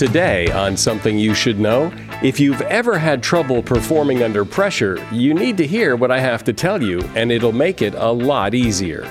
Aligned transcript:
today 0.00 0.50
on 0.52 0.78
Something 0.78 1.18
You 1.18 1.34
Should 1.34 1.60
Know. 1.60 1.92
If 2.22 2.40
you've 2.40 2.62
ever 2.62 2.98
had 2.98 3.22
trouble 3.22 3.62
performing 3.62 4.22
under 4.22 4.46
pressure, 4.46 4.98
you 5.12 5.34
need 5.34 5.58
to 5.58 5.66
hear 5.66 5.94
what 5.94 6.10
I 6.10 6.18
have 6.18 6.42
to 6.44 6.54
tell 6.54 6.82
you, 6.82 7.02
and 7.14 7.30
it'll 7.30 7.52
make 7.52 7.82
it 7.82 7.92
a 7.94 8.10
lot 8.10 8.54
easier. 8.54 9.06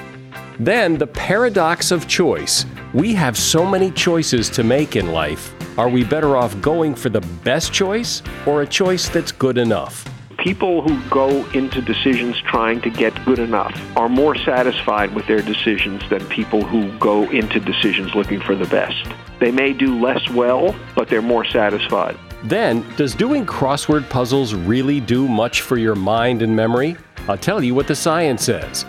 Then, 0.60 0.98
the 0.98 1.06
paradox 1.06 1.92
of 1.92 2.08
choice. 2.08 2.66
We 2.92 3.14
have 3.14 3.38
so 3.38 3.68
many 3.68 3.92
choices 3.92 4.50
to 4.50 4.64
make 4.64 4.96
in 4.96 5.12
life. 5.12 5.54
Are 5.78 5.90
we 5.90 6.04
better 6.04 6.36
off 6.36 6.60
going 6.60 6.96
for 6.96 7.10
the 7.10 7.22
best 7.44 7.72
choice 7.72 8.24
or 8.48 8.64
a 8.64 8.68
choice 8.68 9.10
that's 9.10 9.32
good 9.32 9.60
enough? 9.60 10.04
People 10.40 10.82
who 10.82 11.10
go 11.10 11.46
into 11.52 11.82
decisions 11.82 12.40
trying 12.42 12.80
to 12.82 12.90
get 12.90 13.14
good 13.26 13.40
enough 13.40 13.78
are 13.98 14.08
more 14.08 14.36
satisfied 14.36 15.14
with 15.14 15.28
their 15.28 15.42
decisions 15.42 16.02
than 16.10 16.26
people 16.28 16.64
who 16.64 16.92
go 16.98 17.30
into 17.30 17.60
decisions 17.60 18.16
looking 18.16 18.40
for 18.40 18.56
the 18.56 18.66
best. 18.68 19.06
They 19.40 19.52
may 19.52 19.74
do 19.74 20.00
less 20.00 20.30
well, 20.30 20.74
but 20.96 21.10
they're 21.10 21.22
more 21.22 21.46
satisfied. 21.46 22.18
Then, 22.44 22.86
does 22.96 23.16
doing 23.16 23.46
crossword 23.46 24.10
puzzles 24.10 24.54
really 24.54 25.02
do 25.02 25.28
much 25.28 25.62
for 25.62 25.78
your 25.78 25.96
mind 25.96 26.42
and 26.42 26.56
memory? 26.56 26.96
I'll 27.28 27.38
tell 27.38 27.62
you 27.62 27.76
what 27.76 27.88
the 27.88 27.96
science 27.96 28.46
says. 28.46 28.86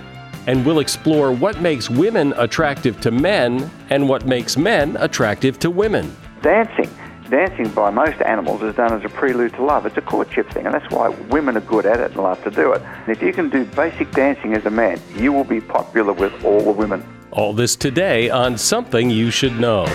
And 0.47 0.65
we'll 0.65 0.79
explore 0.79 1.33
what 1.33 1.61
makes 1.61 1.91
women 1.91 2.33
attractive 2.37 3.01
to 3.01 3.11
men 3.11 3.69
and 3.91 4.09
what 4.09 4.25
makes 4.25 4.57
men 4.57 4.97
attractive 5.01 5.59
to 5.61 5.71
women. 5.71 6.17
Dancing 6.43 6.89
dancing 7.31 7.69
by 7.71 7.91
most 7.91 8.21
animals 8.21 8.63
is 8.63 8.75
done 8.75 8.93
as 8.93 9.05
a 9.05 9.09
prelude 9.09 9.55
to 9.55 9.63
love. 9.63 9.87
It's 9.87 9.97
a 9.97 10.03
courtship 10.03 10.51
thing, 10.51 10.67
and 10.67 10.75
that's 10.75 10.91
why 10.91 11.09
women 11.09 11.57
are 11.57 11.63
good 11.63 11.87
at 11.87 12.01
it 12.01 12.11
and 12.13 12.17
love 12.17 12.43
to 12.45 12.51
do 12.51 12.73
it. 12.73 12.83
And 12.83 13.09
if 13.09 13.23
you 13.23 13.33
can 13.33 13.49
do 13.49 13.65
basic 13.65 14.11
dancing 14.11 14.55
as 14.55 14.67
a 14.67 14.71
man, 14.71 15.01
you 15.15 15.33
will 15.33 15.45
be 15.45 15.61
popular 15.61 16.13
with 16.13 16.45
all 16.45 16.61
the 16.61 16.73
women. 16.73 17.07
All 17.31 17.53
this 17.53 17.77
today 17.77 18.29
on 18.29 18.59
Something 18.59 19.09
You 19.09 19.31
Should 19.31 19.59
Know. 19.61 19.87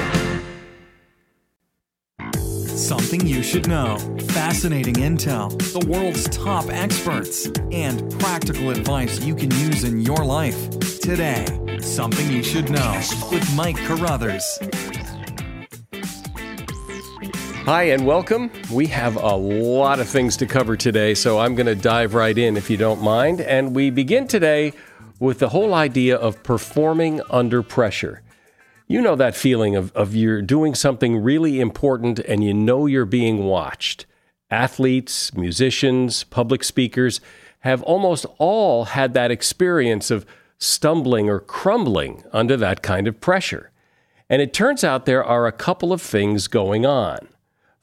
Something 2.32 3.26
you 3.26 3.44
should 3.44 3.68
know. 3.68 3.98
Fascinating 4.30 4.96
intel, 4.96 5.50
the 5.74 5.86
world's 5.90 6.30
top 6.30 6.66
experts, 6.70 7.48
and 7.72 8.12
practical 8.20 8.70
advice 8.70 9.22
you 9.22 9.36
can 9.36 9.52
use 9.52 9.84
in 9.84 10.02
your 10.02 10.24
life. 10.24 10.70
Today, 11.00 11.46
Something 11.80 12.32
You 12.32 12.44
Should 12.44 12.70
Know 12.70 13.02
with 13.32 13.56
Mike 13.56 13.78
Carruthers. 13.78 14.60
Hi, 17.66 17.86
and 17.86 18.06
welcome. 18.06 18.52
We 18.72 18.86
have 18.88 19.16
a 19.16 19.36
lot 19.36 20.00
of 20.00 20.08
things 20.08 20.38
to 20.38 20.46
cover 20.46 20.78
today, 20.78 21.16
so 21.16 21.40
I'm 21.40 21.56
going 21.56 21.66
to 21.66 21.74
dive 21.74 22.14
right 22.14 22.38
in 22.38 22.58
if 22.58 22.70
you 22.70 22.78
don't 22.78 23.02
mind. 23.02 23.42
And 23.42 23.76
we 23.76 23.90
begin 23.90 24.28
today 24.28 24.74
with 25.20 25.40
the 25.40 25.50
whole 25.50 25.74
idea 25.74 26.16
of 26.16 26.44
performing 26.44 27.22
under 27.32 27.64
pressure. 27.64 28.22
You 28.88 29.02
know 29.02 29.16
that 29.16 29.36
feeling 29.36 29.76
of, 29.76 29.92
of 29.94 30.14
you're 30.14 30.44
doing 30.44 30.76
something 30.76 31.18
really 31.18 31.60
important 31.60 32.20
and 32.20 32.44
you 32.44 32.54
know 32.54 32.86
you're 32.86 33.04
being 33.04 33.46
watched. 33.46 34.06
Athletes, 34.52 35.34
musicians, 35.34 36.24
public 36.24 36.64
speakers 36.64 37.20
have 37.62 37.82
almost 37.82 38.28
all 38.38 38.86
had 38.86 39.16
that 39.16 39.32
experience 39.32 40.12
of 40.12 40.28
stumbling 40.60 41.32
or 41.32 41.40
crumbling 41.40 42.26
under 42.32 42.56
that 42.58 42.84
kind 42.84 43.08
of 43.08 43.20
pressure. 43.20 43.72
And 44.30 44.40
it 44.40 44.54
turns 44.54 44.84
out 44.84 45.08
there 45.08 45.24
are 45.24 45.48
a 45.48 45.52
couple 45.52 45.92
of 45.92 46.00
things 46.00 46.46
going 46.46 46.86
on. 46.86 47.30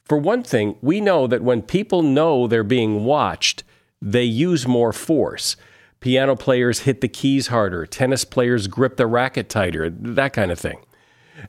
For 0.05 0.17
one 0.17 0.43
thing, 0.43 0.75
we 0.81 0.99
know 0.99 1.27
that 1.27 1.43
when 1.43 1.61
people 1.61 2.01
know 2.01 2.47
they're 2.47 2.63
being 2.63 3.05
watched, 3.05 3.63
they 4.01 4.23
use 4.23 4.67
more 4.67 4.91
force. 4.91 5.55
Piano 6.01 6.35
players 6.35 6.79
hit 6.79 6.99
the 6.99 7.07
keys 7.07 7.47
harder, 7.47 7.85
tennis 7.85 8.25
players 8.25 8.67
grip 8.67 8.97
the 8.97 9.07
racket 9.07 9.47
tighter, 9.47 9.89
that 9.89 10.33
kind 10.33 10.51
of 10.51 10.59
thing. 10.59 10.79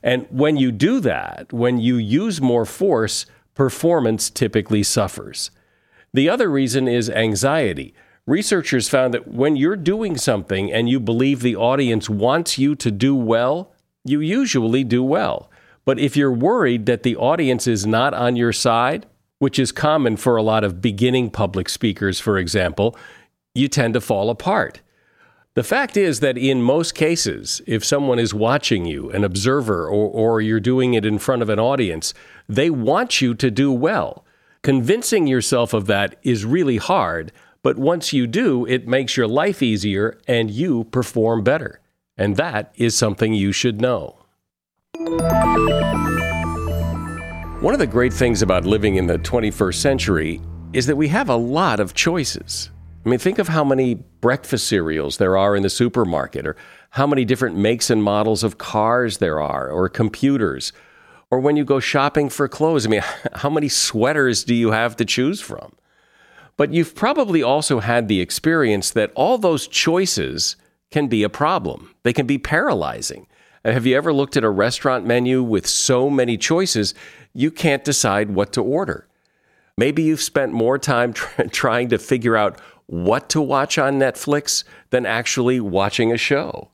And 0.01 0.25
when 0.29 0.55
you 0.55 0.71
do 0.71 1.01
that, 1.01 1.51
when 1.51 1.79
you 1.79 1.97
use 1.97 2.41
more 2.41 2.65
force, 2.65 3.25
performance 3.53 4.29
typically 4.29 4.83
suffers. 4.83 5.51
The 6.13 6.29
other 6.29 6.49
reason 6.49 6.87
is 6.87 7.09
anxiety. 7.09 7.93
Researchers 8.25 8.87
found 8.87 9.13
that 9.13 9.27
when 9.27 9.57
you're 9.57 9.75
doing 9.75 10.17
something 10.17 10.71
and 10.71 10.89
you 10.89 10.99
believe 10.99 11.41
the 11.41 11.57
audience 11.57 12.09
wants 12.09 12.57
you 12.57 12.75
to 12.75 12.89
do 12.89 13.13
well, 13.13 13.73
you 14.05 14.21
usually 14.21 14.83
do 14.83 15.03
well. 15.03 15.49
But 15.85 15.99
if 15.99 16.17
you're 16.17 16.31
worried 16.31 16.87
that 16.87 17.03
the 17.03 17.15
audience 17.15 17.67
is 17.67 17.85
not 17.85 18.13
on 18.13 18.35
your 18.35 18.51
side, 18.51 19.05
which 19.39 19.59
is 19.59 19.71
common 19.71 20.17
for 20.17 20.35
a 20.35 20.43
lot 20.43 20.63
of 20.63 20.81
beginning 20.81 21.29
public 21.29 21.69
speakers, 21.69 22.19
for 22.19 22.37
example, 22.37 22.97
you 23.53 23.67
tend 23.67 23.93
to 23.93 24.01
fall 24.01 24.29
apart. 24.29 24.81
The 25.53 25.63
fact 25.63 25.95
is 25.95 26.19
that 26.19 26.37
in 26.37 26.61
most 26.61 26.95
cases, 26.95 27.61
if 27.65 27.85
someone 27.85 28.19
is 28.19 28.33
watching 28.33 28.85
you, 28.85 29.09
an 29.11 29.23
observer, 29.23 29.87
or, 29.87 30.09
or 30.09 30.41
you're 30.41 30.59
doing 30.59 30.95
it 30.95 31.05
in 31.05 31.17
front 31.17 31.41
of 31.41 31.49
an 31.49 31.59
audience, 31.59 32.13
they 32.49 32.69
want 32.69 33.21
you 33.21 33.33
to 33.35 33.49
do 33.49 33.71
well. 33.71 34.25
Convincing 34.63 35.27
yourself 35.27 35.73
of 35.73 35.85
that 35.85 36.17
is 36.23 36.43
really 36.43 36.77
hard, 36.77 37.31
but 37.61 37.77
once 37.77 38.11
you 38.11 38.27
do, 38.27 38.65
it 38.65 38.87
makes 38.87 39.15
your 39.15 39.27
life 39.27 39.61
easier 39.61 40.19
and 40.27 40.51
you 40.51 40.83
perform 40.85 41.43
better. 41.43 41.79
And 42.17 42.35
that 42.35 42.73
is 42.75 42.97
something 42.97 43.33
you 43.33 43.51
should 43.51 43.79
know. 43.79 44.24
One 47.59 47.73
of 47.73 47.79
the 47.79 47.87
great 47.87 48.13
things 48.13 48.41
about 48.41 48.63
living 48.63 48.95
in 48.95 49.07
the 49.07 49.17
21st 49.17 49.75
century 49.75 50.41
is 50.71 50.85
that 50.85 50.95
we 50.95 51.09
have 51.09 51.27
a 51.27 51.35
lot 51.35 51.81
of 51.81 51.93
choices. 51.93 52.69
I 53.05 53.09
mean, 53.09 53.19
think 53.19 53.37
of 53.37 53.49
how 53.49 53.65
many 53.65 53.95
breakfast 53.95 54.67
cereals 54.67 55.17
there 55.17 55.35
are 55.35 55.53
in 55.53 55.63
the 55.63 55.69
supermarket, 55.69 56.47
or 56.47 56.55
how 56.91 57.05
many 57.05 57.25
different 57.25 57.57
makes 57.57 57.89
and 57.89 58.01
models 58.01 58.41
of 58.41 58.57
cars 58.57 59.17
there 59.17 59.41
are, 59.41 59.69
or 59.69 59.89
computers, 59.89 60.71
or 61.29 61.41
when 61.41 61.57
you 61.57 61.65
go 61.65 61.81
shopping 61.81 62.29
for 62.29 62.47
clothes. 62.47 62.85
I 62.85 62.89
mean, 62.89 63.03
how 63.33 63.49
many 63.49 63.67
sweaters 63.67 64.45
do 64.45 64.55
you 64.55 64.71
have 64.71 64.95
to 64.95 65.03
choose 65.03 65.41
from? 65.41 65.73
But 66.55 66.71
you've 66.71 66.95
probably 66.95 67.43
also 67.43 67.81
had 67.81 68.07
the 68.07 68.21
experience 68.21 68.91
that 68.91 69.11
all 69.13 69.37
those 69.37 69.67
choices 69.67 70.55
can 70.89 71.07
be 71.07 71.23
a 71.23 71.29
problem, 71.29 71.93
they 72.03 72.13
can 72.13 72.25
be 72.25 72.37
paralyzing. 72.37 73.27
Uh, 73.65 73.71
have 73.71 73.85
you 73.85 73.97
ever 73.97 74.13
looked 74.13 74.37
at 74.37 74.43
a 74.43 74.49
restaurant 74.49 75.05
menu 75.05 75.41
with 75.41 75.65
so 75.65 76.09
many 76.09 76.37
choices, 76.37 76.93
you 77.33 77.49
can't 77.49 77.83
decide 77.83 78.29
what 78.29 78.53
to 78.53 78.61
order? 78.61 79.07
Maybe 79.77 80.03
you've 80.03 80.21
spent 80.21 80.53
more 80.53 80.77
time 80.77 81.13
tr- 81.13 81.43
trying 81.51 81.89
to 81.89 81.97
figure 81.97 82.37
out 82.37 82.61
what 82.85 83.27
to 83.29 83.41
watch 83.41 83.79
on 83.79 83.99
Netflix 83.99 84.63
than 84.91 85.05
actually 85.05 85.59
watching 85.59 86.11
a 86.11 86.17
show. 86.17 86.69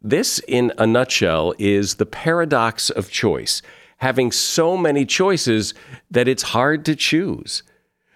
This, 0.00 0.40
in 0.48 0.72
a 0.78 0.86
nutshell, 0.86 1.54
is 1.58 1.96
the 1.96 2.06
paradox 2.06 2.88
of 2.88 3.10
choice, 3.10 3.60
having 3.98 4.32
so 4.32 4.76
many 4.76 5.04
choices 5.04 5.74
that 6.10 6.26
it's 6.26 6.42
hard 6.42 6.84
to 6.86 6.96
choose. 6.96 7.62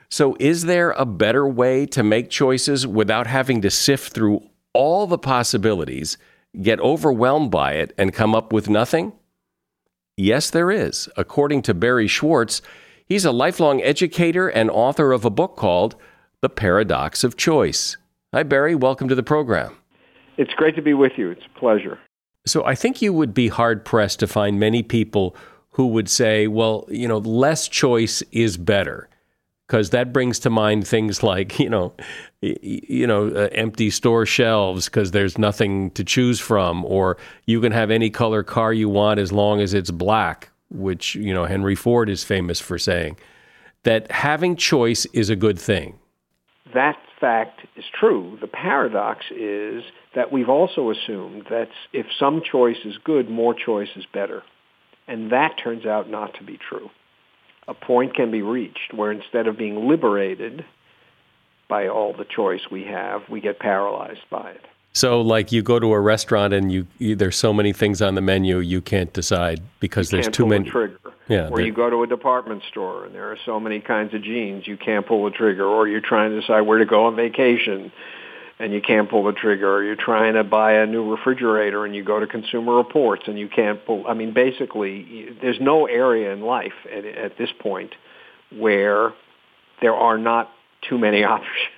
So, 0.08 0.36
is 0.40 0.64
there 0.64 0.92
a 0.92 1.04
better 1.04 1.46
way 1.46 1.84
to 1.86 2.02
make 2.02 2.30
choices 2.30 2.86
without 2.86 3.26
having 3.26 3.60
to 3.60 3.70
sift 3.70 4.12
through 4.12 4.48
all 4.72 5.06
the 5.06 5.18
possibilities 5.18 6.16
get 6.60 6.80
overwhelmed 6.80 7.50
by 7.50 7.72
it 7.74 7.92
and 7.98 8.12
come 8.12 8.34
up 8.34 8.52
with 8.52 8.68
nothing? 8.68 9.12
Yes, 10.16 10.50
there 10.50 10.70
is. 10.70 11.08
According 11.16 11.62
to 11.62 11.74
Barry 11.74 12.06
Schwartz, 12.06 12.62
he's 13.04 13.24
a 13.24 13.32
lifelong 13.32 13.82
educator 13.82 14.48
and 14.48 14.70
author 14.70 15.12
of 15.12 15.24
a 15.24 15.30
book 15.30 15.56
called 15.56 15.96
The 16.40 16.48
Paradox 16.48 17.22
of 17.22 17.36
Choice. 17.36 17.96
Hi, 18.32 18.42
Barry. 18.42 18.74
Welcome 18.74 19.08
to 19.08 19.14
the 19.14 19.22
program. 19.22 19.76
It's 20.38 20.52
great 20.54 20.76
to 20.76 20.82
be 20.82 20.94
with 20.94 21.12
you. 21.16 21.30
It's 21.30 21.44
a 21.44 21.58
pleasure. 21.58 21.98
So, 22.46 22.64
I 22.64 22.74
think 22.74 23.02
you 23.02 23.12
would 23.12 23.34
be 23.34 23.48
hard 23.48 23.84
pressed 23.84 24.20
to 24.20 24.26
find 24.26 24.60
many 24.60 24.82
people 24.82 25.36
who 25.70 25.88
would 25.88 26.08
say, 26.08 26.46
well, 26.46 26.86
you 26.88 27.08
know, 27.08 27.18
less 27.18 27.68
choice 27.68 28.22
is 28.32 28.56
better 28.56 29.08
because 29.66 29.90
that 29.90 30.12
brings 30.12 30.38
to 30.40 30.50
mind 30.50 30.86
things 30.86 31.22
like 31.22 31.58
you 31.58 31.68
know 31.68 31.92
you 32.40 33.06
know 33.06 33.28
uh, 33.28 33.48
empty 33.52 33.90
store 33.90 34.26
shelves 34.26 34.86
because 34.86 35.10
there's 35.10 35.38
nothing 35.38 35.90
to 35.92 36.04
choose 36.04 36.40
from 36.40 36.84
or 36.84 37.16
you 37.46 37.60
can 37.60 37.72
have 37.72 37.90
any 37.90 38.10
color 38.10 38.42
car 38.42 38.72
you 38.72 38.88
want 38.88 39.18
as 39.18 39.32
long 39.32 39.60
as 39.60 39.74
it's 39.74 39.90
black 39.90 40.50
which 40.70 41.14
you 41.14 41.32
know 41.32 41.44
Henry 41.44 41.74
Ford 41.74 42.08
is 42.08 42.24
famous 42.24 42.60
for 42.60 42.78
saying 42.78 43.16
that 43.84 44.10
having 44.10 44.56
choice 44.56 45.06
is 45.12 45.30
a 45.30 45.36
good 45.36 45.58
thing. 45.58 45.98
That 46.74 46.96
fact 47.20 47.60
is 47.76 47.84
true. 47.98 48.36
The 48.40 48.48
paradox 48.48 49.24
is 49.30 49.84
that 50.14 50.32
we've 50.32 50.48
also 50.48 50.90
assumed 50.90 51.46
that 51.50 51.68
if 51.92 52.06
some 52.18 52.42
choice 52.42 52.78
is 52.84 52.98
good 53.04 53.30
more 53.30 53.54
choice 53.54 53.88
is 53.94 54.04
better. 54.12 54.42
And 55.06 55.30
that 55.30 55.56
turns 55.62 55.86
out 55.86 56.10
not 56.10 56.34
to 56.34 56.42
be 56.42 56.58
true 56.58 56.90
a 57.68 57.74
point 57.74 58.14
can 58.14 58.30
be 58.30 58.42
reached 58.42 58.94
where 58.94 59.10
instead 59.10 59.46
of 59.46 59.56
being 59.56 59.88
liberated 59.88 60.64
by 61.68 61.88
all 61.88 62.12
the 62.12 62.24
choice 62.24 62.60
we 62.70 62.84
have, 62.84 63.22
we 63.28 63.40
get 63.40 63.58
paralyzed 63.58 64.20
by 64.30 64.50
it. 64.50 64.64
So, 64.92 65.20
like 65.20 65.52
you 65.52 65.62
go 65.62 65.78
to 65.78 65.92
a 65.92 66.00
restaurant 66.00 66.54
and 66.54 66.72
you, 66.72 66.86
you 66.98 67.16
there's 67.16 67.36
so 67.36 67.52
many 67.52 67.74
things 67.74 68.00
on 68.00 68.14
the 68.14 68.22
menu 68.22 68.60
you 68.60 68.80
can't 68.80 69.12
decide 69.12 69.60
because 69.78 70.10
you 70.10 70.22
there's 70.22 70.34
too 70.34 70.46
many. 70.46 70.70
trigger. 70.70 70.98
Yeah, 71.28 71.48
or 71.50 71.60
you 71.60 71.72
go 71.72 71.90
to 71.90 72.02
a 72.02 72.06
department 72.06 72.62
store 72.70 73.04
and 73.04 73.14
there 73.14 73.30
are 73.30 73.36
so 73.44 73.60
many 73.60 73.80
kinds 73.80 74.14
of 74.14 74.22
jeans 74.22 74.66
you 74.66 74.76
can't 74.76 75.06
pull 75.06 75.26
a 75.26 75.30
trigger. 75.30 75.66
Or 75.66 75.86
you're 75.86 76.00
trying 76.00 76.30
to 76.30 76.40
decide 76.40 76.62
where 76.62 76.78
to 76.78 76.86
go 76.86 77.06
on 77.06 77.16
vacation. 77.16 77.92
And 78.58 78.72
you 78.72 78.80
can't 78.80 79.10
pull 79.10 79.24
the 79.24 79.32
trigger, 79.32 79.76
or 79.76 79.84
you're 79.84 79.96
trying 79.96 80.34
to 80.34 80.44
buy 80.44 80.72
a 80.72 80.86
new 80.86 81.10
refrigerator 81.10 81.84
and 81.84 81.94
you 81.94 82.02
go 82.02 82.18
to 82.18 82.26
Consumer 82.26 82.74
Reports 82.74 83.24
and 83.26 83.38
you 83.38 83.48
can't 83.48 83.84
pull. 83.84 84.06
I 84.06 84.14
mean, 84.14 84.32
basically, 84.32 85.36
there's 85.42 85.60
no 85.60 85.86
area 85.86 86.32
in 86.32 86.40
life 86.40 86.72
at, 86.90 87.04
at 87.04 87.36
this 87.36 87.50
point 87.58 87.94
where 88.50 89.12
there 89.82 89.94
are 89.94 90.16
not 90.16 90.50
too 90.88 90.98
many 90.98 91.22
options. 91.36 91.72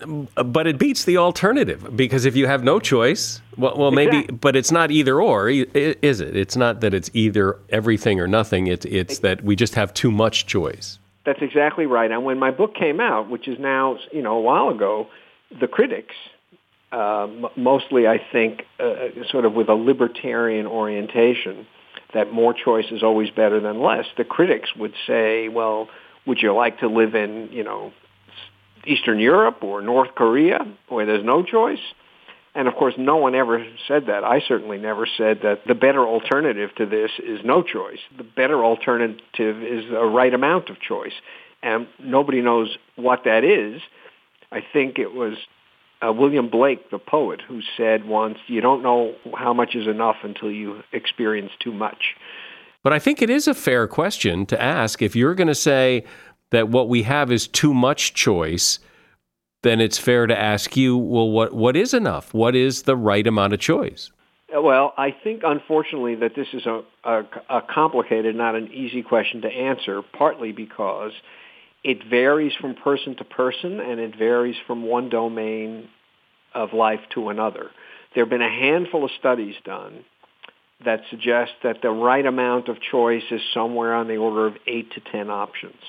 Mm, 0.00 0.52
but 0.52 0.66
it 0.66 0.78
beats 0.78 1.04
the 1.04 1.16
alternative 1.16 1.96
because 1.96 2.24
if 2.24 2.36
you 2.36 2.46
have 2.46 2.62
no 2.62 2.78
choice, 2.78 3.40
well, 3.56 3.76
well, 3.76 3.90
maybe, 3.90 4.18
Exactly. 4.18 4.36
but 4.38 4.56
it's 4.56 4.72
not 4.72 4.90
either 4.90 5.20
or, 5.20 5.48
is 5.48 6.20
it? 6.20 6.36
It's 6.36 6.56
not 6.56 6.80
that 6.80 6.94
it's 6.94 7.10
either 7.14 7.58
everything 7.70 8.20
or 8.20 8.26
nothing. 8.26 8.66
It's 8.68 8.86
it's 8.86 9.18
that 9.20 9.44
we 9.44 9.56
just 9.56 9.74
have 9.74 9.92
too 9.92 10.10
much 10.10 10.46
choice. 10.46 10.98
That's 11.24 11.40
exactly 11.40 11.86
right. 11.86 12.10
And 12.10 12.24
when 12.24 12.38
my 12.38 12.50
book 12.50 12.74
came 12.74 12.98
out, 13.00 13.30
which 13.30 13.46
is 13.46 13.58
now 13.58 13.98
you 14.12 14.22
know 14.22 14.36
a 14.36 14.40
while 14.40 14.70
ago, 14.70 15.08
the 15.60 15.66
critics, 15.66 16.14
uh, 16.90 17.28
mostly 17.56 18.06
I 18.06 18.20
think, 18.32 18.64
uh, 18.78 19.08
sort 19.30 19.44
of 19.44 19.54
with 19.54 19.68
a 19.68 19.74
libertarian 19.74 20.66
orientation, 20.66 21.66
that 22.14 22.32
more 22.32 22.52
choice 22.52 22.86
is 22.90 23.02
always 23.02 23.30
better 23.30 23.60
than 23.60 23.80
less. 23.80 24.04
The 24.16 24.24
critics 24.24 24.70
would 24.76 24.92
say, 25.06 25.48
well, 25.48 25.88
would 26.26 26.42
you 26.42 26.52
like 26.54 26.80
to 26.80 26.88
live 26.88 27.14
in 27.14 27.48
you 27.52 27.64
know 27.64 27.92
Eastern 28.86 29.18
Europe 29.18 29.62
or 29.62 29.80
North 29.80 30.14
Korea 30.14 30.66
where 30.88 31.06
there's 31.06 31.24
no 31.24 31.42
choice? 31.42 31.80
And 32.54 32.68
of 32.68 32.74
course, 32.74 32.94
no 32.98 33.16
one 33.16 33.34
ever 33.34 33.64
said 33.88 34.06
that. 34.06 34.24
I 34.24 34.40
certainly 34.46 34.76
never 34.76 35.06
said 35.06 35.40
that 35.42 35.62
the 35.66 35.74
better 35.74 36.06
alternative 36.06 36.70
to 36.76 36.86
this 36.86 37.10
is 37.18 37.40
no 37.44 37.62
choice. 37.62 38.00
The 38.16 38.24
better 38.24 38.62
alternative 38.62 39.62
is 39.62 39.90
a 39.90 40.04
right 40.04 40.34
amount 40.34 40.68
of 40.68 40.78
choice. 40.78 41.14
And 41.62 41.86
nobody 41.98 42.42
knows 42.42 42.76
what 42.96 43.24
that 43.24 43.42
is. 43.44 43.80
I 44.52 44.60
think 44.72 44.98
it 44.98 45.14
was 45.14 45.34
uh, 46.06 46.12
William 46.12 46.48
Blake, 46.48 46.90
the 46.90 46.98
poet, 46.98 47.40
who 47.40 47.60
said 47.76 48.04
once, 48.04 48.38
you 48.46 48.60
don't 48.60 48.82
know 48.82 49.14
how 49.36 49.52
much 49.52 49.74
is 49.74 49.86
enough 49.86 50.16
until 50.22 50.50
you 50.50 50.82
experience 50.92 51.52
too 51.60 51.72
much. 51.72 52.14
But 52.82 52.92
I 52.92 52.98
think 52.98 53.22
it 53.22 53.30
is 53.30 53.46
a 53.46 53.54
fair 53.54 53.86
question 53.86 54.44
to 54.46 54.60
ask. 54.60 55.00
If 55.00 55.14
you're 55.14 55.34
going 55.34 55.48
to 55.48 55.54
say 55.54 56.04
that 56.50 56.68
what 56.68 56.88
we 56.88 57.04
have 57.04 57.30
is 57.30 57.46
too 57.46 57.72
much 57.72 58.14
choice, 58.14 58.80
then 59.62 59.80
it's 59.80 59.98
fair 59.98 60.26
to 60.26 60.38
ask 60.38 60.76
you, 60.76 60.96
well, 60.98 61.30
what 61.30 61.54
what 61.54 61.76
is 61.76 61.94
enough? 61.94 62.34
What 62.34 62.56
is 62.56 62.82
the 62.82 62.96
right 62.96 63.26
amount 63.26 63.52
of 63.52 63.60
choice? 63.60 64.10
Uh, 64.54 64.60
Well, 64.60 64.92
I 64.96 65.12
think 65.12 65.42
unfortunately 65.44 66.16
that 66.16 66.34
this 66.34 66.48
is 66.52 66.66
a, 66.66 66.82
a, 67.04 67.22
a 67.48 67.62
complicated, 67.62 68.34
not 68.34 68.56
an 68.56 68.72
easy 68.72 69.02
question 69.02 69.40
to 69.42 69.48
answer, 69.48 70.02
partly 70.02 70.50
because 70.52 71.12
it 71.84 71.98
varies 72.08 72.52
from 72.60 72.74
person 72.74 73.16
to 73.16 73.24
person 73.24 73.80
and 73.80 74.00
it 74.00 74.16
varies 74.16 74.56
from 74.66 74.84
one 74.84 75.08
domain 75.08 75.88
of 76.54 76.72
life 76.72 77.00
to 77.14 77.28
another. 77.28 77.70
There 78.14 78.24
have 78.24 78.30
been 78.30 78.42
a 78.42 78.48
handful 78.48 79.04
of 79.04 79.10
studies 79.18 79.56
done 79.64 80.04
that 80.84 81.02
suggest 81.10 81.52
that 81.62 81.82
the 81.82 81.90
right 81.90 82.26
amount 82.26 82.68
of 82.68 82.76
choice 82.80 83.22
is 83.30 83.40
somewhere 83.54 83.94
on 83.94 84.08
the 84.08 84.16
order 84.16 84.46
of 84.46 84.54
8 84.66 84.92
to 84.92 85.00
10 85.00 85.30
options. 85.30 85.80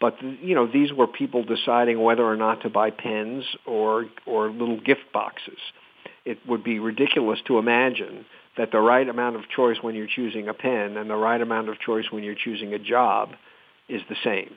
But 0.00 0.20
you 0.22 0.54
know, 0.54 0.66
these 0.66 0.92
were 0.92 1.06
people 1.06 1.44
deciding 1.44 2.02
whether 2.02 2.24
or 2.24 2.36
not 2.36 2.62
to 2.62 2.70
buy 2.70 2.90
pens 2.90 3.44
or 3.66 4.06
or 4.26 4.50
little 4.50 4.80
gift 4.80 5.12
boxes 5.12 5.58
it 6.24 6.38
would 6.46 6.62
be 6.62 6.78
ridiculous 6.78 7.40
to 7.46 7.58
imagine 7.58 8.24
that 8.56 8.70
the 8.70 8.80
right 8.80 9.08
amount 9.08 9.36
of 9.36 9.48
choice 9.48 9.78
when 9.80 9.94
you're 9.94 10.06
choosing 10.06 10.48
a 10.48 10.54
pen 10.54 10.96
and 10.96 11.08
the 11.08 11.16
right 11.16 11.40
amount 11.40 11.68
of 11.68 11.78
choice 11.80 12.06
when 12.10 12.22
you're 12.22 12.34
choosing 12.34 12.74
a 12.74 12.78
job 12.78 13.30
is 13.88 14.02
the 14.08 14.16
same. 14.22 14.54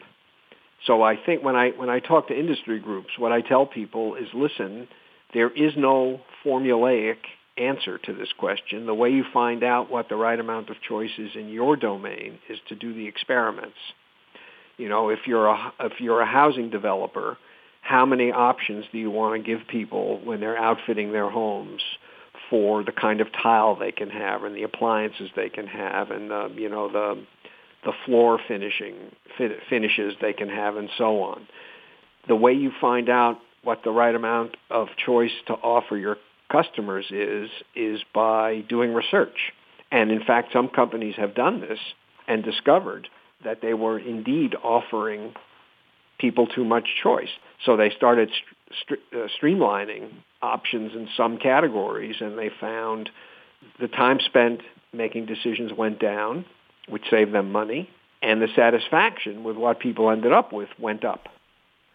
So 0.86 1.02
I 1.02 1.16
think 1.18 1.44
when 1.44 1.56
I 1.56 1.72
when 1.72 1.90
I 1.90 2.00
talk 2.00 2.28
to 2.28 2.38
industry 2.40 2.80
groups, 2.80 3.18
what 3.18 3.32
I 3.32 3.42
tell 3.42 3.66
people 3.66 4.16
is 4.16 4.28
listen, 4.34 4.88
there 5.34 5.50
is 5.50 5.74
no 5.76 6.22
formulaic 6.46 7.18
answer 7.58 7.98
to 7.98 8.14
this 8.14 8.30
question. 8.38 8.86
The 8.86 8.94
way 8.94 9.10
you 9.10 9.24
find 9.34 9.64
out 9.64 9.90
what 9.90 10.10
the 10.10 10.16
right 10.16 10.40
amount 10.40 10.70
of 10.70 10.76
choice 10.82 11.12
is 11.18 11.32
in 11.36 11.50
your 11.50 11.76
domain 11.76 12.40
is 12.50 12.60
to 12.70 12.76
do 12.76 12.94
the 12.94 13.08
experiments. 13.08 13.78
You 14.78 14.90
know, 14.90 15.10
if 15.10 15.20
you're 15.26 15.48
a 15.48 15.74
if 15.80 16.00
you're 16.00 16.22
a 16.22 16.26
housing 16.26 16.70
developer, 16.70 17.38
how 17.82 18.06
many 18.06 18.32
options 18.32 18.86
do 18.92 18.98
you 18.98 19.10
want 19.10 19.42
to 19.42 19.46
give 19.46 19.68
people 19.68 20.20
when 20.24 20.40
they're 20.40 20.58
outfitting 20.58 21.12
their 21.12 21.30
homes 21.30 21.82
for 22.50 22.84
the 22.84 22.92
kind 22.92 23.22
of 23.22 23.28
tile 23.32 23.76
they 23.76 23.92
can 23.92 24.10
have 24.10 24.44
and 24.44 24.56
the 24.56 24.64
appliances 24.64 25.30
they 25.36 25.50
can 25.50 25.66
have 25.66 26.12
and 26.12 26.32
uh, 26.32 26.50
you 26.56 26.70
know 26.70 26.92
the 26.92 27.26
the 27.86 27.94
floor 28.06 28.40
finishing 28.48 28.96
fin- 29.38 29.58
finishes 29.70 30.16
they 30.22 30.34
can 30.34 30.50
have 30.50 30.76
and 30.76 30.90
so 30.98 31.22
on. 31.22 31.48
The 32.28 32.36
way 32.36 32.54
you 32.54 32.72
find 32.82 33.10
out 33.10 33.38
what 33.64 33.84
the 33.84 33.92
right 33.92 34.14
amount 34.14 34.58
of 34.70 34.88
choice 35.04 35.32
to 35.48 35.54
offer 35.54 35.98
your 35.98 36.18
customers 36.52 37.06
is 37.12 37.50
is 37.76 38.02
by 38.14 38.62
doing 38.68 38.94
research. 38.94 39.54
And 39.92 40.12
in 40.12 40.24
fact, 40.24 40.52
some 40.52 40.68
companies 40.70 41.16
have 41.18 41.36
done 41.36 41.62
this 41.62 41.80
and 42.28 42.44
discovered 42.44 43.08
that 43.44 43.62
they 43.62 43.74
were 43.74 44.00
indeed 44.00 44.56
offering 44.64 45.34
people 46.20 46.48
too 46.48 46.66
much 46.66 46.86
choice. 47.02 47.30
So 47.66 47.78
they 47.78 47.92
started 47.92 48.30
st- 48.84 49.00
uh, 49.14 49.28
streamlining 49.40 50.10
options 50.42 50.94
in 50.94 51.08
some 51.16 51.38
categories, 51.38 52.16
and 52.20 52.38
they 52.38 52.50
found 52.60 53.10
the 53.80 53.88
time 53.88 54.20
spent 54.20 54.62
making 54.94 55.26
decisions 55.26 55.72
went 55.74 56.00
down, 56.00 56.46
which 56.88 57.04
saved 57.10 57.34
them 57.34 57.52
money, 57.52 57.90
and 58.22 58.42
the 58.42 58.48
satisfaction 58.56 59.44
with 59.44 59.56
what 59.56 59.80
people 59.80 60.10
ended 60.10 60.32
up 60.32 60.54
with 60.54 60.70
went 60.80 61.06
up. 61.06 61.30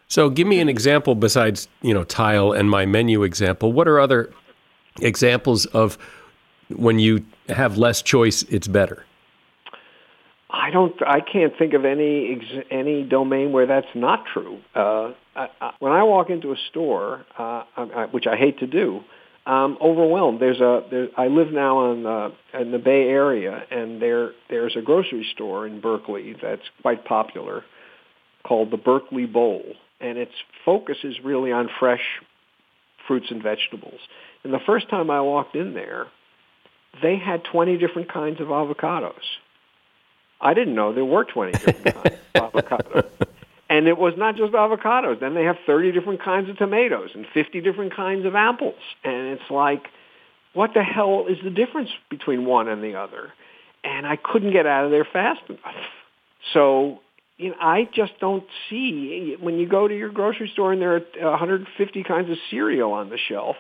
So 0.07 0.29
give 0.29 0.47
me 0.47 0.61
an 0.61 0.69
example 0.69 1.15
besides, 1.15 1.69
you 1.83 1.95
know, 1.95 2.03
tile 2.05 2.53
and 2.53 2.69
my 2.69 2.85
menu 2.85 3.23
example. 3.23 3.73
What 3.73 3.87
are 3.87 4.01
other 4.01 4.33
examples 5.01 5.67
of 5.67 5.99
when 6.69 6.99
you 6.99 7.25
have 7.49 7.79
less 7.79 8.03
choice, 8.03 8.43
it's 8.45 8.67
better? 8.67 9.05
I 10.53 10.71
don't. 10.71 11.01
I 11.07 11.21
can't 11.21 11.57
think 11.57 11.75
of 11.75 11.85
any 11.85 12.37
ex- 12.37 12.67
any 12.73 13.05
domain 13.05 13.53
where 13.53 13.67
that's 13.67 13.95
not 13.95 14.25
true. 14.33 14.59
Uh, 14.75 15.13
I, 15.37 15.49
I, 15.61 15.73
when 15.79 15.93
I 15.93 16.03
walk 16.03 16.29
into 16.29 16.51
a 16.51 16.57
store, 16.71 17.25
uh, 17.39 17.63
I, 17.77 17.83
I, 17.95 18.07
which 18.07 18.27
I 18.27 18.37
hate 18.37 18.59
to 18.59 18.67
do, 18.67 19.05
I'm 19.47 19.79
overwhelmed. 19.81 20.41
There's 20.41 20.61
a. 20.61 20.83
There, 20.91 21.09
I 21.17 21.29
live 21.29 21.51
now 21.53 21.79
on 21.79 22.07
uh, 22.07 22.61
in 22.61 22.73
the 22.73 22.79
Bay 22.79 23.09
Area, 23.09 23.63
and 23.71 24.01
there 24.01 24.33
there's 24.49 24.77
a 24.77 24.83
grocery 24.83 25.27
store 25.35 25.67
in 25.67 25.81
Berkeley 25.81 26.37
that's 26.41 26.63
quite 26.83 27.05
popular, 27.05 27.65
called 28.45 28.71
the 28.71 28.77
Berkeley 28.77 29.27
Bowl, 29.27 29.63
and 30.01 30.19
its 30.19 30.35
focus 30.65 30.99
is 31.05 31.17
really 31.25 31.53
on 31.53 31.71
fresh 31.79 32.03
fruits 33.07 33.27
and 33.31 33.43
vegetables. 33.43 34.01
And 34.45 34.53
the 34.53 34.61
first 34.67 34.89
time 34.89 35.11
I 35.11 35.21
walked 35.21 35.57
in 35.57 35.75
there, 35.75 36.07
they 37.03 37.17
had 37.17 37.43
20 37.45 37.77
different 37.79 38.13
kinds 38.13 38.41
of 38.41 38.49
avocados. 38.49 39.21
I 40.41 40.55
didn't 40.55 40.75
know 40.75 40.95
there 40.95 41.05
were 41.05 41.25
20 41.25 41.53
different 41.53 41.85
kinds 41.85 42.19
of 42.35 42.53
avocados. 42.53 43.09
And 43.81 43.89
it 43.89 43.96
was 43.96 44.13
not 44.19 44.37
just 44.37 44.53
avocados. 44.53 45.20
Then 45.20 45.34
they 45.34 45.44
have 45.44 45.56
30 45.65 45.93
different 45.93 46.22
kinds 46.22 46.51
of 46.51 46.58
tomatoes 46.58 47.13
and 47.15 47.25
50 47.32 47.63
different 47.63 47.96
kinds 47.96 48.27
of 48.27 48.34
apples. 48.34 48.75
And 49.03 49.29
it's 49.29 49.51
like, 49.51 49.84
what 50.53 50.72
the 50.75 50.82
hell 50.82 51.25
is 51.31 51.39
the 51.43 51.49
difference 51.49 51.89
between 52.10 52.44
one 52.44 52.69
and 52.69 52.84
the 52.84 52.96
other? 52.96 53.32
And 53.82 54.06
I 54.06 54.17
couldn't 54.17 54.53
get 54.53 54.67
out 54.67 54.84
of 54.84 54.91
there 54.91 55.08
fast 55.10 55.41
enough. 55.49 55.75
So, 56.53 56.99
you 57.39 57.49
know, 57.49 57.56
I 57.58 57.89
just 57.94 58.13
don't 58.20 58.44
see, 58.69 59.39
when 59.41 59.58
you 59.58 59.67
go 59.67 59.89
to 59.89 59.96
your 59.96 60.10
grocery 60.10 60.51
store 60.53 60.75
and 60.75 60.82
there 60.82 60.96
are 60.96 61.31
150 61.31 62.03
kinds 62.05 62.29
of 62.29 62.37
cereal 62.51 62.93
on 62.93 63.08
the 63.08 63.17
shelf, 63.17 63.56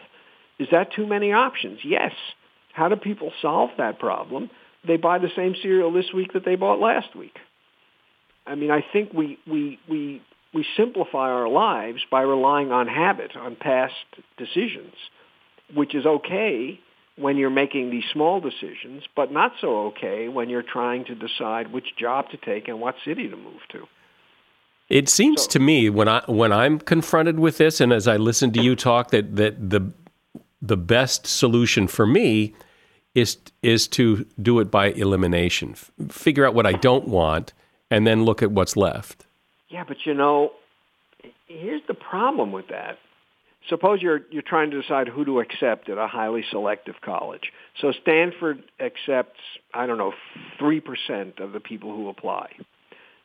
is 0.58 0.68
that 0.70 0.92
too 0.92 1.06
many 1.06 1.32
options? 1.32 1.78
Yes. 1.82 2.12
How 2.74 2.90
do 2.90 2.96
people 2.96 3.32
solve 3.40 3.70
that 3.78 3.98
problem? 3.98 4.50
they 4.86 4.96
buy 4.96 5.18
the 5.18 5.30
same 5.36 5.54
cereal 5.62 5.92
this 5.92 6.12
week 6.14 6.32
that 6.32 6.44
they 6.44 6.56
bought 6.56 6.80
last 6.80 7.14
week. 7.14 7.36
I 8.46 8.54
mean, 8.54 8.70
I 8.70 8.84
think 8.92 9.12
we 9.12 9.38
we 9.46 9.78
we 9.88 10.22
we 10.52 10.66
simplify 10.76 11.30
our 11.30 11.48
lives 11.48 12.02
by 12.10 12.22
relying 12.22 12.72
on 12.72 12.88
habit, 12.88 13.36
on 13.36 13.56
past 13.56 13.94
decisions, 14.36 14.94
which 15.74 15.94
is 15.94 16.06
okay 16.06 16.80
when 17.16 17.36
you're 17.36 17.50
making 17.50 17.90
these 17.90 18.04
small 18.12 18.40
decisions, 18.40 19.04
but 19.14 19.30
not 19.30 19.52
so 19.60 19.86
okay 19.88 20.28
when 20.28 20.48
you're 20.48 20.62
trying 20.62 21.04
to 21.04 21.14
decide 21.14 21.72
which 21.72 21.96
job 21.98 22.30
to 22.30 22.36
take 22.38 22.66
and 22.66 22.80
what 22.80 22.94
city 23.04 23.28
to 23.28 23.36
move 23.36 23.60
to. 23.70 23.86
It 24.88 25.08
seems 25.08 25.46
to 25.48 25.60
me 25.60 25.88
when 25.88 26.08
I 26.08 26.22
when 26.26 26.52
I'm 26.52 26.80
confronted 26.80 27.38
with 27.38 27.58
this, 27.58 27.80
and 27.80 27.92
as 27.92 28.08
I 28.08 28.16
listen 28.16 28.50
to 28.52 28.62
you 28.62 28.74
talk, 28.74 29.10
that 29.10 29.36
that 29.36 29.70
the 29.70 29.92
the 30.60 30.76
best 30.76 31.26
solution 31.26 31.86
for 31.86 32.06
me 32.06 32.54
is 33.14 33.38
is 33.62 33.86
to 33.88 34.26
do 34.42 34.58
it 34.58 34.70
by 34.70 34.86
elimination. 34.90 35.72
F- 35.72 35.92
figure 36.10 36.44
out 36.44 36.54
what 36.54 36.66
I 36.66 36.72
don't 36.72 37.06
want, 37.06 37.52
and 37.90 38.06
then 38.06 38.24
look 38.24 38.42
at 38.42 38.50
what's 38.50 38.76
left. 38.76 39.26
Yeah, 39.68 39.84
but 39.86 39.98
you 40.04 40.14
know, 40.14 40.52
here's 41.46 41.82
the 41.86 41.94
problem 41.94 42.52
with 42.52 42.68
that. 42.68 42.98
Suppose 43.68 44.00
you're 44.00 44.22
you're 44.30 44.42
trying 44.42 44.70
to 44.70 44.80
decide 44.80 45.08
who 45.08 45.24
to 45.24 45.40
accept 45.40 45.88
at 45.88 45.98
a 45.98 46.06
highly 46.06 46.44
selective 46.50 46.96
college. 47.02 47.52
So 47.80 47.92
Stanford 47.92 48.62
accepts, 48.80 49.40
I 49.74 49.86
don't 49.86 49.98
know, 49.98 50.14
three 50.58 50.80
percent 50.80 51.40
of 51.40 51.52
the 51.52 51.60
people 51.60 51.94
who 51.94 52.08
apply. 52.08 52.52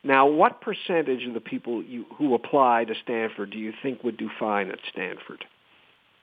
Now, 0.04 0.28
what 0.28 0.62
percentage 0.62 1.26
of 1.26 1.34
the 1.34 1.40
people 1.40 1.82
you, 1.82 2.06
who 2.18 2.36
apply 2.36 2.86
to 2.86 2.94
Stanford 3.04 3.50
do 3.50 3.58
you 3.58 3.74
think 3.82 4.04
would 4.04 4.18
do 4.18 4.30
fine 4.40 4.70
at 4.70 4.78
Stanford? 4.92 5.46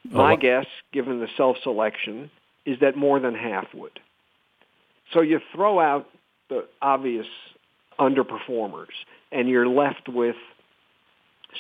My 0.08 0.36
guess, 0.36 0.66
given 0.92 1.20
the 1.20 1.28
self-selection, 1.36 2.30
is 2.64 2.78
that 2.80 2.96
more 2.96 3.18
than 3.18 3.34
half 3.34 3.72
would. 3.74 3.98
So 5.12 5.20
you 5.20 5.40
throw 5.52 5.80
out 5.80 6.08
the 6.48 6.66
obvious 6.80 7.26
underperformers, 8.02 8.94
and 9.30 9.48
you're 9.48 9.68
left 9.68 10.08
with 10.08 10.36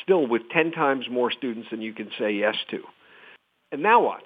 still 0.02 0.26
with 0.26 0.42
10 0.50 0.72
times 0.72 1.06
more 1.10 1.30
students 1.30 1.68
than 1.70 1.82
you 1.82 1.92
can 1.92 2.10
say 2.18 2.32
yes 2.32 2.56
to. 2.70 2.78
And 3.70 3.82
now 3.82 4.02
what? 4.02 4.22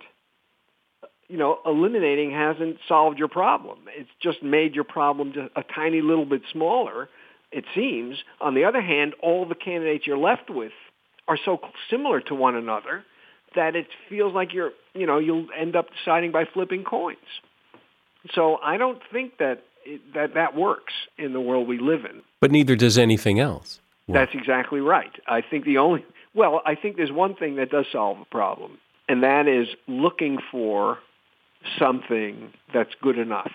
You 1.28 1.38
know, 1.38 1.58
eliminating 1.66 2.30
hasn't 2.30 2.78
solved 2.86 3.18
your 3.18 3.28
problem. 3.28 3.80
It's 3.96 4.10
just 4.22 4.42
made 4.42 4.74
your 4.74 4.84
problem 4.84 5.32
just 5.32 5.50
a 5.56 5.62
tiny 5.74 6.00
little 6.00 6.24
bit 6.24 6.42
smaller, 6.52 7.08
it 7.50 7.64
seems. 7.74 8.16
On 8.40 8.54
the 8.54 8.64
other 8.64 8.80
hand, 8.80 9.14
all 9.22 9.46
the 9.46 9.56
candidates 9.56 10.06
you're 10.06 10.18
left 10.18 10.50
with 10.50 10.72
are 11.28 11.38
so 11.44 11.58
similar 11.90 12.20
to 12.20 12.34
one 12.34 12.54
another 12.54 13.04
that 13.56 13.74
it 13.74 13.86
feels 14.08 14.34
like 14.34 14.52
you're, 14.52 14.70
you 14.94 15.06
know, 15.06 15.18
you'll 15.18 15.46
end 15.58 15.74
up 15.74 15.86
deciding 15.98 16.30
by 16.30 16.44
flipping 16.44 16.84
coins. 16.84 17.18
So 18.34 18.58
I 18.62 18.76
don't 18.76 19.00
think 19.12 19.38
that 19.38 19.62
it, 19.86 20.14
that 20.14 20.34
that 20.34 20.54
works 20.54 20.92
in 21.16 21.32
the 21.32 21.40
world 21.40 21.66
we 21.68 21.78
live 21.78 22.04
in. 22.04 22.22
But 22.40 22.50
neither 22.50 22.76
does 22.76 22.98
anything 22.98 23.40
else. 23.40 23.80
That's 24.08 24.34
exactly 24.34 24.80
right. 24.80 25.10
I 25.26 25.40
think 25.40 25.64
the 25.64 25.78
only 25.78 26.04
well, 26.34 26.60
I 26.64 26.74
think 26.74 26.96
there's 26.96 27.10
one 27.10 27.34
thing 27.34 27.56
that 27.56 27.70
does 27.70 27.86
solve 27.90 28.20
a 28.20 28.24
problem, 28.26 28.78
and 29.08 29.22
that 29.22 29.48
is 29.48 29.68
looking 29.88 30.38
for 30.50 30.98
something 31.78 32.52
that's 32.72 32.94
good 33.00 33.18
enough 33.18 33.50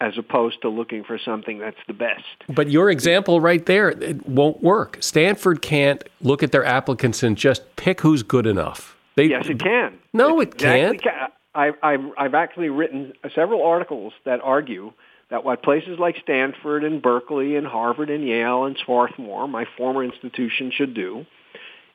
as 0.00 0.16
opposed 0.18 0.60
to 0.62 0.68
looking 0.68 1.02
for 1.04 1.18
something 1.18 1.58
that's 1.58 1.78
the 1.86 1.94
best. 1.94 2.24
But 2.48 2.70
your 2.70 2.90
example 2.90 3.40
right 3.40 3.64
there, 3.64 3.90
it 3.90 4.26
won't 4.26 4.62
work. 4.62 4.98
Stanford 5.00 5.62
can't 5.62 6.04
look 6.20 6.42
at 6.42 6.52
their 6.52 6.64
applicants 6.64 7.22
and 7.22 7.36
just 7.36 7.76
pick 7.76 8.02
who's 8.02 8.22
good 8.22 8.46
enough. 8.46 8.96
They, 9.16 9.24
yes, 9.24 9.46
it 9.48 9.58
can. 9.58 9.98
No, 10.12 10.40
it, 10.40 10.54
exactly 10.54 10.98
can't. 10.98 11.02
Can. 11.02 11.28
I, 11.54 11.70
I've, 11.82 12.12
I've 12.18 12.34
actually 12.34 12.68
written 12.68 13.14
several 13.34 13.62
articles 13.62 14.12
that 14.26 14.40
argue 14.42 14.92
that 15.30 15.44
what 15.44 15.62
places 15.62 15.98
like 15.98 16.16
Stanford 16.22 16.84
and 16.84 17.02
Berkeley 17.02 17.56
and 17.56 17.66
Harvard 17.66 18.10
and 18.10 18.26
Yale 18.26 18.64
and 18.64 18.76
Swarthmore, 18.84 19.48
my 19.48 19.66
former 19.76 20.04
institution, 20.04 20.70
should 20.74 20.94
do 20.94 21.26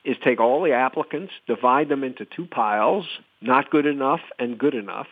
is 0.04 0.16
take 0.24 0.40
all 0.40 0.62
the 0.62 0.72
applicants, 0.72 1.32
divide 1.46 1.88
them 1.88 2.04
into 2.04 2.24
two 2.24 2.46
piles, 2.46 3.06
not 3.40 3.70
good 3.70 3.86
enough 3.86 4.20
and 4.38 4.58
good 4.58 4.74
enough, 4.74 5.06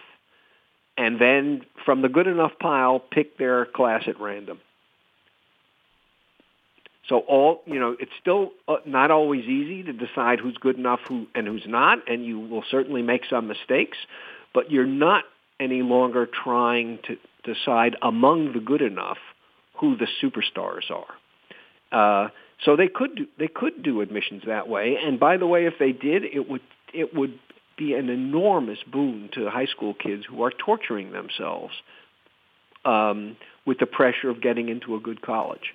and 0.97 1.21
then 1.21 1.63
from 1.85 2.03
the 2.03 2.09
good 2.09 2.27
enough 2.27 2.53
pile, 2.61 2.99
pick 2.99 3.39
their 3.39 3.65
class 3.65 4.03
at 4.07 4.21
random. 4.21 4.59
So 7.09 7.19
all 7.21 7.63
you 7.67 7.81
know, 7.81 7.97
it's 7.99 8.13
still 8.21 8.53
uh, 8.69 8.77
not 8.85 9.11
always 9.11 9.45
easy 9.45 9.83
to 9.85 9.93
decide 9.93 10.41
who's 10.41 10.57
good 10.59 10.77
enough 10.77 11.01
who 11.09 11.27
and 11.35 11.47
who's 11.47 11.65
not, 11.67 12.09
and 12.09 12.25
you 12.25 12.39
will 12.39 12.65
certainly 12.71 13.03
make 13.03 13.23
some 13.31 13.49
mistakes. 13.49 13.99
But 14.53 14.71
you're 14.71 14.87
not 14.87 15.25
any 15.59 15.83
longer 15.83 16.27
trying 16.27 16.99
to 17.05 17.17
decide 17.45 17.97
among 18.03 18.53
the 18.53 18.61
good 18.61 18.83
enough 18.83 19.19
who 19.81 19.97
the 19.97 20.07
superstars 20.23 20.91
are. 20.91 21.15
Uh, 21.93 22.29
so 22.65 22.77
they 22.77 22.89
could 22.89 23.17
do, 23.17 23.27
they 23.39 23.49
could 23.49 23.83
do 23.83 24.01
admissions 24.01 24.43
that 24.47 24.69
way. 24.69 24.97
And 25.03 25.19
by 25.19 25.37
the 25.37 25.47
way, 25.47 25.67
if 25.67 25.75
they 25.79 25.93
did, 25.93 26.25
it 26.25 26.49
would 26.49 26.61
it 26.93 27.15
would 27.15 27.39
be 27.77 27.95
an 27.95 28.09
enormous 28.11 28.79
boon 28.91 29.31
to 29.33 29.49
high 29.49 29.67
school 29.67 29.95
kids 29.95 30.25
who 30.29 30.43
are 30.43 30.51
torturing 30.51 31.13
themselves 31.13 31.73
um, 32.85 33.37
with 33.67 33.79
the 33.79 33.87
pressure 33.87 34.29
of 34.29 34.43
getting 34.43 34.69
into 34.69 34.95
a 34.95 35.01
good 35.01 35.23
college. 35.23 35.73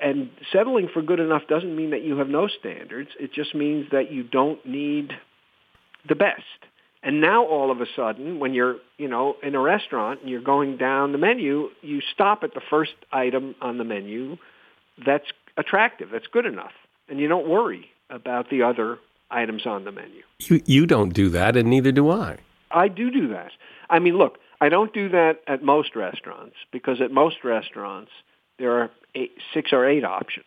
And 0.00 0.30
settling 0.52 0.88
for 0.92 1.02
good 1.02 1.18
enough 1.18 1.42
doesn't 1.48 1.74
mean 1.74 1.90
that 1.90 2.04
you 2.04 2.18
have 2.18 2.28
no 2.28 2.46
standards. 2.46 3.10
It 3.18 3.32
just 3.32 3.54
means 3.54 3.86
that 3.90 4.12
you 4.12 4.22
don't 4.22 4.64
need 4.66 5.12
the 6.06 6.14
best. 6.14 6.42
And 7.02 7.20
now 7.20 7.44
all 7.46 7.70
of 7.70 7.80
a 7.80 7.86
sudden, 7.94 8.40
when 8.40 8.54
you're, 8.54 8.76
you 8.96 9.08
know, 9.08 9.36
in 9.42 9.54
a 9.54 9.60
restaurant 9.60 10.20
and 10.20 10.30
you're 10.30 10.40
going 10.40 10.76
down 10.76 11.12
the 11.12 11.18
menu, 11.18 11.68
you 11.80 12.00
stop 12.12 12.42
at 12.42 12.54
the 12.54 12.60
first 12.68 12.94
item 13.12 13.54
on 13.60 13.78
the 13.78 13.84
menu 13.84 14.36
that's 15.04 15.26
attractive, 15.56 16.08
that's 16.10 16.26
good 16.26 16.46
enough. 16.46 16.72
And 17.08 17.20
you 17.20 17.28
don't 17.28 17.48
worry 17.48 17.86
about 18.10 18.50
the 18.50 18.62
other 18.62 18.98
items 19.30 19.66
on 19.66 19.84
the 19.84 19.92
menu. 19.92 20.22
You, 20.40 20.62
you 20.66 20.86
don't 20.86 21.10
do 21.10 21.28
that, 21.30 21.56
and 21.56 21.70
neither 21.70 21.92
do 21.92 22.10
I. 22.10 22.38
I 22.70 22.88
do 22.88 23.10
do 23.10 23.28
that. 23.28 23.52
I 23.88 23.98
mean, 23.98 24.16
look, 24.16 24.38
I 24.60 24.68
don't 24.68 24.92
do 24.92 25.08
that 25.10 25.40
at 25.46 25.62
most 25.62 25.94
restaurants 25.94 26.56
because 26.72 27.00
at 27.00 27.10
most 27.10 27.44
restaurants 27.44 28.10
there 28.58 28.80
are 28.80 28.90
eight, 29.14 29.32
six 29.54 29.72
or 29.72 29.88
eight 29.88 30.04
options. 30.04 30.46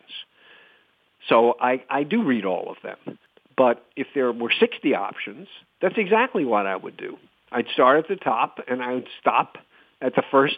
So 1.28 1.54
I, 1.60 1.82
I 1.88 2.02
do 2.02 2.22
read 2.22 2.44
all 2.44 2.70
of 2.70 2.76
them. 2.82 3.18
But 3.56 3.84
if 3.96 4.08
there 4.14 4.32
were 4.32 4.52
60 4.58 4.94
options, 4.94 5.48
that's 5.82 5.98
exactly 5.98 6.44
what 6.44 6.66
I 6.66 6.76
would 6.76 6.96
do. 6.96 7.18
I'd 7.50 7.66
start 7.74 7.98
at 7.98 8.08
the 8.08 8.16
top 8.16 8.60
and 8.68 8.82
I 8.82 8.94
would 8.94 9.08
stop 9.20 9.58
at 10.00 10.14
the 10.14 10.22
first 10.30 10.56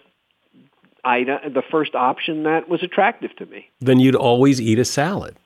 item, 1.04 1.52
the 1.52 1.62
first 1.70 1.94
option 1.94 2.44
that 2.44 2.68
was 2.68 2.82
attractive 2.82 3.34
to 3.36 3.46
me. 3.46 3.68
Then 3.80 3.98
you'd 3.98 4.14
always 4.14 4.60
eat 4.60 4.78
a 4.78 4.84
salad. 4.84 5.36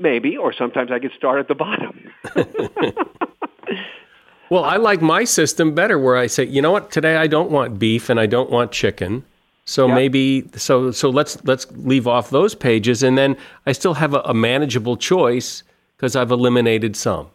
Maybe, 0.00 0.36
or 0.36 0.52
sometimes 0.52 0.90
I 0.92 0.98
could 0.98 1.12
start 1.16 1.40
at 1.40 1.48
the 1.48 1.54
bottom. 1.54 2.12
well, 4.50 4.64
I 4.64 4.76
like 4.76 5.00
my 5.00 5.24
system 5.24 5.74
better 5.74 5.98
where 5.98 6.16
I 6.16 6.26
say, 6.26 6.44
you 6.44 6.60
know 6.60 6.70
what, 6.70 6.90
today 6.90 7.16
I 7.16 7.26
don't 7.26 7.50
want 7.50 7.78
beef 7.78 8.10
and 8.10 8.20
I 8.20 8.26
don't 8.26 8.50
want 8.50 8.72
chicken. 8.72 9.24
So 9.64 9.86
yep. 9.86 9.96
maybe 9.96 10.48
so 10.54 10.90
so 10.92 11.10
let's 11.10 11.44
let's 11.44 11.70
leave 11.72 12.06
off 12.06 12.30
those 12.30 12.54
pages 12.54 13.02
and 13.02 13.18
then 13.18 13.36
I 13.66 13.72
still 13.72 13.92
have 13.94 14.14
a, 14.14 14.20
a 14.20 14.32
manageable 14.32 14.96
choice 14.96 15.62
because 15.94 16.16
I've 16.16 16.30
eliminated 16.30 16.96
some. 16.96 17.28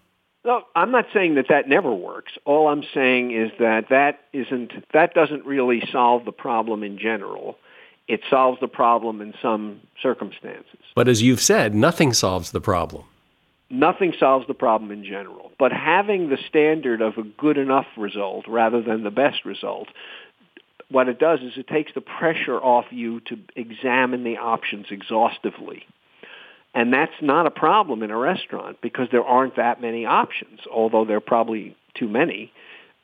No, 0.45 0.63
I'm 0.75 0.91
not 0.91 1.05
saying 1.13 1.35
that 1.35 1.47
that 1.49 1.69
never 1.69 1.93
works. 1.93 2.33
All 2.43 2.67
I'm 2.67 2.83
saying 2.93 3.31
is 3.31 3.51
that 3.59 3.89
that 3.89 4.19
isn't 4.33 4.73
that 4.91 5.13
doesn't 5.13 5.45
really 5.45 5.81
solve 5.91 6.25
the 6.25 6.33
problem 6.33 6.83
in 6.83 6.97
general. 6.97 7.57
It 8.07 8.21
solves 8.29 8.59
the 8.59 8.67
problem 8.67 9.21
in 9.21 9.33
some 9.41 9.79
circumstances. 10.01 10.79
But 10.95 11.07
as 11.07 11.21
you've 11.21 11.39
said, 11.39 11.73
nothing 11.73 12.11
solves 12.11 12.51
the 12.51 12.59
problem. 12.59 13.05
Nothing 13.69 14.13
solves 14.19 14.45
the 14.45 14.53
problem 14.53 14.91
in 14.91 15.05
general. 15.05 15.51
But 15.57 15.71
having 15.71 16.29
the 16.29 16.37
standard 16.49 17.01
of 17.01 17.17
a 17.17 17.23
good 17.23 17.57
enough 17.57 17.87
result 17.97 18.45
rather 18.47 18.81
than 18.81 19.03
the 19.03 19.11
best 19.11 19.45
result, 19.45 19.87
what 20.89 21.07
it 21.07 21.17
does 21.17 21.39
is 21.39 21.53
it 21.55 21.67
takes 21.67 21.93
the 21.95 22.01
pressure 22.01 22.59
off 22.59 22.85
you 22.91 23.21
to 23.21 23.39
examine 23.55 24.25
the 24.25 24.37
options 24.37 24.87
exhaustively. 24.91 25.87
And 26.73 26.91
that's 26.91 27.13
not 27.21 27.45
a 27.45 27.51
problem 27.51 28.01
in 28.01 28.09
a 28.09 28.17
restaurant 28.17 28.79
because 28.81 29.07
there 29.11 29.23
aren't 29.23 29.57
that 29.57 29.81
many 29.81 30.05
options, 30.05 30.61
although 30.71 31.05
there 31.05 31.17
are 31.17 31.21
probably 31.21 31.75
too 31.93 32.07
many. 32.07 32.51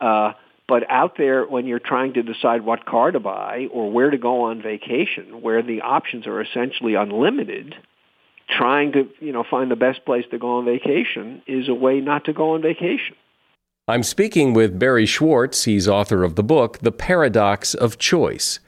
Uh, 0.02 0.34
but 0.68 0.90
out 0.90 1.18
there, 1.18 1.46
when 1.46 1.66
you're 1.66 1.80
trying 1.80 2.14
to 2.14 2.24
decide 2.24 2.64
what 2.64 2.86
car 2.86 3.12
to 3.12 3.20
buy 3.20 3.68
or 3.72 3.92
where 3.92 4.10
to 4.10 4.18
go 4.18 4.46
on 4.46 4.62
vacation, 4.62 5.42
where 5.42 5.62
the 5.62 5.82
options 5.82 6.28
are 6.28 6.42
essentially 6.42 6.96
unlimited, 6.96 7.76
trying 8.50 8.92
to 8.94 9.10
you 9.20 9.32
know 9.32 9.44
find 9.50 9.70
the 9.70 9.76
best 9.76 10.06
place 10.06 10.26
to 10.32 10.38
go 10.38 10.58
on 10.58 10.66
vacation 10.66 11.42
is 11.48 11.68
a 11.68 11.74
way 11.74 12.00
not 12.00 12.26
to 12.26 12.34
go 12.34 12.54
on 12.54 12.62
vacation. 12.62 13.16
I'm 13.88 14.04
speaking 14.04 14.54
with 14.54 14.78
Barry 14.78 15.08
Schwartz. 15.08 15.64
He's 15.64 15.88
author 15.88 16.24
of 16.24 16.36
the 16.36 16.44
book 16.44 16.80
The 16.80 16.92
Paradox 16.92 17.74
of 17.74 17.98
Choice. 17.98 18.60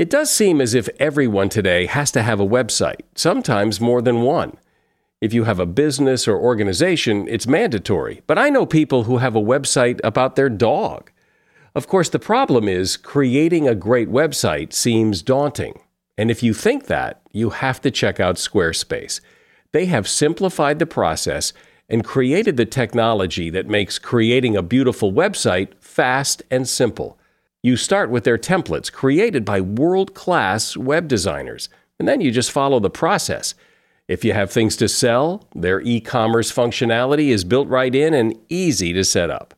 It 0.00 0.08
does 0.08 0.30
seem 0.30 0.62
as 0.62 0.72
if 0.72 0.88
everyone 0.98 1.50
today 1.50 1.84
has 1.84 2.10
to 2.12 2.22
have 2.22 2.40
a 2.40 2.46
website, 2.46 3.02
sometimes 3.14 3.82
more 3.82 4.00
than 4.00 4.22
one. 4.22 4.56
If 5.20 5.34
you 5.34 5.44
have 5.44 5.60
a 5.60 5.66
business 5.66 6.26
or 6.26 6.38
organization, 6.38 7.28
it's 7.28 7.46
mandatory. 7.46 8.22
But 8.26 8.38
I 8.38 8.48
know 8.48 8.64
people 8.64 9.04
who 9.04 9.18
have 9.18 9.36
a 9.36 9.42
website 9.42 10.00
about 10.02 10.36
their 10.36 10.48
dog. 10.48 11.10
Of 11.74 11.86
course, 11.86 12.08
the 12.08 12.18
problem 12.18 12.66
is 12.66 12.96
creating 12.96 13.68
a 13.68 13.74
great 13.74 14.08
website 14.08 14.72
seems 14.72 15.20
daunting. 15.20 15.82
And 16.16 16.30
if 16.30 16.42
you 16.42 16.54
think 16.54 16.86
that, 16.86 17.20
you 17.32 17.50
have 17.50 17.82
to 17.82 17.90
check 17.90 18.18
out 18.18 18.36
Squarespace. 18.36 19.20
They 19.72 19.84
have 19.84 20.08
simplified 20.08 20.78
the 20.78 20.86
process 20.86 21.52
and 21.90 22.06
created 22.06 22.56
the 22.56 22.64
technology 22.64 23.50
that 23.50 23.68
makes 23.68 23.98
creating 23.98 24.56
a 24.56 24.62
beautiful 24.62 25.12
website 25.12 25.74
fast 25.78 26.42
and 26.50 26.66
simple. 26.66 27.19
You 27.62 27.76
start 27.76 28.08
with 28.08 28.24
their 28.24 28.38
templates 28.38 28.90
created 28.90 29.44
by 29.44 29.60
world 29.60 30.14
class 30.14 30.78
web 30.78 31.08
designers, 31.08 31.68
and 31.98 32.08
then 32.08 32.22
you 32.22 32.30
just 32.30 32.50
follow 32.50 32.80
the 32.80 32.88
process. 32.88 33.54
If 34.08 34.24
you 34.24 34.32
have 34.32 34.50
things 34.50 34.76
to 34.76 34.88
sell, 34.88 35.46
their 35.54 35.82
e 35.82 36.00
commerce 36.00 36.50
functionality 36.50 37.28
is 37.28 37.44
built 37.44 37.68
right 37.68 37.94
in 37.94 38.14
and 38.14 38.38
easy 38.48 38.94
to 38.94 39.04
set 39.04 39.28
up. 39.28 39.52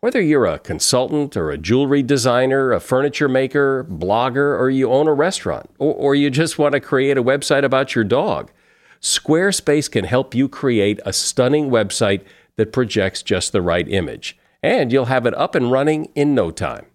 Whether 0.00 0.20
you're 0.20 0.44
a 0.44 0.58
consultant 0.58 1.34
or 1.34 1.50
a 1.50 1.56
jewelry 1.56 2.02
designer, 2.02 2.72
a 2.72 2.78
furniture 2.78 3.28
maker, 3.28 3.84
blogger, 3.84 4.60
or 4.60 4.68
you 4.68 4.92
own 4.92 5.08
a 5.08 5.14
restaurant, 5.14 5.70
or, 5.78 5.94
or, 5.94 6.14
you 6.14 6.28
just 6.28 6.58
want 6.58 6.72
to 6.72 6.80
create 6.80 7.16
a 7.16 7.22
website 7.22 7.64
about 7.64 7.94
your 7.94 8.04
dog, 8.04 8.52
Squarespace 9.00 9.90
can 9.90 10.04
help 10.04 10.34
you 10.34 10.48
create 10.48 11.00
a 11.06 11.12
stunning 11.12 11.70
website 11.70 12.22
that 12.56 12.72
projects 12.72 13.22
just 13.22 13.52
the 13.52 13.62
right 13.62 13.88
image. 13.88 14.36
And 14.62 14.92
you'll 14.92 15.06
have 15.06 15.24
it 15.24 15.34
up 15.34 15.54
and 15.54 15.72
running 15.72 16.06
in 16.14 16.34
no 16.34 16.50
time. 16.50 16.86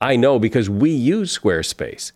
I 0.00 0.16
know 0.16 0.38
because 0.38 0.70
we 0.70 0.90
use 0.90 1.36
Squarespace. 1.36 2.12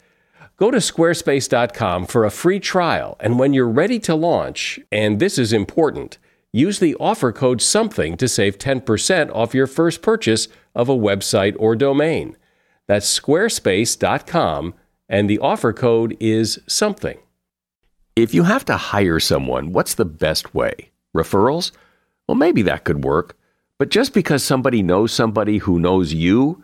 Go 0.57 0.71
to 0.71 0.79
squarespace.com 0.79 2.07
for 2.07 2.25
a 2.25 2.31
free 2.31 2.61
trial, 2.61 3.17
and 3.21 3.39
when 3.39 3.53
you're 3.53 3.69
ready 3.69 3.99
to 4.01 4.15
launch, 4.15 4.79
and 4.93 5.19
this 5.19 5.37
is 5.37 5.53
important, 5.53 6.19
use 6.53 6.79
the 6.79 6.95
offer 7.01 7.33
code 7.33 7.61
SOMETHING 7.61 8.17
to 8.19 8.29
save 8.29 8.59
10% 8.59 9.35
off 9.35 9.55
your 9.55 9.67
first 9.67 10.01
purchase 10.01 10.49
of 10.75 10.89
a 10.89 10.97
website 10.97 11.57
or 11.59 11.75
domain. 11.75 12.37
That's 12.87 13.19
squarespace.com, 13.19 14.75
and 15.09 15.29
the 15.29 15.41
offer 15.41 15.73
code 15.73 16.17
is 16.21 16.61
SOMETHING. 16.67 17.19
If 18.17 18.33
you 18.33 18.45
have 18.45 18.65
to 18.67 18.77
hire 18.77 19.19
someone, 19.21 19.73
what's 19.73 19.95
the 19.95 20.05
best 20.05 20.55
way? 20.55 20.93
Referrals? 21.15 21.73
Well, 22.29 22.37
maybe 22.37 22.63
that 22.63 22.85
could 22.85 23.05
work. 23.05 23.37
But 23.79 23.91
just 23.91 24.15
because 24.15 24.45
somebody 24.45 24.83
knows 24.83 25.13
somebody 25.13 25.59
who 25.59 25.81
knows 25.81 26.15
you 26.15 26.64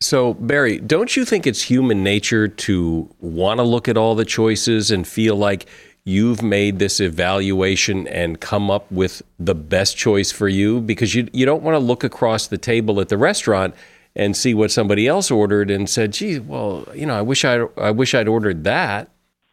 So, 0.00 0.34
Barry, 0.34 0.78
don't 0.78 1.16
you 1.16 1.24
think 1.24 1.46
it's 1.46 1.62
human 1.62 2.02
nature 2.02 2.48
to 2.48 3.08
want 3.20 3.58
to 3.58 3.64
look 3.64 3.88
at 3.88 3.96
all 3.96 4.14
the 4.14 4.26
choices 4.26 4.90
and 4.90 5.06
feel 5.06 5.36
like 5.36 5.66
you've 6.04 6.42
made 6.42 6.78
this 6.78 7.00
evaluation 7.00 8.06
and 8.08 8.38
come 8.38 8.70
up 8.70 8.90
with 8.92 9.22
the 9.38 9.54
best 9.54 9.96
choice 9.96 10.30
for 10.30 10.48
you? 10.48 10.82
Because 10.82 11.14
you, 11.14 11.28
you 11.32 11.46
don't 11.46 11.62
want 11.62 11.76
to 11.76 11.78
look 11.78 12.04
across 12.04 12.46
the 12.46 12.58
table 12.58 13.00
at 13.00 13.08
the 13.08 13.16
restaurant 13.16 13.74
and 14.14 14.36
see 14.36 14.52
what 14.52 14.70
somebody 14.70 15.06
else 15.06 15.30
ordered 15.30 15.70
and 15.70 15.88
said, 15.88 16.12
"Gee, 16.12 16.38
well, 16.38 16.86
you 16.94 17.06
know, 17.06 17.16
I 17.16 17.22
wish 17.22 17.44
I 17.44 17.66
I 17.76 17.90
wish 17.90 18.14
I'd 18.14 18.28
ordered 18.28 18.64
that." 18.64 19.10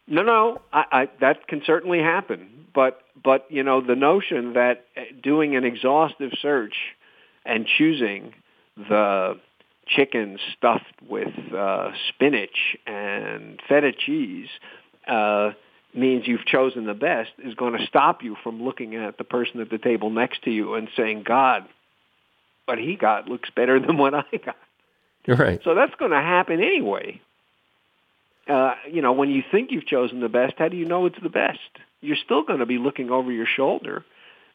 No, 0.07 0.23
no, 0.23 0.61
I, 0.71 0.83
I, 0.91 1.09
that 1.21 1.47
can 1.47 1.61
certainly 1.65 1.99
happen. 1.99 2.49
But 2.73 3.01
but 3.23 3.45
you 3.49 3.63
know, 3.63 3.81
the 3.81 3.95
notion 3.95 4.53
that 4.53 4.85
eh, 4.95 5.05
doing 5.21 5.55
an 5.55 5.63
exhaustive 5.63 6.31
search 6.41 6.75
and 7.45 7.65
choosing 7.65 8.33
the 8.77 9.39
chicken 9.87 10.37
stuffed 10.57 11.01
with 11.07 11.33
uh, 11.53 11.91
spinach 12.09 12.77
and 12.85 13.59
feta 13.67 13.91
cheese 13.91 14.47
uh, 15.07 15.51
means 15.93 16.27
you've 16.27 16.45
chosen 16.45 16.85
the 16.85 16.93
best 16.93 17.31
is 17.43 17.53
going 17.55 17.77
to 17.77 17.85
stop 17.85 18.23
you 18.23 18.35
from 18.43 18.63
looking 18.63 18.95
at 18.95 19.17
the 19.17 19.23
person 19.23 19.61
at 19.61 19.69
the 19.69 19.77
table 19.77 20.09
next 20.09 20.43
to 20.43 20.51
you 20.51 20.73
and 20.75 20.89
saying, 20.95 21.23
"God, 21.23 21.67
what 22.65 22.77
he 22.77 22.95
got 22.95 23.27
looks 23.27 23.49
better 23.55 23.79
than 23.79 23.97
what 23.97 24.13
I 24.13 24.23
got. 24.45 24.55
Right. 25.27 25.61
So 25.63 25.75
that's 25.75 25.95
going 25.95 26.11
to 26.11 26.17
happen 26.17 26.59
anyway. 26.59 27.21
Uh, 28.47 28.73
you 28.91 29.01
know, 29.01 29.13
when 29.13 29.29
you 29.29 29.41
think 29.51 29.71
you've 29.71 29.85
chosen 29.85 30.19
the 30.19 30.29
best, 30.29 30.55
how 30.57 30.67
do 30.67 30.75
you 30.75 30.85
know 30.85 31.05
it's 31.05 31.21
the 31.21 31.29
best? 31.29 31.59
You're 32.01 32.17
still 32.17 32.43
going 32.43 32.59
to 32.59 32.65
be 32.65 32.77
looking 32.77 33.09
over 33.09 33.31
your 33.31 33.45
shoulder 33.45 34.03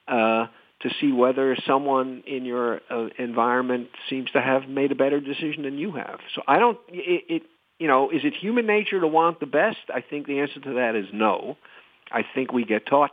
uh, 0.06 0.46
to 0.82 0.90
see 1.00 1.12
whether 1.12 1.56
someone 1.66 2.22
in 2.26 2.44
your 2.44 2.80
uh, 2.90 3.08
environment 3.18 3.88
seems 4.08 4.30
to 4.30 4.40
have 4.40 4.68
made 4.68 4.92
a 4.92 4.94
better 4.94 5.20
decision 5.20 5.62
than 5.62 5.78
you 5.78 5.92
have. 5.92 6.20
So 6.34 6.42
I 6.46 6.58
don't. 6.58 6.78
It, 6.88 7.24
it 7.28 7.42
you 7.78 7.86
know, 7.86 8.10
is 8.10 8.22
it 8.24 8.34
human 8.34 8.66
nature 8.66 9.00
to 9.00 9.06
want 9.06 9.40
the 9.40 9.46
best? 9.46 9.78
I 9.92 10.00
think 10.00 10.26
the 10.26 10.40
answer 10.40 10.60
to 10.60 10.74
that 10.74 10.96
is 10.96 11.06
no. 11.12 11.56
I 12.10 12.22
think 12.34 12.52
we 12.52 12.64
get 12.64 12.86
taught 12.86 13.12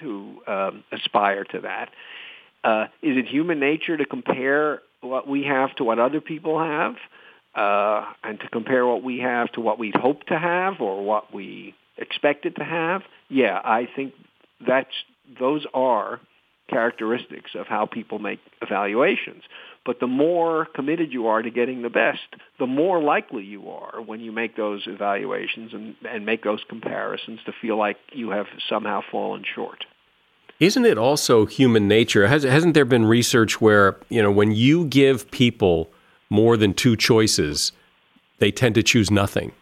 to 0.00 0.40
um, 0.46 0.84
aspire 0.92 1.44
to 1.44 1.60
that. 1.60 1.90
Uh, 2.64 2.84
is 3.02 3.16
it 3.16 3.26
human 3.26 3.60
nature 3.60 3.96
to 3.96 4.04
compare 4.04 4.80
what 5.00 5.28
we 5.28 5.44
have 5.44 5.74
to 5.76 5.84
what 5.84 5.98
other 5.98 6.20
people 6.20 6.58
have, 6.58 6.96
uh, 7.54 8.04
and 8.22 8.40
to 8.40 8.48
compare 8.48 8.86
what 8.86 9.02
we 9.02 9.20
have 9.20 9.50
to 9.52 9.60
what 9.60 9.78
we'd 9.78 9.94
hope 9.94 10.24
to 10.24 10.38
have 10.38 10.80
or 10.80 11.04
what 11.04 11.32
we 11.32 11.74
expected 11.96 12.56
to 12.56 12.64
have? 12.64 13.02
Yeah, 13.28 13.58
I 13.64 13.88
think 13.94 14.12
that's 14.66 14.90
those 15.38 15.66
are 15.74 16.20
characteristics 16.68 17.52
of 17.54 17.66
how 17.66 17.86
people 17.86 18.18
make 18.18 18.40
evaluations. 18.60 19.42
But 19.86 20.00
the 20.00 20.06
more 20.06 20.66
committed 20.74 21.12
you 21.12 21.28
are 21.28 21.40
to 21.40 21.50
getting 21.50 21.82
the 21.82 21.88
best, 21.88 22.20
the 22.58 22.66
more 22.66 23.02
likely 23.02 23.42
you 23.42 23.70
are 23.70 24.02
when 24.02 24.20
you 24.20 24.32
make 24.32 24.56
those 24.56 24.82
evaluations 24.86 25.72
and, 25.72 25.96
and 26.06 26.26
make 26.26 26.44
those 26.44 26.60
comparisons 26.68 27.40
to 27.46 27.52
feel 27.52 27.78
like 27.78 27.96
you 28.12 28.30
have 28.30 28.46
somehow 28.68 29.00
fallen 29.10 29.44
short. 29.54 29.86
Isn't 30.60 30.84
it 30.84 30.98
also 30.98 31.46
human 31.46 31.88
nature? 31.88 32.26
Has, 32.26 32.42
hasn't 32.42 32.74
there 32.74 32.84
been 32.84 33.06
research 33.06 33.60
where, 33.60 33.96
you 34.08 34.22
know, 34.22 34.30
when 34.30 34.52
you 34.52 34.84
give 34.86 35.30
people 35.30 35.88
more 36.28 36.56
than 36.56 36.74
two 36.74 36.96
choices, 36.96 37.72
they 38.40 38.50
tend 38.50 38.74
to 38.74 38.82
choose 38.82 39.10
nothing? 39.10 39.52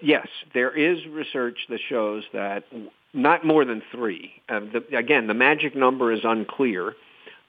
Yes, 0.00 0.28
there 0.54 0.70
is 0.70 0.98
research 1.06 1.58
that 1.68 1.80
shows 1.88 2.24
that 2.32 2.64
not 3.12 3.44
more 3.44 3.64
than 3.64 3.82
three. 3.92 4.32
Uh, 4.48 4.60
the, 4.60 4.96
again, 4.96 5.26
the 5.26 5.34
magic 5.34 5.74
number 5.74 6.12
is 6.12 6.20
unclear, 6.24 6.94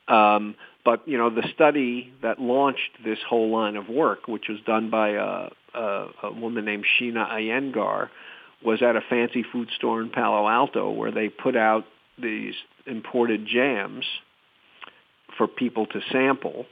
Um, 0.07 0.55
but 0.83 1.07
you 1.07 1.17
know, 1.17 1.29
the 1.29 1.47
study 1.53 2.11
that 2.21 2.39
launched 2.39 3.03
this 3.03 3.19
whole 3.29 3.51
line 3.51 3.75
of 3.75 3.89
work, 3.89 4.27
which 4.27 4.47
was 4.49 4.59
done 4.65 4.89
by 4.89 5.09
a, 5.09 5.49
a, 5.75 6.07
a 6.23 6.31
woman 6.33 6.65
named 6.65 6.85
Sheena 6.99 7.29
Iyengar, 7.29 8.09
was 8.63 8.81
at 8.81 8.95
a 8.95 9.01
fancy 9.01 9.43
food 9.43 9.69
store 9.75 10.01
in 10.01 10.09
Palo 10.09 10.47
Alto 10.47 10.89
where 10.91 11.11
they 11.11 11.29
put 11.29 11.55
out 11.55 11.85
these 12.17 12.55
imported 12.85 13.45
jams 13.45 14.05
for 15.37 15.47
people 15.47 15.85
to 15.85 16.01
sample, 16.11 16.65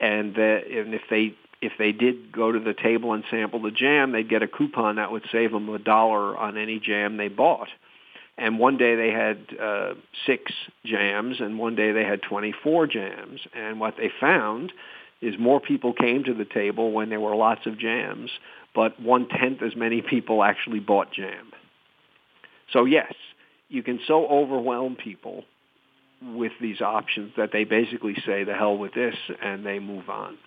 and, 0.00 0.34
that, 0.34 0.66
and 0.68 0.92
if 0.92 1.02
they 1.08 1.34
if 1.60 1.72
they 1.78 1.92
did 1.92 2.32
go 2.32 2.50
to 2.50 2.58
the 2.58 2.74
table 2.74 3.12
and 3.12 3.22
sample 3.30 3.62
the 3.62 3.70
jam, 3.70 4.10
they'd 4.10 4.28
get 4.28 4.42
a 4.42 4.48
coupon 4.48 4.96
that 4.96 5.12
would 5.12 5.22
save 5.30 5.52
them 5.52 5.68
a 5.68 5.78
dollar 5.78 6.36
on 6.36 6.58
any 6.58 6.80
jam 6.80 7.16
they 7.16 7.28
bought. 7.28 7.68
And 8.38 8.58
one 8.58 8.78
day 8.78 8.94
they 8.94 9.10
had 9.10 9.38
uh, 9.60 9.94
six 10.26 10.52
jams, 10.84 11.40
and 11.40 11.58
one 11.58 11.76
day 11.76 11.92
they 11.92 12.04
had 12.04 12.22
24 12.22 12.86
jams. 12.86 13.40
And 13.54 13.78
what 13.78 13.96
they 13.96 14.10
found 14.20 14.72
is 15.20 15.38
more 15.38 15.60
people 15.60 15.92
came 15.92 16.24
to 16.24 16.34
the 16.34 16.44
table 16.44 16.92
when 16.92 17.10
there 17.10 17.20
were 17.20 17.36
lots 17.36 17.66
of 17.66 17.78
jams, 17.78 18.30
but 18.74 18.98
one-tenth 19.00 19.62
as 19.62 19.76
many 19.76 20.02
people 20.02 20.42
actually 20.42 20.80
bought 20.80 21.12
jam. 21.12 21.52
So 22.72 22.84
yes, 22.84 23.12
you 23.68 23.82
can 23.82 24.00
so 24.06 24.26
overwhelm 24.26 24.96
people 24.96 25.44
with 26.22 26.52
these 26.60 26.80
options 26.80 27.32
that 27.36 27.50
they 27.52 27.64
basically 27.64 28.14
say 28.26 28.44
the 28.44 28.54
hell 28.54 28.76
with 28.76 28.94
this 28.94 29.14
and 29.42 29.66
they 29.66 29.78
move 29.78 30.08
on. 30.08 30.38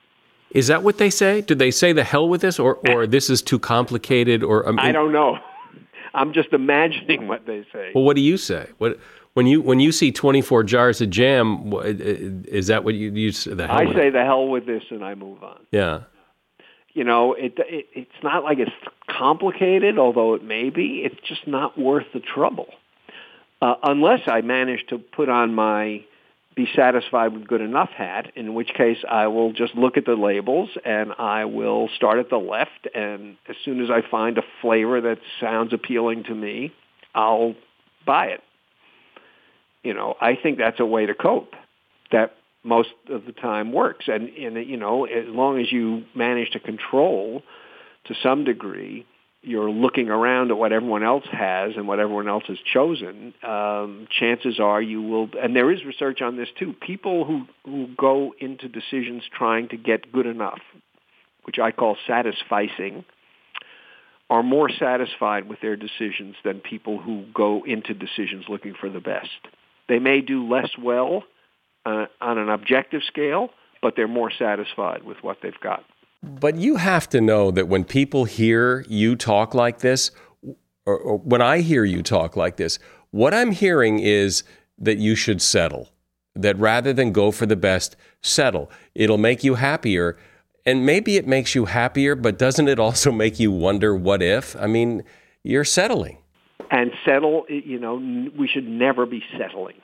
Is 0.51 0.67
that 0.67 0.83
what 0.83 0.97
they 0.97 1.09
say? 1.09 1.41
Do 1.41 1.55
they 1.55 1.71
say 1.71 1.91
the 1.91 2.03
hell 2.03 2.29
with 2.29 2.41
this, 2.41 2.59
or 2.59 2.75
or 2.89 3.07
this 3.15 3.29
is 3.29 3.41
too 3.41 3.59
complicated, 3.59 4.43
or 4.43 4.63
mean, 4.67 4.79
I 4.79 4.91
don't 4.91 5.11
know. 5.11 5.37
I'm 6.15 6.33
just 6.33 6.53
imagining 6.53 7.27
what 7.27 7.45
they 7.45 7.65
say. 7.71 7.91
Well, 7.93 8.03
what 8.03 8.15
do 8.15 8.21
you 8.21 8.37
say? 8.37 8.69
What 8.77 8.99
when 9.33 9.47
you 9.47 9.61
when 9.61 9.79
you 9.79 9.91
see 9.91 10.11
24 10.11 10.63
jars 10.63 11.01
of 11.01 11.09
jam, 11.09 11.73
is 12.47 12.67
that 12.67 12.83
what 12.83 12.95
you 12.95 13.11
use? 13.11 13.43
The 13.43 13.67
hell 13.67 13.77
I 13.77 13.93
say 13.93 14.09
the 14.09 14.23
hell 14.23 14.47
with 14.47 14.65
this, 14.65 14.83
and 14.89 15.03
I 15.03 15.15
move 15.15 15.43
on. 15.43 15.65
Yeah. 15.71 16.01
You 16.93 17.03
know, 17.03 17.33
it, 17.33 17.53
it 17.57 17.87
it's 17.93 18.23
not 18.23 18.43
like 18.43 18.59
it's 18.59 18.71
complicated, 19.09 19.99
although 19.99 20.33
it 20.33 20.43
may 20.43 20.69
be. 20.69 21.03
It's 21.03 21.19
just 21.27 21.45
not 21.45 21.77
worth 21.77 22.05
the 22.13 22.21
trouble 22.21 22.67
uh, 23.61 23.75
unless 23.83 24.21
I 24.27 24.41
manage 24.41 24.85
to 24.89 24.97
put 24.97 25.29
on 25.29 25.53
my 25.53 26.03
be 26.55 26.67
satisfied 26.73 27.33
with 27.33 27.47
good 27.47 27.61
enough 27.61 27.89
hat, 27.89 28.31
in 28.35 28.53
which 28.53 28.69
case 28.73 28.97
I 29.09 29.27
will 29.27 29.51
just 29.51 29.75
look 29.75 29.97
at 29.97 30.05
the 30.05 30.15
labels 30.15 30.69
and 30.85 31.11
I 31.17 31.45
will 31.45 31.89
start 31.95 32.19
at 32.19 32.29
the 32.29 32.37
left 32.37 32.87
and 32.93 33.35
as 33.49 33.57
soon 33.65 33.83
as 33.83 33.89
I 33.89 34.09
find 34.09 34.37
a 34.37 34.43
flavor 34.61 35.01
that 35.01 35.19
sounds 35.41 35.73
appealing 35.73 36.23
to 36.25 36.35
me, 36.35 36.73
I'll 37.13 37.55
buy 38.05 38.27
it. 38.27 38.41
You 39.83 39.93
know, 39.93 40.15
I 40.19 40.35
think 40.41 40.57
that's 40.57 40.79
a 40.79 40.85
way 40.85 41.05
to 41.05 41.13
cope 41.13 41.53
that 42.11 42.35
most 42.63 42.89
of 43.09 43.25
the 43.25 43.33
time 43.33 43.73
works. 43.73 44.05
And, 44.07 44.29
and 44.29 44.67
you 44.67 44.77
know, 44.77 45.05
as 45.05 45.27
long 45.27 45.59
as 45.59 45.71
you 45.71 46.05
manage 46.15 46.51
to 46.51 46.59
control 46.59 47.43
to 48.05 48.15
some 48.23 48.45
degree 48.45 49.05
you're 49.45 49.69
looking 49.69 50.09
around 50.09 50.51
at 50.51 50.57
what 50.57 50.71
everyone 50.71 51.03
else 51.03 51.25
has 51.31 51.73
and 51.75 51.87
what 51.87 51.99
everyone 51.99 52.27
else 52.27 52.43
has 52.47 52.57
chosen, 52.73 53.33
um, 53.43 54.07
chances 54.09 54.59
are 54.59 54.81
you 54.81 55.01
will, 55.01 55.29
and 55.41 55.55
there 55.55 55.71
is 55.71 55.85
research 55.85 56.21
on 56.21 56.35
this 56.35 56.49
too, 56.57 56.73
people 56.73 57.25
who, 57.25 57.45
who 57.63 57.87
go 57.95 58.33
into 58.39 58.67
decisions 58.67 59.23
trying 59.31 59.69
to 59.69 59.77
get 59.77 60.11
good 60.11 60.25
enough, 60.25 60.59
which 61.43 61.59
I 61.59 61.71
call 61.71 61.95
satisficing, 62.07 63.05
are 64.29 64.41
more 64.41 64.69
satisfied 64.69 65.47
with 65.47 65.61
their 65.61 65.75
decisions 65.75 66.35
than 66.43 66.59
people 66.59 66.99
who 66.99 67.25
go 67.33 67.63
into 67.65 67.93
decisions 67.93 68.45
looking 68.49 68.73
for 68.79 68.89
the 68.89 68.99
best. 68.99 69.29
They 69.87 69.99
may 69.99 70.21
do 70.21 70.49
less 70.49 70.69
well 70.81 71.23
uh, 71.85 72.07
on 72.19 72.39
an 72.39 72.49
objective 72.49 73.01
scale, 73.07 73.49
but 73.81 73.93
they're 73.95 74.07
more 74.07 74.31
satisfied 74.31 75.03
with 75.03 75.17
what 75.21 75.37
they've 75.43 75.59
got. 75.61 75.83
But 76.21 76.55
you 76.55 76.77
have 76.77 77.07
to 77.09 77.21
know 77.21 77.51
that 77.51 77.67
when 77.67 77.83
people 77.83 78.25
hear 78.25 78.85
you 78.87 79.15
talk 79.15 79.53
like 79.53 79.79
this, 79.79 80.11
or, 80.85 80.97
or, 80.97 81.17
when 81.19 81.41
I 81.41 81.61
hear 81.61 81.83
you 81.83 82.01
talk 82.01 82.35
like 82.35 82.57
this, 82.57 82.79
what 83.11 83.33
I'm 83.33 83.51
hearing 83.51 83.99
is 83.99 84.43
that 84.77 84.97
you 84.97 85.15
should 85.15 85.41
settle. 85.41 85.89
That 86.35 86.57
rather 86.57 86.91
than 86.91 87.11
go 87.11 87.31
for 87.31 87.45
the 87.45 87.55
best, 87.55 87.95
settle. 88.21 88.69
It'll 88.93 89.17
make 89.17 89.43
you 89.43 89.55
happier. 89.55 90.17
And 90.65 90.85
maybe 90.85 91.15
it 91.15 91.27
makes 91.27 91.55
you 91.55 91.65
happier, 91.65 92.15
but 92.15 92.37
doesn't 92.37 92.67
it 92.67 92.79
also 92.79 93.11
make 93.23 93.39
you 93.39 93.51
wonder 93.51 93.95
what 93.95 94.21
if? 94.21 94.55
I 94.57 94.67
mean, 94.67 95.03
you're 95.43 95.63
settling. 95.63 96.17
And 96.71 96.91
settle, 97.05 97.45
you 97.47 97.79
know, 97.79 97.95
we 98.37 98.47
should 98.47 98.67
never 98.67 99.05
be 99.05 99.23
settling 99.37 99.75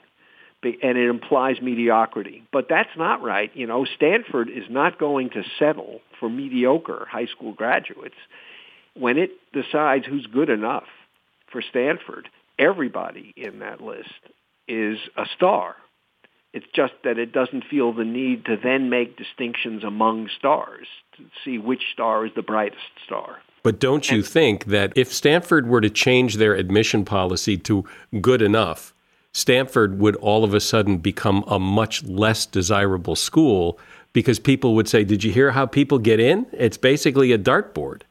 and 0.62 0.98
it 0.98 1.08
implies 1.08 1.60
mediocrity. 1.60 2.44
But 2.52 2.68
that's 2.68 2.96
not 2.96 3.22
right. 3.22 3.50
You 3.54 3.66
know, 3.66 3.84
Stanford 3.84 4.48
is 4.48 4.64
not 4.70 4.98
going 4.98 5.30
to 5.30 5.42
settle 5.58 6.00
for 6.20 6.28
mediocre 6.28 7.06
high 7.10 7.26
school 7.26 7.52
graduates. 7.52 8.14
When 8.94 9.18
it 9.18 9.30
decides 9.52 10.06
who's 10.06 10.26
good 10.26 10.50
enough 10.50 10.86
for 11.50 11.62
Stanford, 11.62 12.28
everybody 12.58 13.32
in 13.36 13.60
that 13.60 13.80
list 13.80 14.10
is 14.68 14.98
a 15.16 15.24
star. 15.34 15.76
It's 16.52 16.66
just 16.74 16.92
that 17.04 17.18
it 17.18 17.32
doesn't 17.32 17.64
feel 17.64 17.92
the 17.92 18.04
need 18.04 18.44
to 18.44 18.56
then 18.62 18.90
make 18.90 19.16
distinctions 19.16 19.84
among 19.84 20.28
stars 20.38 20.86
to 21.16 21.24
see 21.44 21.58
which 21.58 21.82
star 21.92 22.26
is 22.26 22.32
the 22.36 22.42
brightest 22.42 22.82
star. 23.04 23.38
But 23.62 23.80
don't 23.80 24.10
you 24.10 24.18
and, 24.18 24.26
think 24.26 24.66
that 24.66 24.92
if 24.94 25.12
Stanford 25.12 25.66
were 25.66 25.80
to 25.80 25.88
change 25.88 26.36
their 26.36 26.54
admission 26.54 27.04
policy 27.04 27.56
to 27.58 27.84
good 28.20 28.42
enough, 28.42 28.92
Stanford 29.32 29.98
would 29.98 30.16
all 30.16 30.44
of 30.44 30.54
a 30.54 30.60
sudden 30.60 30.98
become 30.98 31.44
a 31.46 31.58
much 31.58 32.04
less 32.04 32.44
desirable 32.46 33.16
school 33.16 33.78
because 34.12 34.38
people 34.38 34.74
would 34.74 34.88
say, 34.88 35.04
Did 35.04 35.24
you 35.24 35.32
hear 35.32 35.52
how 35.52 35.66
people 35.66 35.98
get 35.98 36.20
in? 36.20 36.46
It's 36.52 36.76
basically 36.76 37.32
a 37.32 37.38
dartboard. 37.38 38.02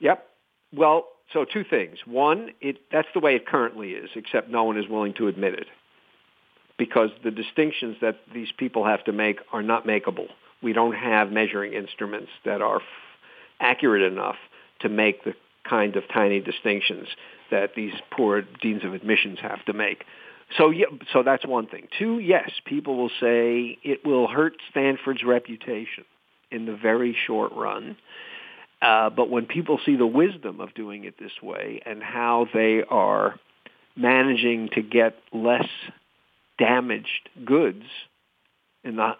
Yep. 0.00 0.26
Well, 0.74 1.06
so 1.32 1.44
two 1.44 1.64
things. 1.64 1.98
One, 2.04 2.50
it, 2.60 2.78
that's 2.92 3.08
the 3.14 3.20
way 3.20 3.36
it 3.36 3.46
currently 3.46 3.92
is, 3.92 4.10
except 4.14 4.50
no 4.50 4.64
one 4.64 4.78
is 4.78 4.88
willing 4.88 5.14
to 5.14 5.28
admit 5.28 5.54
it 5.54 5.66
because 6.80 7.10
the 7.22 7.30
distinctions 7.30 7.98
that 8.00 8.16
these 8.32 8.48
people 8.56 8.86
have 8.86 9.04
to 9.04 9.12
make 9.12 9.38
are 9.52 9.62
not 9.62 9.86
makeable. 9.86 10.28
We 10.62 10.72
don't 10.72 10.94
have 10.94 11.30
measuring 11.30 11.74
instruments 11.74 12.30
that 12.46 12.62
are 12.62 12.76
f- 12.76 12.82
accurate 13.60 14.10
enough 14.10 14.36
to 14.80 14.88
make 14.88 15.22
the 15.22 15.34
kind 15.62 15.96
of 15.96 16.04
tiny 16.08 16.40
distinctions 16.40 17.06
that 17.50 17.74
these 17.74 17.92
poor 18.10 18.40
deans 18.62 18.82
of 18.82 18.94
admissions 18.94 19.38
have 19.40 19.62
to 19.66 19.74
make. 19.74 20.04
So 20.58 20.70
yeah, 20.70 20.86
so 21.12 21.22
that's 21.22 21.46
one 21.46 21.66
thing. 21.66 21.88
Two, 21.98 22.18
yes, 22.18 22.50
people 22.64 22.96
will 22.96 23.10
say 23.20 23.78
it 23.82 24.04
will 24.04 24.26
hurt 24.26 24.54
Stanford's 24.70 25.22
reputation 25.24 26.04
in 26.50 26.66
the 26.66 26.74
very 26.74 27.16
short 27.26 27.52
run. 27.54 27.96
Uh, 28.82 29.10
but 29.10 29.28
when 29.28 29.46
people 29.46 29.78
see 29.84 29.96
the 29.96 30.06
wisdom 30.06 30.60
of 30.60 30.74
doing 30.74 31.04
it 31.04 31.14
this 31.18 31.32
way 31.42 31.82
and 31.84 32.02
how 32.02 32.46
they 32.52 32.82
are 32.88 33.36
managing 33.94 34.70
to 34.74 34.82
get 34.82 35.16
less 35.32 35.68
damaged 36.58 37.28
goods 37.44 37.84
in 38.82 38.96
the 38.96 39.12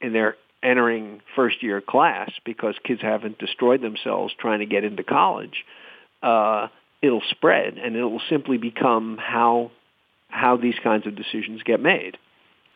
in 0.00 0.12
their 0.12 0.36
entering 0.62 1.20
first 1.34 1.62
year 1.62 1.80
class 1.80 2.30
because 2.44 2.74
kids 2.84 3.00
haven't 3.02 3.38
destroyed 3.38 3.82
themselves 3.82 4.32
trying 4.38 4.60
to 4.60 4.66
get 4.66 4.84
into 4.84 5.02
college, 5.02 5.64
uh, 6.22 6.68
it'll 7.00 7.22
spread 7.30 7.78
and 7.78 7.96
it 7.96 8.04
will 8.04 8.22
simply 8.30 8.58
become 8.58 9.18
how 9.20 9.70
how 10.32 10.56
these 10.56 10.78
kinds 10.82 11.06
of 11.06 11.14
decisions 11.14 11.62
get 11.62 11.80
made. 11.80 12.16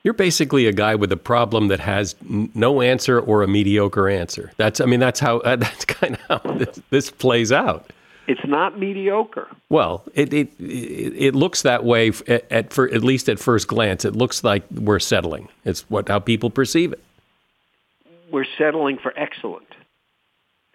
You're 0.04 0.14
basically 0.14 0.66
a 0.66 0.72
guy 0.72 0.94
with 0.94 1.10
a 1.10 1.16
problem 1.16 1.66
that 1.66 1.80
has 1.80 2.14
no 2.22 2.80
answer 2.80 3.18
or 3.18 3.42
a 3.42 3.48
mediocre 3.48 4.08
answer. 4.08 4.52
That's, 4.56 4.80
I 4.80 4.84
mean, 4.84 5.00
that's 5.00 5.18
how 5.18 5.38
uh, 5.40 5.56
that's 5.56 5.84
kind 5.84 6.16
of 6.28 6.42
how 6.44 6.52
this, 6.52 6.80
this, 6.90 7.10
plays 7.10 7.50
out. 7.50 7.92
It's 8.28 8.44
not 8.46 8.78
mediocre. 8.78 9.48
Well, 9.68 10.04
it 10.14 10.32
it 10.32 10.50
it 10.58 11.34
looks 11.34 11.62
that 11.62 11.84
way 11.84 12.12
at, 12.28 12.52
at 12.52 12.72
for 12.72 12.92
at 12.92 13.02
least 13.02 13.28
at 13.28 13.38
first 13.38 13.68
glance. 13.68 14.04
It 14.04 14.14
looks 14.14 14.44
like 14.44 14.64
we're 14.70 14.98
settling. 14.98 15.48
It's 15.64 15.82
what 15.90 16.08
how 16.08 16.18
people 16.18 16.50
perceive 16.50 16.92
it. 16.92 17.02
We're 18.30 18.46
settling 18.58 18.98
for 18.98 19.16
excellent, 19.16 19.74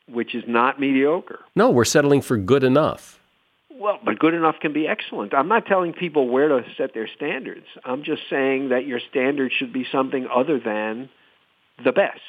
which 0.08 0.34
is 0.34 0.44
not 0.48 0.80
mediocre. 0.80 1.39
No, 1.56 1.70
we're 1.70 1.86
settling 1.86 2.22
for 2.22 2.38
good 2.38 2.63
enough. 2.63 3.21
Well, 3.82 3.98
but 4.06 4.20
good 4.20 4.36
enough 4.36 4.60
can 4.62 4.74
be 4.74 4.88
excellent. 4.88 5.34
I'm 5.34 5.48
not 5.48 5.65
telling 5.65 5.91
people 5.91 6.30
where 6.30 6.50
to 6.50 6.63
set 6.78 6.94
their 6.94 7.08
standards. 7.08 7.65
I'm 7.84 8.04
just 8.04 8.22
saying 8.30 8.70
that 8.70 8.86
your 8.86 9.00
standard 9.10 9.52
should 9.52 9.74
be 9.74 9.88
something 9.91 10.28
other 10.32 10.60
than 10.60 11.10
the 11.84 11.91
best. 11.91 12.22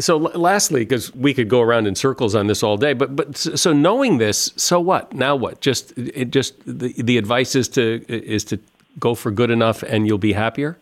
So, 0.00 0.16
lastly, 0.16 0.80
because 0.80 1.14
we 1.14 1.34
could 1.34 1.48
go 1.48 1.60
around 1.60 1.86
in 1.86 1.94
circles 1.94 2.34
on 2.34 2.48
this 2.48 2.64
all 2.64 2.76
day, 2.76 2.94
but 2.94 3.14
but 3.14 3.36
so 3.36 3.72
knowing 3.72 4.18
this, 4.18 4.52
so 4.56 4.80
what? 4.80 5.12
Now 5.12 5.36
what? 5.36 5.60
Just 5.60 5.96
it 5.96 6.32
just 6.32 6.54
the 6.66 6.92
the 7.00 7.16
advice 7.16 7.54
is 7.54 7.68
to 7.70 8.04
is 8.08 8.42
to 8.46 8.58
go 8.98 9.14
for 9.14 9.30
good 9.30 9.50
enough, 9.50 9.84
and 9.84 10.08
you'll 10.08 10.18
be 10.18 10.32
happier. 10.32 10.78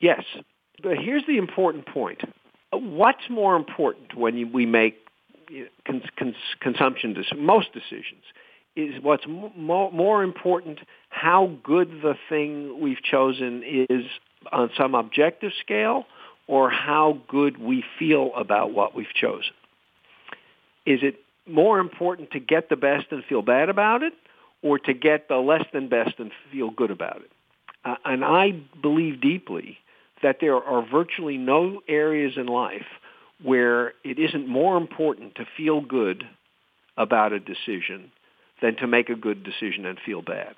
Yes, 0.00 0.24
but 0.82 0.98
here's 0.98 1.24
the 1.26 1.38
important 1.38 1.86
point: 1.86 2.20
what's 2.70 3.30
more 3.30 3.56
important 3.56 4.14
when 4.14 4.36
you, 4.36 4.46
we 4.46 4.66
make 4.66 4.98
eh, 5.50 5.64
cons, 5.86 6.02
cons, 6.18 6.36
consumption 6.60 7.16
most 7.38 7.72
decisions? 7.72 8.24
Is 8.76 8.94
what's 9.02 9.24
more, 9.26 9.90
more 9.92 10.22
important 10.22 10.78
how 11.08 11.56
good 11.62 11.88
the 12.02 12.14
thing 12.28 12.80
we've 12.80 13.02
chosen 13.02 13.62
is 13.88 14.04
on 14.52 14.70
some 14.76 14.94
objective 14.94 15.52
scale 15.60 16.06
or 16.46 16.70
how 16.70 17.18
good 17.28 17.58
we 17.58 17.84
feel 17.98 18.30
about 18.36 18.72
what 18.72 18.94
we've 18.94 19.12
chosen. 19.14 19.52
Is 20.86 21.00
it 21.02 21.16
more 21.46 21.78
important 21.78 22.30
to 22.32 22.40
get 22.40 22.68
the 22.68 22.76
best 22.76 23.06
and 23.10 23.24
feel 23.24 23.42
bad 23.42 23.68
about 23.68 24.02
it 24.02 24.12
or 24.62 24.78
to 24.78 24.94
get 24.94 25.28
the 25.28 25.36
less 25.36 25.64
than 25.72 25.88
best 25.88 26.14
and 26.18 26.30
feel 26.50 26.70
good 26.70 26.90
about 26.90 27.16
it? 27.16 27.30
Uh, 27.84 27.96
and 28.04 28.24
I 28.24 28.52
believe 28.80 29.20
deeply 29.20 29.78
that 30.22 30.38
there 30.40 30.56
are 30.56 30.86
virtually 30.86 31.36
no 31.36 31.80
areas 31.88 32.34
in 32.36 32.46
life 32.46 32.86
where 33.42 33.92
it 34.02 34.18
isn't 34.18 34.48
more 34.48 34.76
important 34.76 35.36
to 35.36 35.46
feel 35.56 35.80
good 35.80 36.24
about 36.96 37.32
a 37.32 37.38
decision 37.38 38.10
than 38.60 38.76
to 38.76 38.86
make 38.86 39.08
a 39.08 39.14
good 39.14 39.44
decision 39.44 39.86
and 39.86 39.98
feel 40.04 40.22
bad. 40.22 40.56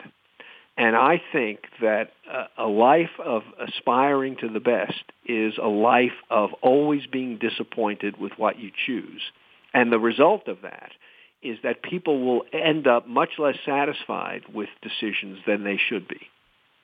And 0.76 0.96
I 0.96 1.20
think 1.32 1.60
that 1.82 2.12
a 2.56 2.66
life 2.66 3.18
of 3.22 3.42
aspiring 3.58 4.36
to 4.40 4.48
the 4.48 4.60
best 4.60 5.04
is 5.26 5.54
a 5.62 5.68
life 5.68 6.16
of 6.30 6.50
always 6.62 7.06
being 7.06 7.38
disappointed 7.38 8.18
with 8.18 8.32
what 8.38 8.58
you 8.58 8.70
choose. 8.86 9.20
And 9.74 9.92
the 9.92 9.98
result 9.98 10.48
of 10.48 10.62
that 10.62 10.92
is 11.42 11.58
that 11.62 11.82
people 11.82 12.20
will 12.24 12.42
end 12.52 12.86
up 12.86 13.06
much 13.06 13.30
less 13.38 13.56
satisfied 13.64 14.42
with 14.52 14.68
decisions 14.82 15.38
than 15.46 15.64
they 15.64 15.78
should 15.88 16.08
be. 16.08 16.20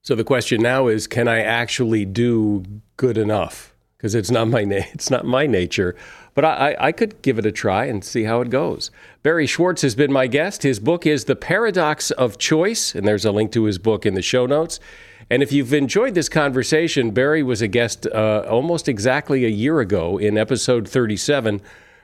So 0.03 0.15
the 0.15 0.25
question 0.25 0.63
now 0.63 0.89
is 0.89 1.07
can 1.07 1.27
I 1.27 1.41
actually 1.41 2.05
do 2.05 2.65
good 2.97 3.19
enough? 3.19 3.73
Because 4.07 4.15
it's 4.15 4.31
not 4.31 4.47
my 4.47 4.63
na- 4.63 4.77
it's 4.93 5.11
not 5.11 5.25
my 5.25 5.49
nature, 5.49 5.97
but 6.35 6.45
I, 6.45 6.77
I 6.79 6.93
could 6.93 7.21
give 7.23 7.41
it 7.41 7.47
a 7.47 7.51
try 7.51 7.87
and 7.87 8.05
see 8.05 8.23
how 8.23 8.41
it 8.41 8.51
goes. 8.51 8.93
Barry 9.25 9.49
Schwartz 9.49 9.83
has 9.83 9.97
been 9.97 10.13
my 10.13 10.29
guest. 10.29 10.63
His 10.63 10.79
book 10.79 11.05
is 11.07 11.25
The 11.25 11.35
Paradox 11.35 12.13
of 12.13 12.39
Choice, 12.39 12.95
and 12.95 13.05
there's 13.05 13.25
a 13.25 13.33
link 13.33 13.51
to 13.51 13.65
his 13.65 13.79
book 13.79 14.07
in 14.07 14.15
the 14.15 14.23
show 14.23 14.47
notes. 14.47 14.79
And 15.29 15.43
if 15.43 15.51
you've 15.51 15.75
enjoyed 15.75 16.15
this 16.15 16.29
conversation, 16.29 17.11
Barry 17.11 17.43
was 17.43 17.61
a 17.63 17.67
guest 17.67 18.07
uh, 18.07 18.47
almost 18.49 18.89
exactly 18.89 19.45
a 19.45 19.49
year 19.49 19.81
ago 19.81 20.19
in 20.19 20.39
episode 20.39 20.87
37 20.89 21.61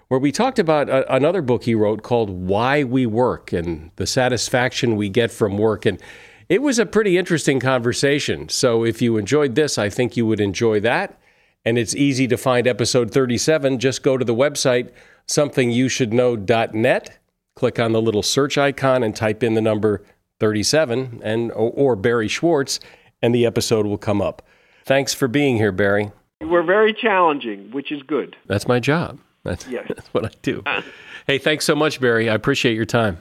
where 0.08 0.18
we 0.18 0.32
talked 0.32 0.58
about 0.58 0.88
a, 0.88 1.14
another 1.14 1.40
book 1.40 1.62
he 1.62 1.76
wrote 1.76 2.02
called 2.02 2.30
Why 2.30 2.82
We 2.82 3.06
Work 3.06 3.52
and 3.52 3.92
the 3.94 4.08
satisfaction 4.08 4.96
we 4.96 5.08
get 5.08 5.30
from 5.30 5.56
work. 5.56 5.86
And 5.86 6.00
it 6.48 6.62
was 6.62 6.80
a 6.80 6.84
pretty 6.84 7.16
interesting 7.16 7.60
conversation. 7.60 8.48
So 8.48 8.84
if 8.84 9.00
you 9.00 9.18
enjoyed 9.18 9.54
this, 9.54 9.78
I 9.78 9.88
think 9.88 10.16
you 10.16 10.26
would 10.26 10.40
enjoy 10.40 10.80
that. 10.80 11.16
And 11.64 11.78
it's 11.78 11.94
easy 11.94 12.26
to 12.28 12.36
find 12.36 12.66
episode 12.66 13.12
37. 13.12 13.78
Just 13.78 14.02
go 14.02 14.18
to 14.18 14.24
the 14.24 14.34
website, 14.34 14.90
somethingyoushouldknow.net, 15.28 17.18
click 17.54 17.78
on 17.78 17.92
the 17.92 18.02
little 18.02 18.22
search 18.22 18.58
icon 18.58 19.02
and 19.02 19.14
type 19.14 19.42
in 19.42 19.54
the 19.54 19.60
number 19.60 20.02
37 20.40 21.20
and 21.22 21.52
or 21.54 21.94
Barry 21.94 22.26
Schwartz, 22.26 22.80
and 23.20 23.34
the 23.34 23.46
episode 23.46 23.86
will 23.86 23.98
come 23.98 24.20
up. 24.20 24.42
Thanks 24.84 25.14
for 25.14 25.28
being 25.28 25.56
here, 25.56 25.70
Barry. 25.70 26.10
We're 26.40 26.64
very 26.64 26.92
challenging, 26.92 27.70
which 27.70 27.92
is 27.92 28.02
good. 28.02 28.34
That's 28.46 28.66
my 28.66 28.80
job. 28.80 29.20
That's, 29.44 29.66
yes. 29.68 29.86
that's 29.88 30.08
what 30.08 30.24
I 30.24 30.30
do. 30.42 30.62
Uh. 30.66 30.82
hey, 31.26 31.38
thanks 31.38 31.64
so 31.64 31.76
much, 31.76 32.00
Barry. 32.00 32.28
I 32.28 32.34
appreciate 32.34 32.74
your 32.74 32.84
time. 32.84 33.18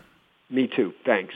Me 0.49 0.67
too. 0.75 0.93
Thanks. 1.05 1.35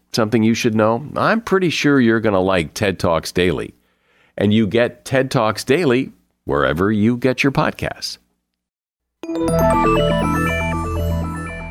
something 0.13 0.43
you 0.43 0.53
should 0.53 0.75
know, 0.75 1.07
I'm 1.15 1.41
pretty 1.41 1.69
sure 1.69 1.99
you're 1.99 2.19
going 2.19 2.33
to 2.33 2.39
like 2.39 2.73
TED 2.73 2.99
Talks 2.99 3.31
Daily. 3.31 3.73
And 4.37 4.53
you 4.53 4.67
get 4.67 5.05
TED 5.05 5.29
Talks 5.29 5.63
Daily 5.63 6.11
wherever 6.45 6.91
you 6.91 7.17
get 7.17 7.43
your 7.43 7.51
podcasts. 7.51 8.17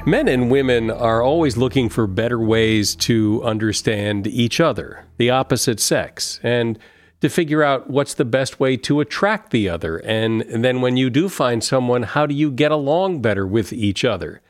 Men 0.07 0.29
and 0.29 0.51
women 0.51 0.91
are 0.91 1.23
always 1.23 1.57
looking 1.57 1.89
for 1.89 2.07
better 2.07 2.41
ways 2.41 2.95
to 2.97 3.43
understand 3.45 4.27
each 4.27 4.59
other, 4.59 5.05
the 5.19 5.31
opposite 5.31 5.79
sex, 5.79 6.41
and 6.43 6.79
to 7.21 7.29
figure 7.29 7.63
out 7.63 7.91
what's 7.91 8.15
the 8.15 8.25
best 8.25 8.59
way 8.59 8.79
to 8.79 9.01
attract 9.01 9.51
the 9.51 9.69
other. 9.69 9.99
And 9.99 10.41
then 10.65 10.81
when 10.81 10.97
you 10.97 11.11
do 11.11 11.29
find 11.29 11.63
someone, 11.63 12.03
how 12.05 12.25
do 12.25 12.35
you 12.35 12.51
get 12.51 12.73
along 12.73 13.21
better 13.21 13.47
with 13.47 13.73
each 13.75 14.05
other? 14.05 14.41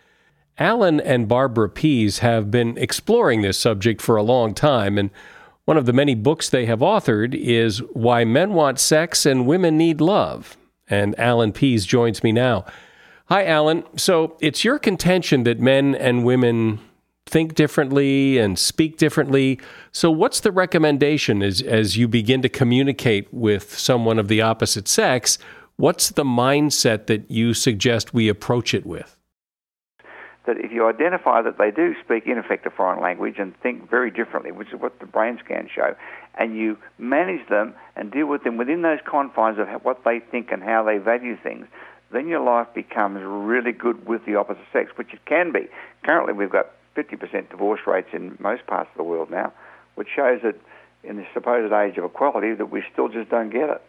Allan 0.60 1.00
and 1.00 1.26
Barbara 1.26 1.70
Pease 1.70 2.18
have 2.18 2.50
been 2.50 2.76
exploring 2.76 3.40
this 3.40 3.56
subject 3.56 4.02
for 4.02 4.16
a 4.16 4.22
long 4.22 4.52
time, 4.52 4.98
and 4.98 5.10
one 5.64 5.78
of 5.78 5.86
the 5.86 5.92
many 5.94 6.14
books 6.14 6.50
they 6.50 6.66
have 6.66 6.80
authored 6.80 7.34
is 7.34 7.78
Why 7.94 8.24
Men 8.26 8.52
Want 8.52 8.78
Sex 8.78 9.24
and 9.24 9.46
Women 9.46 9.78
Need 9.78 10.02
Love. 10.02 10.58
And 10.88 11.18
Allan 11.18 11.52
Pease 11.52 11.86
joins 11.86 12.22
me 12.22 12.30
now. 12.30 12.66
Hi, 13.26 13.46
Allan. 13.46 13.84
So 13.96 14.36
it's 14.40 14.62
your 14.62 14.78
contention 14.78 15.44
that 15.44 15.60
men 15.60 15.94
and 15.94 16.24
women 16.24 16.80
think 17.24 17.54
differently 17.54 18.36
and 18.36 18.58
speak 18.58 18.98
differently. 18.98 19.60
So, 19.92 20.10
what's 20.10 20.40
the 20.40 20.52
recommendation 20.52 21.42
as, 21.42 21.62
as 21.62 21.96
you 21.96 22.08
begin 22.08 22.42
to 22.42 22.48
communicate 22.48 23.32
with 23.32 23.78
someone 23.78 24.18
of 24.18 24.28
the 24.28 24.42
opposite 24.42 24.88
sex? 24.88 25.38
What's 25.76 26.10
the 26.10 26.24
mindset 26.24 27.06
that 27.06 27.30
you 27.30 27.54
suggest 27.54 28.12
we 28.12 28.28
approach 28.28 28.74
it 28.74 28.84
with? 28.84 29.16
That 30.46 30.56
if 30.58 30.72
you 30.72 30.88
identify 30.88 31.42
that 31.42 31.58
they 31.58 31.70
do 31.70 31.94
speak 32.02 32.26
ineffective 32.26 32.72
foreign 32.72 33.00
language 33.00 33.34
and 33.38 33.54
think 33.60 33.90
very 33.90 34.10
differently, 34.10 34.52
which 34.52 34.72
is 34.72 34.80
what 34.80 34.98
the 34.98 35.06
brain 35.06 35.38
scans 35.44 35.70
show, 35.70 35.94
and 36.36 36.56
you 36.56 36.78
manage 36.98 37.46
them 37.48 37.74
and 37.96 38.10
deal 38.10 38.26
with 38.26 38.42
them 38.44 38.56
within 38.56 38.82
those 38.82 39.00
confines 39.04 39.58
of 39.58 39.68
what 39.82 40.02
they 40.04 40.18
think 40.18 40.50
and 40.50 40.62
how 40.62 40.82
they 40.82 40.98
value 40.98 41.36
things, 41.36 41.66
then 42.12 42.26
your 42.26 42.40
life 42.40 42.66
becomes 42.74 43.20
really 43.22 43.72
good 43.72 44.06
with 44.06 44.24
the 44.24 44.34
opposite 44.34 44.64
sex, 44.72 44.90
which 44.96 45.12
it 45.12 45.24
can 45.26 45.52
be. 45.52 45.68
Currently, 46.04 46.32
we've 46.32 46.50
got 46.50 46.70
50% 46.96 47.50
divorce 47.50 47.80
rates 47.86 48.08
in 48.12 48.36
most 48.40 48.66
parts 48.66 48.90
of 48.92 48.96
the 48.96 49.04
world 49.04 49.30
now, 49.30 49.52
which 49.94 50.08
shows 50.14 50.40
that 50.42 50.56
in 51.04 51.16
the 51.16 51.26
supposed 51.32 51.72
age 51.72 51.96
of 51.98 52.04
equality 52.04 52.54
that 52.54 52.70
we 52.70 52.82
still 52.92 53.08
just 53.08 53.30
don't 53.30 53.50
get 53.50 53.68
it. 53.70 53.82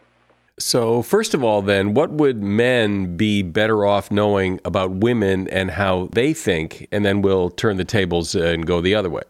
So, 0.58 1.00
first 1.00 1.32
of 1.32 1.42
all, 1.42 1.62
then, 1.62 1.94
what 1.94 2.10
would 2.10 2.42
men 2.42 3.16
be 3.16 3.42
better 3.42 3.86
off 3.86 4.10
knowing 4.10 4.60
about 4.64 4.90
women 4.90 5.48
and 5.48 5.70
how 5.70 6.10
they 6.12 6.34
think? 6.34 6.88
And 6.92 7.04
then 7.04 7.22
we'll 7.22 7.48
turn 7.48 7.78
the 7.78 7.84
tables 7.84 8.34
and 8.34 8.66
go 8.66 8.82
the 8.82 8.94
other 8.94 9.08
way. 9.08 9.22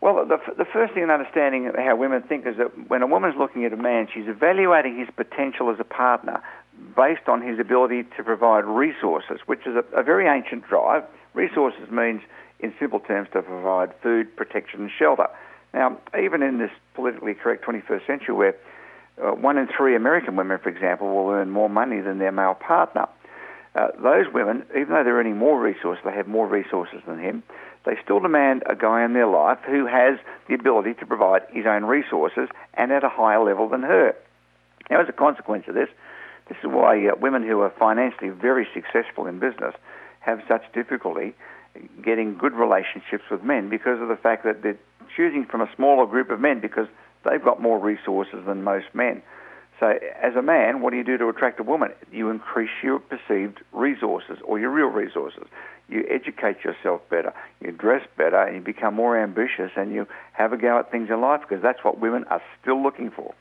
Well, 0.00 0.24
the, 0.24 0.38
the 0.56 0.64
first 0.64 0.94
thing 0.94 1.02
in 1.02 1.10
understanding 1.10 1.70
how 1.76 1.96
women 1.96 2.22
think 2.22 2.46
is 2.46 2.56
that 2.56 2.88
when 2.88 3.02
a 3.02 3.06
woman's 3.06 3.36
looking 3.36 3.64
at 3.64 3.72
a 3.72 3.76
man, 3.76 4.08
she's 4.12 4.26
evaluating 4.26 4.98
his 4.98 5.08
potential 5.14 5.70
as 5.70 5.78
a 5.80 5.84
partner 5.84 6.42
based 6.94 7.28
on 7.28 7.42
his 7.42 7.58
ability 7.58 8.04
to 8.16 8.24
provide 8.24 8.64
resources, 8.64 9.40
which 9.46 9.66
is 9.66 9.74
a, 9.76 9.98
a 9.98 10.02
very 10.02 10.26
ancient 10.28 10.66
drive. 10.66 11.04
Resources 11.34 11.90
means, 11.90 12.22
in 12.60 12.72
simple 12.78 13.00
terms, 13.00 13.28
to 13.32 13.42
provide 13.42 13.92
food, 14.02 14.34
protection, 14.36 14.82
and 14.82 14.90
shelter. 14.98 15.28
Now, 15.74 15.98
even 16.18 16.42
in 16.42 16.58
this 16.58 16.70
politically 16.94 17.34
correct 17.34 17.64
21st 17.64 18.06
century 18.06 18.34
where 18.34 18.54
uh, 19.22 19.30
one 19.30 19.56
in 19.56 19.68
three 19.74 19.96
American 19.96 20.36
women, 20.36 20.58
for 20.62 20.68
example, 20.68 21.08
will 21.14 21.30
earn 21.30 21.50
more 21.50 21.68
money 21.68 22.00
than 22.00 22.18
their 22.18 22.32
male 22.32 22.54
partner. 22.54 23.08
Uh, 23.74 23.88
those 24.02 24.26
women, 24.32 24.64
even 24.70 24.88
though 24.88 25.04
they're 25.04 25.18
earning 25.18 25.36
more 25.36 25.60
resources, 25.60 26.02
they 26.04 26.12
have 26.12 26.26
more 26.26 26.46
resources 26.46 27.00
than 27.06 27.18
him, 27.18 27.42
they 27.84 27.96
still 28.02 28.20
demand 28.20 28.62
a 28.66 28.74
guy 28.74 29.04
in 29.04 29.12
their 29.12 29.26
life 29.26 29.58
who 29.66 29.86
has 29.86 30.18
the 30.48 30.54
ability 30.54 30.94
to 30.94 31.06
provide 31.06 31.42
his 31.52 31.66
own 31.66 31.84
resources 31.84 32.48
and 32.74 32.90
at 32.90 33.04
a 33.04 33.08
higher 33.08 33.42
level 33.42 33.68
than 33.68 33.82
her. 33.82 34.14
Now, 34.90 35.00
as 35.02 35.08
a 35.08 35.12
consequence 35.12 35.64
of 35.68 35.74
this, 35.74 35.88
this 36.48 36.58
is 36.62 36.70
why 36.70 37.06
uh, 37.06 37.16
women 37.20 37.42
who 37.42 37.60
are 37.60 37.72
financially 37.78 38.30
very 38.30 38.66
successful 38.72 39.26
in 39.26 39.38
business 39.38 39.74
have 40.20 40.40
such 40.48 40.62
difficulty 40.72 41.34
getting 42.02 42.38
good 42.38 42.54
relationships 42.54 43.24
with 43.30 43.42
men 43.42 43.68
because 43.68 44.00
of 44.00 44.08
the 44.08 44.16
fact 44.16 44.44
that 44.44 44.62
they're 44.62 44.78
choosing 45.14 45.44
from 45.44 45.60
a 45.60 45.68
smaller 45.76 46.06
group 46.06 46.30
of 46.30 46.40
men 46.40 46.60
because 46.60 46.88
they've 47.30 47.44
got 47.44 47.60
more 47.60 47.78
resources 47.78 48.44
than 48.46 48.62
most 48.62 48.86
men. 48.94 49.22
So, 49.78 49.92
as 50.22 50.34
a 50.36 50.42
man, 50.42 50.80
what 50.80 50.90
do 50.90 50.96
you 50.96 51.04
do 51.04 51.18
to 51.18 51.28
attract 51.28 51.60
a 51.60 51.62
woman? 51.62 51.90
You 52.10 52.30
increase 52.30 52.70
your 52.82 52.98
perceived 52.98 53.60
resources 53.72 54.38
or 54.44 54.58
your 54.58 54.70
real 54.70 54.86
resources. 54.86 55.44
You 55.88 56.04
educate 56.10 56.64
yourself 56.64 57.02
better, 57.10 57.32
you 57.60 57.72
dress 57.72 58.06
better, 58.16 58.40
and 58.42 58.56
you 58.56 58.62
become 58.62 58.94
more 58.94 59.22
ambitious, 59.22 59.70
and 59.76 59.92
you 59.92 60.06
have 60.32 60.52
a 60.52 60.56
go 60.56 60.78
at 60.78 60.90
things 60.90 61.10
in 61.10 61.20
life 61.20 61.42
because 61.46 61.62
that's 61.62 61.84
what 61.84 62.00
women 62.00 62.24
are 62.30 62.40
still 62.62 62.82
looking 62.82 63.10
for. 63.10 63.34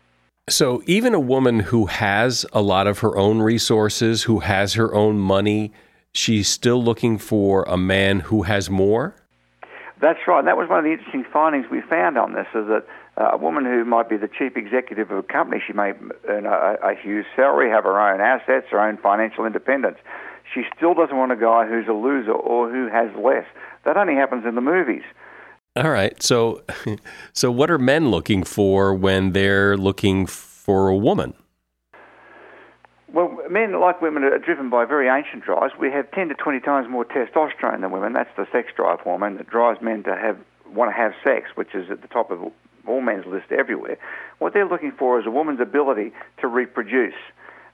So, 0.49 0.83
even 0.85 1.15
a 1.15 1.19
woman 1.19 1.61
who 1.61 1.85
has 1.87 2.45
a 2.53 2.61
lot 2.61 2.85
of 2.85 2.99
her 2.99 3.17
own 3.17 3.39
resources, 3.39 4.23
who 4.23 4.39
has 4.39 4.73
her 4.73 4.93
own 4.93 5.17
money, 5.17 5.71
she's 6.13 6.49
still 6.49 6.83
looking 6.83 7.17
for 7.17 7.63
a 7.63 7.77
man 7.77 8.19
who 8.19 8.43
has 8.43 8.69
more? 8.69 9.15
That's 10.01 10.19
right. 10.27 10.39
And 10.39 10.47
that 10.47 10.57
was 10.57 10.69
one 10.69 10.79
of 10.79 10.85
the 10.85 10.91
interesting 10.91 11.25
findings 11.31 11.65
we 11.71 11.81
found 11.81 12.17
on 12.17 12.33
this 12.33 12.47
is 12.53 12.67
that 12.67 12.85
uh, 13.17 13.31
a 13.33 13.37
woman 13.37 13.65
who 13.65 13.85
might 13.85 14.09
be 14.09 14.17
the 14.17 14.27
chief 14.27 14.57
executive 14.57 15.09
of 15.11 15.17
a 15.17 15.23
company, 15.23 15.61
she 15.65 15.73
may 15.73 15.93
earn 16.27 16.45
a, 16.45 16.75
a 16.83 16.95
huge 17.01 17.25
salary, 17.35 17.69
have 17.69 17.85
her 17.85 17.99
own 17.99 18.19
assets, 18.19 18.67
her 18.71 18.79
own 18.79 18.97
financial 18.97 19.45
independence. 19.45 19.97
She 20.53 20.63
still 20.75 20.93
doesn't 20.93 21.15
want 21.15 21.31
a 21.31 21.35
guy 21.35 21.65
who's 21.65 21.87
a 21.87 21.93
loser 21.93 22.33
or 22.33 22.69
who 22.69 22.87
has 22.89 23.09
less. 23.15 23.45
That 23.85 23.97
only 23.97 24.15
happens 24.15 24.45
in 24.45 24.55
the 24.55 24.61
movies. 24.61 25.03
All 25.75 25.89
right. 25.89 26.21
So, 26.21 26.63
so 27.33 27.51
what 27.51 27.71
are 27.71 27.77
men 27.77 28.09
looking 28.09 28.43
for 28.43 28.93
when 28.93 29.31
they're 29.31 29.77
looking 29.77 30.25
for 30.25 30.89
a 30.89 30.95
woman? 30.95 31.33
Well, 33.13 33.37
men, 33.49 33.79
like 33.79 34.01
women, 34.01 34.23
are 34.23 34.37
driven 34.37 34.69
by 34.69 34.83
very 34.83 35.07
ancient 35.07 35.45
drives. 35.45 35.73
We 35.79 35.89
have 35.89 36.11
10 36.11 36.27
to 36.29 36.35
20 36.35 36.59
times 36.59 36.89
more 36.89 37.05
testosterone 37.05 37.79
than 37.79 37.91
women. 37.91 38.11
That's 38.11 38.29
the 38.35 38.45
sex 38.51 38.73
drive 38.75 38.99
hormone 38.99 39.37
that 39.37 39.49
drives 39.49 39.81
men 39.81 40.03
to 40.03 40.15
have 40.15 40.37
want 40.67 40.91
to 40.91 40.97
have 40.97 41.13
sex, 41.23 41.49
which 41.55 41.73
is 41.73 41.89
at 41.89 42.01
the 42.01 42.07
top 42.07 42.31
of 42.31 42.41
all 42.87 43.01
men's 43.01 43.25
list 43.25 43.51
everywhere. 43.51 43.97
What 44.39 44.53
they're 44.53 44.67
looking 44.67 44.91
for 44.91 45.19
is 45.19 45.25
a 45.25 45.31
woman's 45.31 45.61
ability 45.61 46.11
to 46.41 46.47
reproduce. 46.47 47.15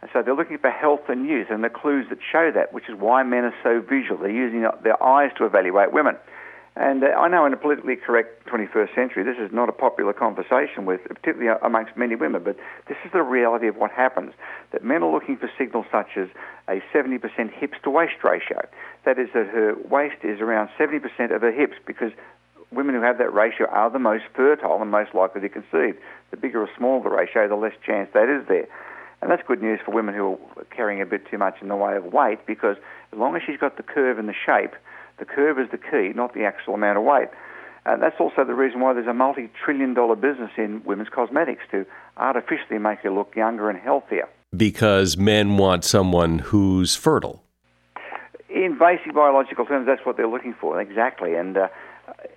And 0.02 0.10
so 0.14 0.22
they're 0.24 0.36
looking 0.36 0.58
for 0.58 0.72
health 0.72 1.10
and 1.10 1.28
youth 1.28 1.48
and 1.50 1.64
the 1.64 1.70
clues 1.70 2.08
that 2.10 2.20
show 2.32 2.52
that, 2.54 2.74
which 2.74 2.90
is 2.90 2.96
why 2.98 3.24
men 3.24 3.44
are 3.46 3.56
so 3.64 3.82
visual. 3.82 4.18
They're 4.18 4.32
using 4.32 4.66
their 4.84 5.02
eyes 5.02 5.32
to 5.38 5.46
evaluate 5.46 5.94
women. 5.94 6.18
And 6.76 7.04
uh, 7.04 7.08
I 7.08 7.28
know 7.28 7.46
in 7.46 7.52
a 7.52 7.58
politically 7.58 7.98
correct 7.98 8.48
21st 8.48 8.96
century, 8.96 9.24
this 9.24 9.36
is 9.38 9.52
not 9.52 9.68
a 9.68 9.74
popular 9.74 10.14
conversation 10.14 10.86
with, 10.86 11.02
particularly 11.04 11.54
amongst 11.62 11.98
many 11.98 12.16
women, 12.16 12.44
but 12.44 12.56
this 12.88 12.98
is 13.06 13.12
the 13.12 13.22
reality 13.22 13.68
of 13.68 13.76
what 13.76 13.92
happens. 13.92 14.34
That 14.72 14.84
men 14.84 15.04
are 15.04 15.12
looking 15.12 15.36
for 15.36 15.52
signals 15.58 15.86
such 15.92 16.16
as 16.16 16.30
a 16.70 16.82
70% 16.96 17.20
hips 17.52 17.78
to 17.84 17.90
waist 17.90 18.24
ratio. 18.24 18.62
That 19.04 19.20
is 19.20 19.28
that 19.34 19.48
her 19.48 19.76
waist 19.90 20.24
is 20.24 20.40
around 20.40 20.70
70% 20.80 21.04
of 21.36 21.42
her 21.42 21.52
hips 21.52 21.76
because 21.86 22.14
women 22.72 22.96
who 22.96 23.02
have 23.02 23.18
that 23.18 23.34
ratio 23.34 23.68
are 23.68 23.90
the 23.90 24.00
most 24.00 24.24
fertile 24.36 24.82
and 24.82 24.90
most 24.90 25.14
likely 25.14 25.42
to 25.42 25.50
conceive. 25.50 25.98
The 26.32 26.38
bigger 26.38 26.62
or 26.62 26.70
smaller 26.78 27.04
the 27.04 27.10
ratio, 27.10 27.48
the 27.48 27.56
less 27.56 27.74
chance 27.86 28.10
that 28.14 28.30
is 28.30 28.48
there. 28.48 28.68
And 29.22 29.30
that's 29.30 29.44
good 29.48 29.62
news 29.62 29.80
for 29.86 29.92
women 29.92 30.16
who 30.16 30.40
are 30.58 30.64
carrying 30.76 31.02
a 31.02 31.06
bit 31.06 31.30
too 31.30 31.38
much 31.38 31.56
in 31.62 31.68
the 31.68 31.76
way 31.76 31.96
of 31.96 32.06
weight 32.06 32.46
because 32.48 32.78
as 33.14 33.20
long 33.20 33.36
as 33.36 33.44
she's 33.46 33.58
got 33.58 33.78
the 33.78 33.84
curve 33.84 34.18
and 34.18 34.28
the 34.28 34.34
shape, 34.34 34.74
the 35.20 35.26
curve 35.26 35.60
is 35.60 35.70
the 35.70 35.78
key, 35.78 36.14
not 36.16 36.34
the 36.34 36.44
actual 36.44 36.74
amount 36.74 36.98
of 36.98 37.04
weight. 37.04 37.28
And 37.86 38.02
that's 38.02 38.20
also 38.20 38.44
the 38.46 38.54
reason 38.54 38.80
why 38.80 38.94
there's 38.94 39.08
a 39.08 39.14
multi 39.14 39.50
trillion 39.64 39.94
dollar 39.94 40.16
business 40.16 40.52
in 40.58 40.84
women's 40.86 41.10
cosmetics 41.10 41.64
to 41.72 41.86
artificially 42.18 42.80
make 42.80 43.04
you 43.04 43.14
look 43.14 43.36
younger 43.36 43.70
and 43.70 43.80
healthier. 43.80 44.28
Because 44.56 45.18
men 45.18 45.58
want 45.58 45.84
someone 45.84 46.40
who's 46.40 46.96
fertile. 46.96 47.44
In 48.50 48.78
basic 48.78 49.14
biological 49.14 49.66
terms, 49.66 49.88
that's 49.88 50.06
what 50.06 50.18
they're 50.18 50.28
looking 50.28 50.54
for, 50.60 50.80
exactly. 50.80 51.36
And 51.36 51.58
uh, 51.58 51.70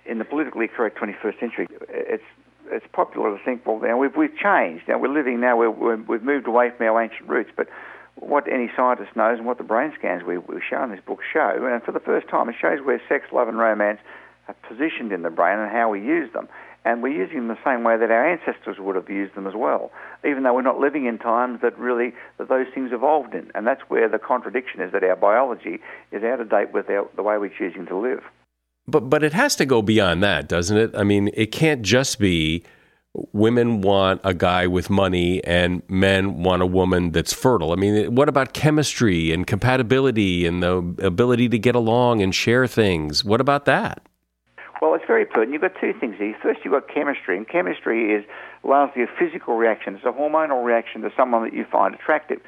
in 0.05 0.19
the 0.19 0.25
politically 0.25 0.67
correct 0.67 0.97
21st 0.97 1.39
century, 1.39 1.67
it's 1.89 2.23
it's 2.71 2.85
popular 2.93 3.37
to 3.37 3.43
think, 3.43 3.65
well, 3.65 3.79
now 3.79 3.97
we've 3.97 4.15
we've 4.15 4.35
changed. 4.37 4.87
Now 4.87 4.97
we're 4.97 5.13
living 5.13 5.39
now 5.39 5.57
we're, 5.57 5.69
we 5.69 6.17
have 6.17 6.23
moved 6.23 6.47
away 6.47 6.71
from 6.75 6.87
our 6.87 7.01
ancient 7.01 7.29
roots, 7.29 7.51
but 7.55 7.67
what 8.15 8.51
any 8.51 8.71
scientist 8.75 9.15
knows 9.15 9.37
and 9.37 9.45
what 9.45 9.57
the 9.57 9.63
brain 9.63 9.93
scans 9.97 10.23
we, 10.23 10.37
we 10.37 10.61
show 10.67 10.83
in 10.83 10.89
this 10.89 11.01
book 11.05 11.19
show, 11.33 11.67
and 11.69 11.83
for 11.83 11.91
the 11.91 11.99
first 11.99 12.27
time, 12.29 12.49
it 12.49 12.55
shows 12.59 12.79
where 12.83 13.01
sex, 13.09 13.25
love, 13.31 13.47
and 13.47 13.57
romance 13.57 13.99
are 14.47 14.55
positioned 14.67 15.11
in 15.11 15.21
the 15.21 15.29
brain 15.29 15.59
and 15.59 15.71
how 15.71 15.89
we 15.89 15.99
use 15.99 16.31
them. 16.33 16.47
And 16.85 17.01
we're 17.01 17.19
using 17.19 17.37
them 17.37 17.47
the 17.47 17.57
same 17.65 17.83
way 17.83 17.97
that 17.97 18.11
our 18.11 18.29
ancestors 18.29 18.77
would 18.77 18.95
have 18.95 19.09
used 19.09 19.33
them 19.33 19.47
as 19.47 19.55
well, 19.55 19.91
even 20.23 20.43
though 20.43 20.53
we're 20.53 20.61
not 20.61 20.79
living 20.79 21.07
in 21.07 21.17
times 21.17 21.61
that 21.61 21.77
really 21.79 22.13
that 22.37 22.47
those 22.47 22.67
things 22.75 22.91
evolved 22.93 23.33
in. 23.33 23.51
And 23.55 23.65
that's 23.65 23.81
where 23.87 24.07
the 24.07 24.19
contradiction 24.19 24.81
is 24.81 24.91
that 24.91 25.03
our 25.03 25.15
biology 25.15 25.79
is 26.11 26.23
out 26.23 26.39
of 26.39 26.49
date 26.49 26.71
with 26.73 26.87
our, 26.89 27.09
the 27.15 27.23
way 27.23 27.39
we're 27.39 27.49
choosing 27.49 27.87
to 27.87 27.97
live. 27.97 28.21
But 28.87 29.09
but 29.09 29.23
it 29.23 29.33
has 29.33 29.55
to 29.57 29.65
go 29.65 29.81
beyond 29.81 30.23
that, 30.23 30.47
doesn't 30.47 30.77
it? 30.77 30.91
I 30.95 31.03
mean, 31.03 31.29
it 31.33 31.51
can't 31.51 31.81
just 31.81 32.19
be 32.19 32.63
women 33.33 33.81
want 33.81 34.21
a 34.23 34.33
guy 34.33 34.67
with 34.67 34.89
money 34.89 35.43
and 35.45 35.81
men 35.89 36.43
want 36.43 36.61
a 36.61 36.65
woman 36.65 37.11
that's 37.11 37.33
fertile. 37.33 37.71
I 37.71 37.75
mean, 37.75 38.13
what 38.13 38.29
about 38.29 38.53
chemistry 38.53 39.31
and 39.31 39.47
compatibility 39.47 40.45
and 40.45 40.61
the 40.61 40.77
ability 41.01 41.49
to 41.49 41.57
get 41.57 41.75
along 41.75 42.21
and 42.21 42.35
share 42.35 42.67
things? 42.67 43.23
What 43.23 43.41
about 43.41 43.65
that? 43.65 44.05
Well, 44.81 44.93
it's 44.93 45.05
very 45.07 45.25
pertinent. 45.25 45.53
You've 45.53 45.61
got 45.61 45.79
two 45.79 45.93
things 45.99 46.15
here. 46.17 46.35
First, 46.43 46.59
you've 46.63 46.73
got 46.73 46.93
chemistry, 46.93 47.37
and 47.37 47.47
chemistry 47.47 48.13
is 48.13 48.25
largely 48.63 49.03
a 49.03 49.07
physical 49.17 49.55
reaction. 49.55 49.95
It's 49.95 50.03
a 50.03 50.11
hormonal 50.11 50.63
reaction 50.65 51.01
to 51.01 51.11
someone 51.15 51.43
that 51.43 51.53
you 51.53 51.65
find 51.71 51.95
attractive. 51.95 52.39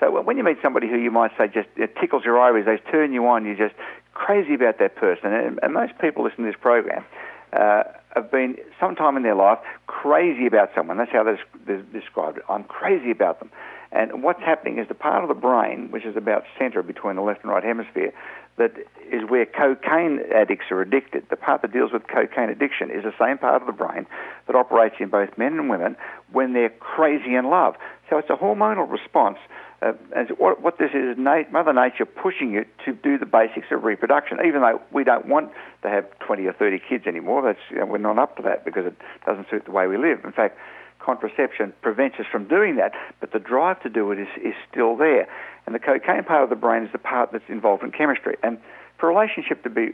So 0.00 0.20
when 0.22 0.36
you 0.36 0.44
meet 0.44 0.56
somebody 0.62 0.88
who 0.88 0.96
you 0.96 1.10
might 1.10 1.30
say 1.38 1.46
just 1.46 1.68
it 1.76 1.94
tickles 2.00 2.24
your 2.24 2.40
iris, 2.40 2.64
they 2.66 2.78
turn 2.90 3.12
you 3.12 3.26
on, 3.26 3.44
you're 3.44 3.54
just 3.54 3.74
crazy 4.14 4.54
about 4.54 4.78
that 4.78 4.96
person. 4.96 5.32
And, 5.32 5.58
and 5.62 5.74
most 5.74 5.98
people 5.98 6.24
listening 6.24 6.46
to 6.46 6.52
this 6.52 6.60
program 6.60 7.04
uh, 7.52 7.82
have 8.14 8.30
been 8.30 8.56
sometime 8.80 9.16
in 9.16 9.22
their 9.22 9.34
life 9.34 9.58
crazy 9.86 10.46
about 10.46 10.70
someone. 10.74 10.96
That's 10.96 11.12
how 11.12 11.24
they're, 11.24 11.82
described 11.92 12.38
it. 12.38 12.44
I'm 12.48 12.64
crazy 12.64 13.10
about 13.10 13.40
them. 13.40 13.50
And 13.92 14.24
what's 14.24 14.40
happening 14.40 14.78
is 14.78 14.88
the 14.88 14.94
part 14.94 15.22
of 15.22 15.28
the 15.28 15.40
brain, 15.40 15.90
which 15.90 16.04
is 16.04 16.16
about 16.16 16.44
center 16.58 16.82
between 16.82 17.14
the 17.14 17.22
left 17.22 17.42
and 17.42 17.50
right 17.50 17.62
hemisphere, 17.62 18.12
that 18.56 18.72
is 19.10 19.22
where 19.28 19.46
cocaine 19.46 20.20
addicts 20.34 20.66
are 20.70 20.80
addicted. 20.80 21.26
The 21.30 21.36
part 21.36 21.62
that 21.62 21.72
deals 21.72 21.92
with 21.92 22.06
cocaine 22.06 22.50
addiction 22.50 22.90
is 22.90 23.02
the 23.04 23.14
same 23.18 23.38
part 23.38 23.60
of 23.60 23.66
the 23.66 23.72
brain 23.72 24.06
that 24.46 24.56
operates 24.56 24.96
in 24.98 25.08
both 25.08 25.36
men 25.38 25.54
and 25.54 25.68
women 25.68 25.96
when 26.32 26.52
they're 26.52 26.70
crazy 26.70 27.34
in 27.34 27.50
love. 27.50 27.76
So 28.10 28.18
it's 28.18 28.30
a 28.30 28.36
hormonal 28.36 28.90
response 28.90 29.38
uh, 29.82 29.92
as 30.14 30.28
what, 30.38 30.62
what 30.62 30.78
this 30.78 30.90
is, 30.94 31.16
nat- 31.18 31.52
Mother 31.52 31.72
Nature 31.72 32.06
pushing 32.06 32.52
you 32.52 32.64
to 32.84 32.92
do 32.92 33.18
the 33.18 33.26
basics 33.26 33.66
of 33.70 33.84
reproduction, 33.84 34.38
even 34.46 34.62
though 34.62 34.80
we 34.92 35.04
don't 35.04 35.26
want 35.26 35.50
to 35.82 35.88
have 35.88 36.06
20 36.20 36.46
or 36.46 36.52
30 36.52 36.80
kids 36.88 37.06
anymore. 37.06 37.42
That's, 37.42 37.58
you 37.70 37.78
know, 37.78 37.86
we're 37.86 37.98
not 37.98 38.18
up 38.18 38.36
to 38.36 38.42
that 38.42 38.64
because 38.64 38.86
it 38.86 38.94
doesn't 39.26 39.48
suit 39.50 39.64
the 39.64 39.72
way 39.72 39.86
we 39.86 39.98
live. 39.98 40.24
In 40.24 40.32
fact, 40.32 40.58
contraception 41.00 41.72
prevents 41.82 42.18
us 42.18 42.26
from 42.30 42.48
doing 42.48 42.76
that, 42.76 42.92
but 43.20 43.32
the 43.32 43.38
drive 43.38 43.82
to 43.82 43.90
do 43.90 44.10
it 44.10 44.18
is, 44.18 44.28
is 44.42 44.54
still 44.70 44.96
there. 44.96 45.28
And 45.66 45.74
the 45.74 45.78
cocaine 45.78 46.24
part 46.24 46.44
of 46.44 46.50
the 46.50 46.56
brain 46.56 46.84
is 46.84 46.92
the 46.92 46.98
part 46.98 47.32
that's 47.32 47.48
involved 47.48 47.82
in 47.82 47.90
chemistry. 47.90 48.36
And 48.42 48.58
for 48.98 49.10
a 49.10 49.14
relationship 49.14 49.62
to 49.64 49.70
be 49.70 49.92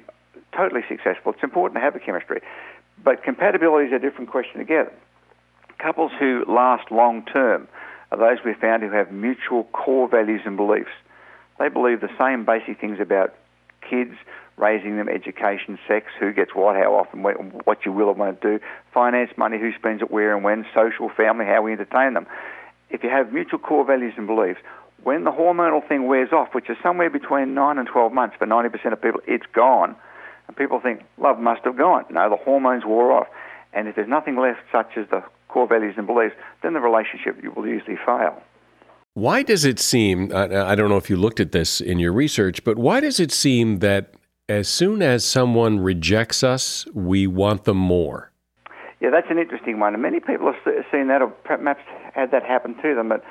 totally 0.57 0.83
successful, 0.89 1.33
it's 1.33 1.43
important 1.43 1.77
to 1.77 1.81
have 1.81 1.95
the 1.95 2.01
chemistry. 2.01 2.41
But 3.03 3.23
compatibility 3.25 3.89
is 3.89 3.93
a 3.93 3.99
different 3.99 4.31
question 4.31 4.61
again. 4.61 4.87
Couples 5.79 6.13
who 6.19 6.45
last 6.47 6.91
long 6.91 7.25
term 7.25 7.67
are 8.11 8.19
those 8.19 8.45
we 8.45 8.55
found 8.55 8.83
who 8.83 8.91
have 8.91 9.13
mutual 9.13 9.65
core 9.65 10.09
values 10.09 10.43
and 10.45 10.57
beliefs. 10.57 10.91
They 11.59 11.69
believe 11.69 12.01
the 12.01 12.11
same 12.19 12.45
basic 12.45 12.81
things 12.81 12.99
about 13.01 13.35
kids, 13.89 14.15
raising 14.57 14.97
them, 14.97 15.09
education, 15.09 15.79
sex, 15.87 16.07
who 16.19 16.33
gets 16.33 16.55
what, 16.55 16.77
how 16.77 16.95
often, 16.95 17.23
what 17.23 17.85
you 17.85 17.93
will 17.93 18.09
or 18.09 18.15
won't 18.15 18.41
do, 18.41 18.61
finance, 18.93 19.31
money, 19.37 19.59
who 19.59 19.73
spends 19.75 20.03
it 20.03 20.11
where 20.11 20.35
and 20.35 20.45
when, 20.45 20.67
social, 20.75 21.09
family, 21.09 21.45
how 21.45 21.63
we 21.63 21.73
entertain 21.73 22.15
them. 22.15 22.27
If 22.91 23.05
you 23.05 23.11
have 23.11 23.33
mutual 23.33 23.59
core 23.59 23.85
values 23.85 24.15
and 24.17 24.27
beliefs, 24.27 24.61
when 25.03 25.25
the 25.25 25.31
hormonal 25.31 25.87
thing 25.87 26.07
wears 26.07 26.33
off, 26.33 26.55
which 26.55 26.69
is 26.69 26.77
somewhere 26.83 27.09
between 27.09 27.55
9 27.55 27.79
and 27.79 27.89
12 27.89 28.13
months 28.13 28.37
for 28.39 28.47
90% 28.47 28.93
of 28.93 29.01
people, 29.01 29.21
it's 29.27 29.47
gone. 29.53 29.97
And 30.47 30.57
people 30.57 30.81
think, 30.81 31.03
love 31.17 31.39
must 31.39 31.65
have 31.65 31.79
gone. 31.79 32.05
No, 32.11 32.29
the 32.29 32.37
hormones 32.37 32.85
wore 32.85 33.13
off. 33.13 33.29
And 33.73 33.89
if 33.89 33.95
there's 33.95 34.09
nothing 34.09 34.37
left, 34.37 34.61
such 34.73 34.97
as 34.97 35.09
the 35.09 35.23
core 35.53 35.67
values 35.67 35.95
and 35.97 36.07
beliefs, 36.07 36.35
then 36.63 36.73
the 36.73 36.81
relationship 36.81 37.37
will 37.57 37.67
usually 37.67 37.99
fail. 38.07 38.43
Why 39.15 39.43
does 39.43 39.65
it 39.65 39.81
seem, 39.81 40.31
I 40.35 40.75
don't 40.77 40.89
know 40.89 40.97
if 40.97 41.11
you 41.11 41.17
looked 41.17 41.41
at 41.41 41.51
this 41.53 41.81
in 41.81 41.99
your 41.99 42.13
research, 42.13 42.63
but 42.63 42.79
why 42.79 43.01
does 43.01 43.19
it 43.19 43.33
seem 43.33 43.81
that 43.81 44.15
as 44.49 44.69
soon 44.69 45.03
as 45.03 45.25
someone 45.25 45.81
rejects 45.81 46.45
us, 46.45 46.87
we 46.95 47.27
want 47.27 47.65
them 47.65 47.77
more? 47.77 48.31
Yeah, 49.01 49.11
that's 49.11 49.27
an 49.31 49.39
interesting 49.39 49.81
one. 49.81 49.95
And 49.95 50.03
many 50.03 50.21
people 50.21 50.53
have 50.53 50.85
seen 50.93 51.09
that 51.09 51.23
or 51.23 51.29
perhaps 51.45 51.81
had 52.15 52.31
that 52.31 52.45
happen 52.45 52.77
to 52.83 52.95
them. 52.95 53.09
But 53.09 53.25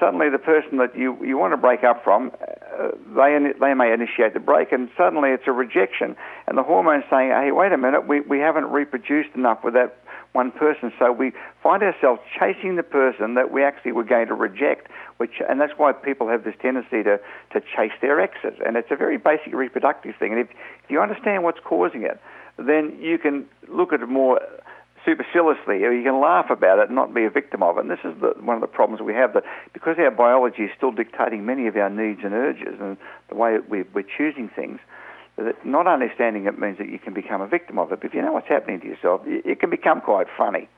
suddenly 0.00 0.30
the 0.30 0.38
person 0.38 0.78
that 0.78 0.96
you, 0.96 1.18
you 1.22 1.36
want 1.36 1.52
to 1.52 1.56
break 1.56 1.84
up 1.84 2.02
from, 2.04 2.30
uh, 2.78 2.88
they, 3.14 3.52
they 3.60 3.74
may 3.74 3.92
initiate 3.92 4.32
the 4.32 4.40
break, 4.40 4.72
and 4.72 4.88
suddenly 4.96 5.30
it's 5.30 5.46
a 5.46 5.52
rejection. 5.52 6.16
And 6.46 6.56
the 6.56 6.62
hormone's 6.62 7.04
saying, 7.10 7.30
hey, 7.30 7.50
wait 7.52 7.72
a 7.72 7.76
minute, 7.78 8.08
we, 8.08 8.20
we 8.20 8.38
haven't 8.38 8.70
reproduced 8.70 9.34
enough 9.34 9.64
with 9.64 9.74
that 9.74 9.98
one 10.32 10.50
person. 10.50 10.92
So 10.98 11.12
we 11.12 11.32
find 11.62 11.82
ourselves 11.82 12.20
chasing 12.38 12.76
the 12.76 12.82
person 12.82 13.34
that 13.34 13.50
we 13.50 13.62
actually 13.64 13.92
were 13.92 14.04
going 14.04 14.28
to 14.28 14.34
reject, 14.34 14.90
which, 15.16 15.40
and 15.48 15.60
that's 15.60 15.72
why 15.76 15.92
people 15.92 16.28
have 16.28 16.44
this 16.44 16.54
tendency 16.60 17.02
to, 17.02 17.18
to 17.52 17.60
chase 17.60 17.92
their 18.00 18.20
exes. 18.20 18.58
And 18.64 18.76
it's 18.76 18.90
a 18.90 18.96
very 18.96 19.18
basic 19.18 19.52
reproductive 19.54 20.14
thing. 20.18 20.32
And 20.32 20.40
if, 20.40 20.48
if 20.84 20.90
you 20.90 21.00
understand 21.00 21.44
what's 21.44 21.60
causing 21.64 22.02
it, 22.02 22.20
then 22.58 22.98
you 23.00 23.18
can 23.18 23.46
look 23.68 23.92
at 23.92 24.02
it 24.02 24.08
more 24.08 24.40
superciliously, 25.04 25.84
or 25.84 25.92
you 25.92 26.02
can 26.02 26.20
laugh 26.20 26.50
about 26.50 26.78
it 26.78 26.88
and 26.88 26.94
not 26.94 27.14
be 27.14 27.24
a 27.24 27.30
victim 27.30 27.62
of 27.62 27.78
it. 27.78 27.80
And 27.80 27.90
this 27.90 28.04
is 28.04 28.14
the, 28.20 28.34
one 28.40 28.56
of 28.56 28.60
the 28.60 28.66
problems 28.66 29.00
we 29.00 29.14
have 29.14 29.32
that 29.34 29.44
because 29.72 29.96
our 29.98 30.10
biology 30.10 30.64
is 30.64 30.70
still 30.76 30.92
dictating 30.92 31.46
many 31.46 31.66
of 31.66 31.76
our 31.76 31.88
needs 31.88 32.20
and 32.24 32.34
urges 32.34 32.76
and 32.80 32.96
the 33.28 33.34
way 33.34 33.58
we, 33.68 33.84
we're 33.94 34.02
choosing 34.02 34.50
things, 34.54 34.80
that 35.38 35.64
not 35.64 35.86
understanding 35.86 36.46
it 36.46 36.58
means 36.58 36.78
that 36.78 36.88
you 36.88 36.98
can 36.98 37.14
become 37.14 37.40
a 37.40 37.46
victim 37.46 37.78
of 37.78 37.92
it. 37.92 38.00
But 38.00 38.08
if 38.08 38.14
you 38.14 38.22
know 38.22 38.32
what's 38.32 38.48
happening 38.48 38.80
to 38.80 38.86
yourself, 38.86 39.22
it 39.26 39.60
can 39.60 39.70
become 39.70 40.00
quite 40.00 40.26
funny. 40.36 40.68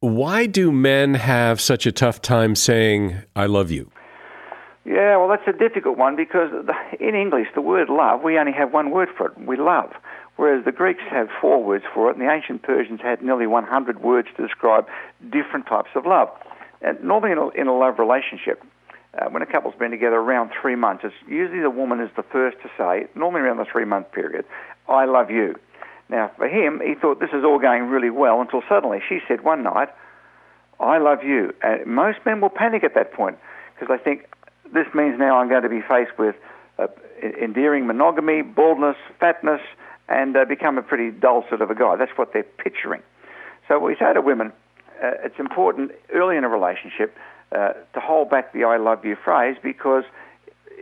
Why 0.00 0.46
do 0.46 0.72
men 0.72 1.14
have 1.14 1.60
such 1.60 1.86
a 1.86 1.92
tough 1.92 2.20
time 2.20 2.54
saying, 2.54 3.22
I 3.34 3.46
love 3.46 3.70
you? 3.70 3.90
Yeah, 4.84 5.16
well, 5.16 5.28
that's 5.28 5.48
a 5.48 5.58
difficult 5.58 5.98
one 5.98 6.14
because 6.14 6.50
in 7.00 7.14
English, 7.14 7.48
the 7.54 7.60
word 7.60 7.88
love, 7.88 8.22
we 8.22 8.38
only 8.38 8.52
have 8.52 8.72
one 8.72 8.90
word 8.90 9.08
for 9.16 9.28
it. 9.28 9.32
We 9.38 9.56
love 9.56 9.92
whereas 10.36 10.64
the 10.64 10.72
Greeks 10.72 11.02
have 11.10 11.28
four 11.40 11.62
words 11.62 11.84
for 11.92 12.10
it, 12.10 12.16
and 12.16 12.26
the 12.26 12.32
ancient 12.32 12.62
Persians 12.62 13.00
had 13.00 13.22
nearly 13.22 13.46
100 13.46 14.02
words 14.02 14.28
to 14.36 14.46
describe 14.46 14.86
different 15.30 15.66
types 15.66 15.90
of 15.94 16.06
love. 16.06 16.28
And 16.82 17.02
normally 17.02 17.32
in 17.32 17.38
a, 17.38 17.48
in 17.48 17.66
a 17.66 17.76
love 17.76 17.98
relationship, 17.98 18.62
uh, 19.18 19.28
when 19.30 19.42
a 19.42 19.46
couple's 19.46 19.74
been 19.78 19.90
together 19.90 20.16
around 20.16 20.50
three 20.60 20.76
months, 20.76 21.04
it's 21.04 21.14
usually 21.28 21.60
the 21.60 21.70
woman 21.70 22.00
is 22.00 22.10
the 22.16 22.22
first 22.22 22.58
to 22.62 22.70
say, 22.76 23.06
normally 23.14 23.42
around 23.42 23.58
the 23.58 23.64
three-month 23.64 24.12
period, 24.12 24.44
I 24.88 25.06
love 25.06 25.30
you. 25.30 25.56
Now, 26.08 26.30
for 26.36 26.48
him, 26.48 26.80
he 26.84 26.94
thought 26.94 27.18
this 27.18 27.32
is 27.32 27.44
all 27.44 27.58
going 27.58 27.84
really 27.84 28.10
well 28.10 28.40
until 28.40 28.62
suddenly 28.68 29.00
she 29.08 29.20
said 29.26 29.42
one 29.42 29.62
night, 29.62 29.88
I 30.78 30.98
love 30.98 31.24
you. 31.24 31.54
And 31.62 31.86
most 31.86 32.18
men 32.24 32.40
will 32.40 32.50
panic 32.50 32.84
at 32.84 32.94
that 32.94 33.12
point 33.12 33.38
because 33.74 33.96
they 33.96 34.02
think, 34.02 34.28
this 34.72 34.86
means 34.94 35.18
now 35.18 35.38
I'm 35.38 35.48
going 35.48 35.62
to 35.62 35.68
be 35.68 35.80
faced 35.80 36.18
with 36.18 36.36
uh, 36.78 36.88
endearing 37.22 37.86
monogamy, 37.86 38.42
baldness, 38.42 38.96
fatness, 39.18 39.60
and 40.08 40.36
uh, 40.36 40.44
become 40.44 40.78
a 40.78 40.82
pretty 40.82 41.10
dull 41.10 41.44
sort 41.48 41.62
of 41.62 41.70
a 41.70 41.74
guy. 41.74 41.96
That's 41.96 42.16
what 42.16 42.32
they're 42.32 42.42
picturing. 42.42 43.02
So 43.68 43.78
we 43.78 43.96
say 43.96 44.12
to 44.12 44.20
women, 44.20 44.52
uh, 45.02 45.12
it's 45.24 45.38
important 45.38 45.92
early 46.12 46.36
in 46.36 46.44
a 46.44 46.48
relationship 46.48 47.16
uh, 47.52 47.72
to 47.94 48.00
hold 48.00 48.30
back 48.30 48.52
the 48.52 48.64
I 48.64 48.76
love 48.76 49.04
you 49.04 49.16
phrase 49.16 49.56
because 49.62 50.04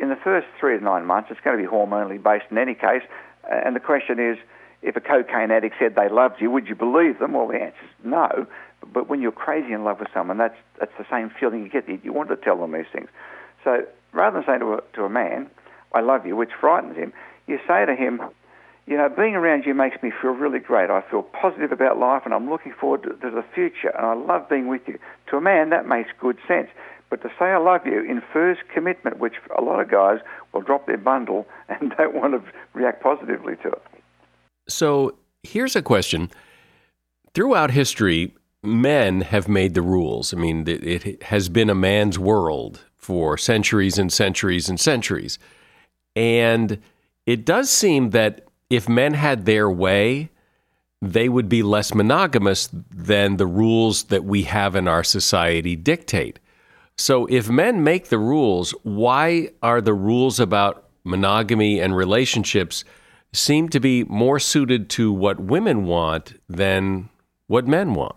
in 0.01 0.09
the 0.09 0.17
first 0.17 0.47
three 0.59 0.79
to 0.79 0.85
nine 0.85 1.05
months, 1.05 1.31
it's 1.31 1.41
going 1.41 1.57
to 1.57 1.63
be 1.63 1.69
hormonally 1.69 2.23
based 2.23 2.47
in 2.51 2.59
any 2.59 2.75
case. 2.75 3.03
Uh, 3.45 3.61
and 3.65 3.77
the 3.77 3.81
question 3.81 4.19
is, 4.19 4.39
if 4.83 4.97
a 4.97 5.01
cocaine 5.01 5.51
addict 5.51 5.77
said 5.79 5.95
they 5.95 6.09
loved 6.09 6.41
you, 6.41 6.51
would 6.51 6.69
you 6.69 6.75
believe 6.75 7.19
them? 7.19 7.33
Well, 7.33 7.49
the 7.49 7.55
answer 7.55 7.85
is 7.85 8.05
no. 8.05 8.47
But 8.93 9.09
when 9.09 9.23
you're 9.23 9.33
crazy 9.33 9.73
in 9.73 9.85
love 9.85 10.01
with 10.01 10.09
someone, 10.13 10.37
that's, 10.37 10.57
that's 10.79 10.93
the 10.99 11.07
same 11.11 11.31
feeling 11.31 11.63
you 11.63 11.71
get. 11.71 11.89
You 12.05 12.13
want 12.13 12.29
to 12.29 12.37
tell 12.37 12.59
them 12.59 12.73
these 12.73 12.85
things. 12.93 13.09
So 13.63 13.87
rather 14.13 14.39
than 14.39 14.47
saying 14.47 14.61
to 14.61 14.75
a, 14.75 14.83
to 14.95 15.05
a 15.05 15.09
man, 15.09 15.49
I 15.93 16.01
love 16.01 16.27
you, 16.27 16.37
which 16.37 16.51
frightens 16.61 16.97
him, 16.97 17.13
you 17.47 17.59
say 17.67 17.87
to 17.87 17.95
him, 17.95 18.21
you 18.87 18.97
know, 18.97 19.09
being 19.09 19.35
around 19.35 19.65
you 19.65 19.75
makes 19.75 20.03
me 20.03 20.13
feel 20.21 20.33
really 20.33 20.59
great. 20.59 20.91
I 20.91 21.03
feel 21.11 21.23
positive 21.23 21.73
about 21.73 21.99
life 21.99 22.23
and 22.25 22.35
I'm 22.35 22.51
looking 22.51 22.73
forward 22.73 23.03
to, 23.05 23.11
the 23.21 23.45
future 23.55 23.89
and 23.97 24.05
I 24.05 24.15
love 24.15 24.49
being 24.49 24.69
with 24.69 24.83
you. 24.87 24.99
To 25.31 25.37
a 25.37 25.41
man, 25.41 25.71
that 25.71 25.87
makes 25.87 26.11
good 26.21 26.37
sense. 26.47 26.69
But 27.09 27.23
to 27.23 27.29
say 27.39 27.47
I 27.47 27.59
love 27.59 27.87
you 27.87 28.01
infers 28.05 28.59
commitment, 28.73 29.19
which 29.19 29.35
a 29.57 29.63
lot 29.63 29.81
of 29.81 29.91
guys 29.91 30.19
will 30.53 30.61
drop 30.61 30.87
their 30.87 30.99
bundle 30.99 31.47
and 31.69 31.95
don't 31.97 32.15
want 32.15 32.35
to 32.35 32.43
react 32.75 33.03
positively 33.03 33.57
to 33.63 33.69
it. 33.69 33.83
So 34.69 35.17
here's 35.43 35.77
a 35.77 35.83
question. 35.83 36.31
Throughout 37.35 37.71
history, 37.71 38.35
men 38.63 39.23
have 39.23 39.49
made 39.49 39.75
the 39.75 39.83
rules. 39.83 40.33
I 40.33 40.37
mean, 40.37 40.65
it 40.67 41.23
has 41.25 41.49
been 41.49 41.71
a 41.71 41.75
man's 41.75 42.19
world 42.19 42.85
for 42.97 43.37
centuries 43.37 43.99
and 43.99 44.13
centuries 44.13 44.69
and 44.69 44.79
centuries. 44.79 45.39
And 46.17 46.81
it 47.27 47.45
does 47.45 47.71
seem 47.71 48.11
that 48.11 48.47
if 48.71 48.89
men 48.89 49.15
had 49.15 49.45
their 49.45 49.71
way, 49.71 50.31
they 51.01 51.29
would 51.29 51.49
be 51.49 51.63
less 51.63 51.95
monogamous 51.95 52.69
than 52.91 53.37
the 53.37 53.47
rules 53.47 54.05
that 54.05 54.25
we 54.25 54.45
have 54.45 54.75
in 54.75 54.89
our 54.89 55.05
society 55.05 55.77
dictate. 55.77 56.39
So 56.97 57.27
if 57.27 57.49
men 57.49 57.85
make 57.85 58.09
the 58.09 58.19
rules, 58.19 58.71
why 58.83 59.51
are 59.63 59.81
the 59.81 59.95
rules 59.95 60.41
about 60.41 60.89
monogamy 61.05 61.81
and 61.81 61.95
relationships 61.95 62.85
seem 63.33 63.69
to 63.69 63.81
be 63.81 64.05
more 64.05 64.39
suited 64.39 64.89
to 64.91 65.13
what 65.13 65.41
women 65.41 65.85
want 65.85 66.41
than 66.49 67.11
what 67.49 67.67
men 67.67 67.95
want? 67.95 68.17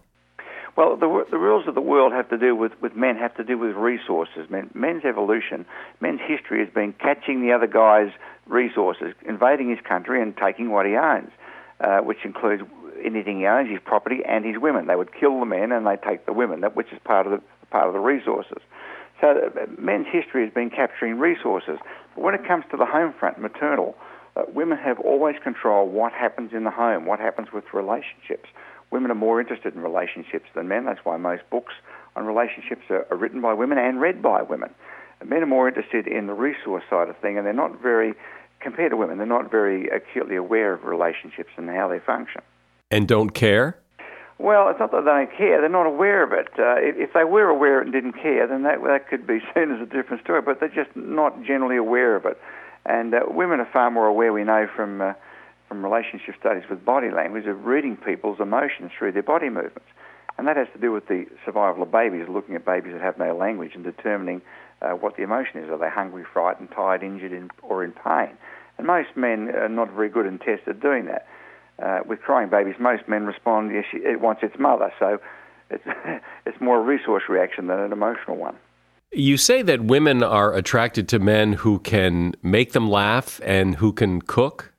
Well, 0.78 0.96
the, 0.96 1.26
the 1.32 1.40
rules 1.40 1.68
of 1.68 1.74
the 1.74 1.82
world 1.82 2.14
have 2.14 2.30
to 2.30 2.38
do 2.38 2.56
with, 2.56 2.72
with 2.84 2.96
men, 2.96 3.18
have 3.18 3.36
to 3.38 3.44
do 3.44 3.58
with 3.58 3.76
resources. 3.76 4.48
Men, 4.48 4.70
men's 4.76 5.04
evolution, 5.06 5.66
men's 6.00 6.22
history 6.24 6.64
has 6.64 6.72
been 6.72 6.94
catching 6.94 7.42
the 7.42 7.52
other 7.52 7.66
guy's 7.66 8.12
resources, 8.46 9.16
invading 9.26 9.72
his 9.72 9.80
country 9.84 10.22
and 10.22 10.38
taking 10.38 10.70
what 10.70 10.86
he 10.86 10.96
owns, 10.96 11.32
uh, 11.82 12.02
which 12.02 12.20
includes 12.24 12.62
anything 13.04 13.40
he 13.40 13.48
owns, 13.48 13.72
his 13.72 13.80
property 13.84 14.20
and 14.24 14.46
his 14.46 14.60
women. 14.60 14.86
They 14.86 14.96
would 14.96 15.16
kill 15.20 15.40
the 15.40 15.48
men 15.48 15.72
and 15.72 15.88
they 15.88 15.96
take 15.96 16.28
the 16.28 16.34
women, 16.34 16.62
which 16.76 16.94
is 16.94 17.00
part 17.04 17.26
of 17.26 17.32
the 17.32 17.42
part 17.72 17.88
of 17.88 17.94
the 17.94 18.00
resources. 18.00 18.62
So 19.20 19.30
uh, 19.30 19.66
men's 19.80 20.06
history 20.12 20.46
has 20.46 20.54
been 20.54 20.70
capturing 20.70 21.18
resources. 21.18 21.80
But 22.14 22.24
when 22.24 22.36
it 22.36 22.48
comes 22.48 22.66
to 22.70 22.78
the 22.78 22.86
home 22.86 23.16
front, 23.20 23.40
maternal, 23.40 23.98
uh, 24.36 24.44
women 24.54 24.78
have 24.78 25.00
always 25.00 25.38
controlled 25.44 25.92
what 25.92 26.14
happens 26.14 26.54
in 26.54 26.66
the 26.66 26.72
home, 26.72 27.08
what 27.08 27.20
happens 27.20 27.48
with 27.52 27.66
relationships 27.74 28.48
women 28.92 29.12
are 29.12 29.16
more 29.16 29.40
interested 29.40 29.76
in 29.76 29.82
relationships 29.82 30.46
than 30.56 30.68
men. 30.68 30.86
That's 30.86 31.04
why 31.04 31.18
most 31.18 31.44
books 31.50 31.74
on 32.16 32.26
relationships 32.26 32.84
are, 32.90 33.06
are 33.12 33.18
written 33.18 33.42
by 33.42 33.54
women 33.54 33.78
and 33.78 34.02
read 34.02 34.22
by 34.22 34.42
women. 34.42 34.70
And 35.20 35.30
men 35.30 35.44
are 35.44 35.48
more 35.48 35.68
interested 35.68 36.08
in 36.08 36.28
the 36.28 36.34
resource 36.34 36.84
side 36.90 37.10
of 37.10 37.18
things, 37.18 37.38
and 37.38 37.46
they're 37.46 37.54
not 37.54 37.82
very, 37.82 38.14
compared 38.60 38.92
to 38.92 38.98
women, 38.98 39.18
they're 39.18 39.28
not 39.28 39.52
very 39.52 39.90
acutely 39.90 40.36
aware 40.36 40.74
of 40.74 40.84
relationships 40.84 41.50
and 41.58 41.70
how 41.70 41.88
they 41.88 42.00
function. 42.00 42.42
And 42.92 43.08
don't 43.08 43.32
care? 43.32 43.78
Well, 44.40 44.70
it's 44.70 44.80
not 44.80 44.92
that 44.92 45.02
they 45.02 45.12
don't 45.12 45.36
care; 45.36 45.62
they're 45.62 45.70
not 45.70 45.88
aware 45.88 46.24
of 46.24 46.32
it. 46.32 46.48
Uh, 46.60 46.76
if, 46.78 47.14
they 47.14 47.24
were 47.24 47.50
aware 47.50 47.82
and 47.82 47.92
didn't 47.92 48.14
care, 48.14 48.46
then 48.48 48.64
that 48.64 48.84
that 48.84 49.10
could 49.10 49.26
be 49.26 49.40
seen 49.54 49.72
as 49.72 49.82
a 49.82 49.86
different 49.86 50.24
story. 50.24 50.42
But 50.42 50.60
they're 50.60 50.70
just 50.70 50.96
not 50.96 51.44
generally 51.44 51.78
aware 51.78 52.16
of 52.16 52.26
it. 52.26 52.40
And 52.86 53.14
uh, 53.14 53.22
women 53.28 53.60
are 53.60 53.70
far 53.74 53.90
more 53.90 54.06
aware. 54.06 54.32
We 54.32 54.44
know 54.44 54.68
from 54.76 55.02
uh, 55.02 55.14
from 55.68 55.84
relationship 55.84 56.36
studies 56.40 56.64
with 56.70 56.84
body 56.86 57.12
language 57.12 57.46
of 57.46 57.66
reading 57.66 57.98
people's 57.98 58.40
emotions 58.40 58.92
through 58.98 59.12
their 59.12 59.24
body 59.24 59.50
movements. 59.50 59.90
And 60.38 60.48
that 60.48 60.56
has 60.56 60.68
to 60.74 60.80
do 60.80 60.92
with 60.92 61.08
the 61.08 61.26
survival 61.46 61.84
of 61.84 61.92
babies, 61.92 62.28
looking 62.30 62.56
at 62.56 62.66
babies 62.66 62.94
that 62.94 63.02
have 63.02 63.18
no 63.18 63.36
language 63.36 63.72
and 63.74 63.84
determining 63.84 64.42
uh, 64.82 64.92
what 64.92 65.18
the 65.18 65.24
emotion 65.24 65.64
is. 65.64 65.70
Are 65.70 65.78
they 65.78 65.90
hungry, 65.90 66.24
frightened, 66.32 66.70
tired, 66.76 67.02
injured, 67.02 67.34
in, 67.34 67.50
or 67.64 67.84
in 67.84 67.92
pain? 67.92 68.38
And 68.78 68.86
most 68.86 69.10
men 69.16 69.50
are 69.50 69.70
not 69.70 69.92
very 69.92 70.10
good 70.10 70.28
and 70.28 70.40
tested 70.40 70.68
at 70.70 70.80
doing 70.80 71.06
that. 71.06 71.28
Uh, 71.82 72.00
with 72.06 72.20
crying 72.22 72.50
babies, 72.50 72.76
most 72.80 73.08
men 73.08 73.26
respond, 73.26 73.72
yes, 73.74 73.86
it 73.94 74.22
wants 74.22 74.44
its 74.44 74.56
mother. 74.60 74.92
So 75.00 75.20
it's, 75.72 75.84
it's 76.46 76.62
more 76.62 76.80
a 76.80 76.84
resource 76.84 77.24
reaction 77.28 77.68
than 77.68 77.80
an 77.80 77.92
emotional 77.92 78.38
one. 78.38 78.56
You 79.12 79.38
say 79.38 79.62
that 79.62 79.82
women 79.82 80.22
are 80.22 80.54
attracted 80.54 81.08
to 81.10 81.20
men 81.20 81.54
who 81.54 81.80
can 81.80 82.36
make 82.44 82.74
them 82.74 82.90
laugh 82.90 83.40
and 83.44 83.76
who 83.76 83.94
can 83.94 84.22
cook? 84.22 84.74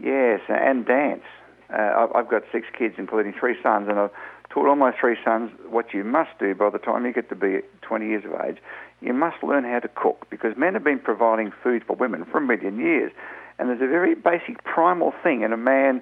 Yes, 0.00 0.40
and 0.48 0.86
dance. 0.86 1.24
Uh, 1.72 2.08
I've 2.14 2.28
got 2.28 2.42
six 2.52 2.66
kids, 2.76 2.94
including 2.98 3.34
three 3.38 3.56
sons, 3.62 3.88
and 3.88 3.98
I've 3.98 4.10
taught 4.48 4.68
all 4.68 4.76
my 4.76 4.92
three 4.98 5.16
sons 5.24 5.50
what 5.68 5.92
you 5.92 6.04
must 6.04 6.30
do 6.38 6.54
by 6.54 6.70
the 6.70 6.78
time 6.78 7.04
you 7.04 7.12
get 7.12 7.28
to 7.28 7.36
be 7.36 7.60
20 7.82 8.06
years 8.06 8.24
of 8.24 8.32
age. 8.46 8.58
You 9.00 9.12
must 9.12 9.42
learn 9.42 9.64
how 9.64 9.80
to 9.80 9.88
cook 9.88 10.26
because 10.30 10.56
men 10.56 10.74
have 10.74 10.84
been 10.84 10.98
providing 10.98 11.52
food 11.62 11.84
for 11.86 11.94
women 11.94 12.24
for 12.24 12.38
a 12.38 12.40
million 12.40 12.78
years. 12.78 13.12
And 13.58 13.68
there's 13.68 13.82
a 13.82 13.88
very 13.88 14.14
basic 14.14 14.64
primal 14.64 15.12
thing 15.22 15.42
in 15.42 15.52
a 15.52 15.56
man 15.56 16.00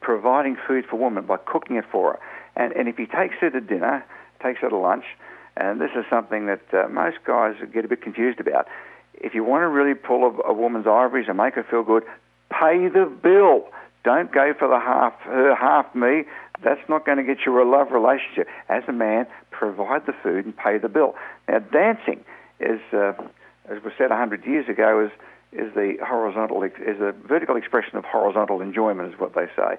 providing 0.00 0.56
food 0.66 0.84
for 0.90 0.96
women 0.96 1.24
by 1.24 1.36
cooking 1.38 1.76
it 1.76 1.84
for 1.90 2.12
her. 2.14 2.18
And, 2.56 2.72
and 2.72 2.88
if 2.88 2.96
he 2.96 3.06
takes 3.06 3.36
her 3.40 3.50
to 3.50 3.60
dinner, 3.60 4.04
takes 4.42 4.60
her 4.60 4.68
to 4.68 4.76
lunch, 4.76 5.04
and 5.56 5.80
this 5.80 5.90
is 5.96 6.04
something 6.10 6.46
that 6.46 6.62
uh, 6.74 6.88
most 6.88 7.18
guys 7.24 7.54
get 7.72 7.84
a 7.84 7.88
bit 7.88 8.02
confused 8.02 8.40
about. 8.40 8.66
If 9.14 9.34
you 9.34 9.44
want 9.44 9.62
to 9.62 9.68
really 9.68 9.94
pull 9.94 10.24
a, 10.24 10.50
a 10.50 10.52
woman's 10.52 10.86
ivories 10.86 11.26
and 11.28 11.38
make 11.38 11.54
her 11.54 11.64
feel 11.64 11.82
good, 11.82 12.02
pay 12.50 12.88
the 12.88 13.06
bill. 13.06 13.68
Don't 14.04 14.32
go 14.32 14.54
for 14.54 14.68
the 14.68 14.78
half 14.78 15.14
her, 15.22 15.54
half 15.54 15.92
me. 15.94 16.24
That's 16.62 16.88
not 16.88 17.04
going 17.04 17.18
to 17.18 17.24
get 17.24 17.44
you 17.44 17.60
a 17.60 17.66
love 17.68 17.90
relationship. 17.90 18.48
As 18.68 18.84
a 18.88 18.92
man, 18.92 19.26
provide 19.50 20.06
the 20.06 20.14
food 20.22 20.44
and 20.44 20.56
pay 20.56 20.78
the 20.78 20.88
bill. 20.88 21.14
Now, 21.48 21.58
dancing 21.58 22.24
is, 22.60 22.80
uh, 22.92 23.12
as 23.68 23.82
was 23.82 23.92
said 23.98 24.10
hundred 24.10 24.46
years 24.46 24.68
ago, 24.68 25.04
is 25.04 25.10
is 25.52 25.72
the 25.74 25.96
horizontal 26.06 26.62
is 26.62 27.00
a 27.00 27.12
vertical 27.26 27.56
expression 27.56 27.96
of 27.96 28.04
horizontal 28.04 28.60
enjoyment, 28.60 29.12
is 29.12 29.18
what 29.18 29.34
they 29.34 29.46
say. 29.56 29.76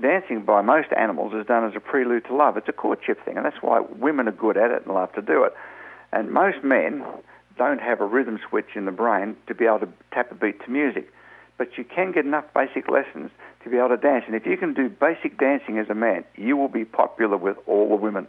Dancing 0.00 0.42
by 0.42 0.60
most 0.60 0.88
animals 0.96 1.32
is 1.34 1.46
done 1.46 1.64
as 1.64 1.76
a 1.76 1.80
prelude 1.80 2.24
to 2.26 2.34
love. 2.34 2.56
It's 2.56 2.68
a 2.68 2.72
courtship 2.72 3.24
thing, 3.24 3.36
and 3.36 3.46
that's 3.46 3.62
why 3.62 3.80
women 3.80 4.28
are 4.28 4.32
good 4.32 4.56
at 4.56 4.70
it 4.70 4.84
and 4.84 4.94
love 4.94 5.12
to 5.12 5.22
do 5.22 5.44
it. 5.44 5.54
And 6.12 6.30
most 6.30 6.64
men 6.64 7.04
don't 7.56 7.80
have 7.80 8.00
a 8.00 8.06
rhythm 8.06 8.40
switch 8.48 8.70
in 8.74 8.86
the 8.86 8.92
brain 8.92 9.36
to 9.46 9.54
be 9.54 9.66
able 9.66 9.80
to 9.80 9.88
tap 10.12 10.32
a 10.32 10.34
beat 10.34 10.62
to 10.64 10.70
music 10.70 11.12
but 11.58 11.76
you 11.76 11.84
can 11.84 12.12
get 12.12 12.24
enough 12.24 12.44
basic 12.54 12.88
lessons 12.88 13.30
to 13.62 13.70
be 13.70 13.76
able 13.76 13.90
to 13.90 13.96
dance. 13.96 14.24
And 14.26 14.34
if 14.34 14.46
you 14.46 14.56
can 14.56 14.74
do 14.74 14.88
basic 14.88 15.38
dancing 15.38 15.78
as 15.78 15.88
a 15.88 15.94
man, 15.94 16.24
you 16.36 16.56
will 16.56 16.68
be 16.68 16.84
popular 16.84 17.36
with 17.36 17.56
all 17.66 17.88
the 17.88 17.96
women. 17.96 18.26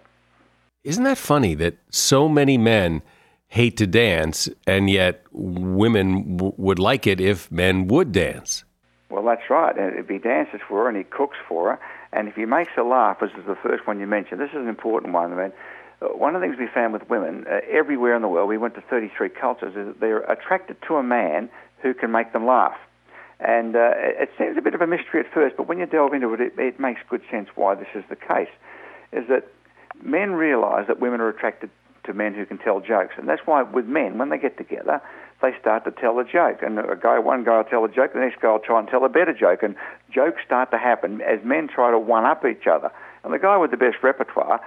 Isn't 0.83 1.03
that 1.03 1.17
funny 1.17 1.55
that 1.55 1.77
so 1.89 2.29
many 2.29 2.57
men 2.57 3.01
hate 3.47 3.77
to 3.77 3.87
dance, 3.87 4.49
and 4.67 4.89
yet 4.89 5.23
women 5.31 6.37
w- 6.37 6.53
would 6.57 6.79
like 6.79 7.07
it 7.07 7.19
if 7.19 7.51
men 7.51 7.87
would 7.87 8.11
dance? 8.11 8.63
Well, 9.09 9.23
that's 9.23 9.49
right. 9.49 9.77
And 9.77 9.97
if 9.97 10.07
he 10.07 10.17
dances 10.17 10.61
for 10.67 10.83
her 10.83 10.89
and 10.89 10.97
he 10.97 11.03
cooks 11.03 11.37
for 11.47 11.71
her, 11.71 11.79
And 12.15 12.29
if 12.29 12.35
he 12.35 12.45
makes 12.45 12.71
her 12.77 12.83
laugh, 12.83 13.19
this 13.19 13.31
is 13.37 13.45
the 13.45 13.57
first 13.57 13.85
one 13.85 13.99
you 13.99 14.07
mentioned, 14.07 14.39
this 14.39 14.51
is 14.51 14.55
an 14.55 14.69
important 14.69 15.13
one, 15.13 15.33
I 15.33 15.35
mean, 15.35 15.51
uh, 16.01 16.07
one 16.07 16.33
of 16.33 16.41
the 16.41 16.47
things 16.47 16.57
we 16.57 16.67
found 16.67 16.93
with 16.93 17.09
women 17.09 17.45
uh, 17.45 17.59
everywhere 17.69 18.15
in 18.15 18.21
the 18.21 18.29
world, 18.29 18.47
we 18.47 18.57
went 18.57 18.75
to 18.75 18.81
33 18.81 19.29
cultures, 19.29 19.75
is 19.75 19.87
that 19.87 19.99
they're 19.99 20.21
attracted 20.21 20.77
to 20.87 20.95
a 20.95 21.03
man 21.03 21.49
who 21.81 21.93
can 21.93 22.11
make 22.11 22.31
them 22.31 22.45
laugh. 22.45 22.77
And 23.39 23.75
uh, 23.75 23.91
it 23.95 24.31
seems 24.37 24.57
a 24.57 24.61
bit 24.61 24.73
of 24.75 24.81
a 24.81 24.87
mystery 24.87 25.19
at 25.19 25.31
first, 25.33 25.57
but 25.57 25.67
when 25.67 25.77
you 25.77 25.85
delve 25.85 26.13
into 26.13 26.33
it, 26.33 26.41
it, 26.41 26.53
it 26.57 26.79
makes 26.79 27.01
good 27.09 27.21
sense 27.29 27.49
why 27.55 27.75
this 27.75 27.87
is 27.93 28.03
the 28.09 28.15
case. 28.15 28.49
Is 29.11 29.27
that 29.27 29.47
men 30.01 30.31
realise 30.31 30.87
that 30.87 30.99
women 30.99 31.19
are 31.19 31.29
attracted 31.29 31.69
to 32.05 32.13
men 32.13 32.33
who 32.33 32.45
can 32.45 32.57
tell 32.57 32.79
jokes, 32.79 33.15
and 33.17 33.27
that's 33.27 33.41
why 33.45 33.61
with 33.63 33.85
men, 33.85 34.17
when 34.17 34.29
they 34.29 34.37
get 34.37 34.57
together, 34.57 35.01
they 35.41 35.51
start 35.59 35.83
to 35.83 35.91
tell 35.91 36.17
a 36.19 36.23
joke. 36.23 36.61
And 36.61 36.79
a 36.79 36.95
guy, 36.95 37.19
one 37.19 37.43
guy 37.43 37.57
will 37.57 37.65
tell 37.65 37.83
a 37.83 37.89
joke, 37.89 38.13
the 38.13 38.19
next 38.19 38.39
guy 38.39 38.51
will 38.51 38.59
try 38.59 38.79
and 38.79 38.87
tell 38.87 39.03
a 39.03 39.09
better 39.09 39.33
joke, 39.33 39.63
and 39.63 39.75
jokes 40.13 40.41
start 40.45 40.71
to 40.71 40.77
happen 40.77 41.19
as 41.21 41.43
men 41.43 41.67
try 41.67 41.91
to 41.91 41.99
one 41.99 42.25
up 42.25 42.45
each 42.45 42.67
other. 42.67 42.91
And 43.23 43.33
the 43.33 43.39
guy 43.39 43.57
with 43.57 43.71
the 43.71 43.77
best 43.77 43.97
repertoire 44.01 44.61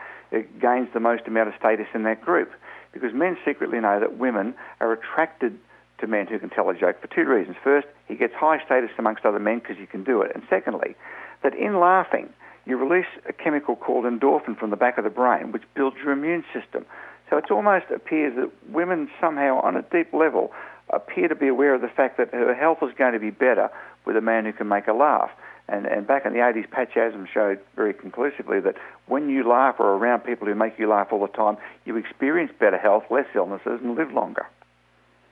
gains 0.60 0.88
the 0.92 1.00
most 1.00 1.26
amount 1.26 1.48
of 1.48 1.54
status 1.58 1.86
in 1.94 2.02
that 2.02 2.20
group, 2.20 2.52
because 2.92 3.14
men 3.14 3.38
secretly 3.44 3.80
know 3.80 3.98
that 3.98 4.18
women 4.18 4.54
are 4.80 4.92
attracted 4.92 5.58
to 5.98 6.06
men 6.06 6.26
who 6.26 6.38
can 6.38 6.50
tell 6.50 6.68
a 6.70 6.74
joke 6.74 7.00
for 7.00 7.08
two 7.08 7.28
reasons. 7.28 7.56
First, 7.62 7.86
he 8.06 8.14
gets 8.14 8.34
high 8.34 8.64
status 8.64 8.90
amongst 8.98 9.24
other 9.24 9.38
men 9.38 9.58
because 9.58 9.76
he 9.76 9.86
can 9.86 10.04
do 10.04 10.22
it. 10.22 10.32
And 10.34 10.42
secondly, 10.48 10.96
that 11.42 11.54
in 11.54 11.80
laughing, 11.80 12.32
you 12.66 12.76
release 12.76 13.06
a 13.28 13.32
chemical 13.32 13.76
called 13.76 14.04
endorphin 14.04 14.58
from 14.58 14.70
the 14.70 14.76
back 14.76 14.98
of 14.98 15.04
the 15.04 15.10
brain, 15.10 15.52
which 15.52 15.62
builds 15.74 15.96
your 15.96 16.12
immune 16.12 16.44
system. 16.52 16.84
So 17.30 17.36
it 17.36 17.50
almost 17.50 17.86
appears 17.94 18.36
that 18.36 18.50
women 18.72 19.08
somehow, 19.20 19.60
on 19.60 19.76
a 19.76 19.82
deep 19.82 20.12
level, 20.12 20.52
appear 20.90 21.28
to 21.28 21.34
be 21.34 21.48
aware 21.48 21.74
of 21.74 21.80
the 21.80 21.88
fact 21.88 22.16
that 22.18 22.32
her 22.32 22.54
health 22.54 22.78
is 22.82 22.90
going 22.96 23.12
to 23.12 23.18
be 23.18 23.30
better 23.30 23.70
with 24.04 24.16
a 24.16 24.20
man 24.20 24.44
who 24.44 24.52
can 24.52 24.68
make 24.68 24.84
her 24.84 24.94
laugh. 24.94 25.30
And, 25.68 25.84
and 25.84 26.06
back 26.06 26.24
in 26.24 26.32
the 26.32 26.38
80s, 26.38 26.70
Pat 26.70 26.92
Chasm 26.94 27.26
showed 27.32 27.60
very 27.76 27.92
conclusively 27.92 28.60
that 28.60 28.76
when 29.06 29.28
you 29.28 29.46
laugh 29.46 29.76
or 29.78 29.96
around 29.96 30.20
people 30.20 30.46
who 30.46 30.54
make 30.54 30.78
you 30.78 30.88
laugh 30.88 31.08
all 31.12 31.20
the 31.20 31.32
time, 31.32 31.58
you 31.84 31.96
experience 31.96 32.50
better 32.58 32.78
health, 32.78 33.04
less 33.10 33.26
illnesses, 33.34 33.80
and 33.82 33.94
live 33.94 34.12
longer. 34.12 34.46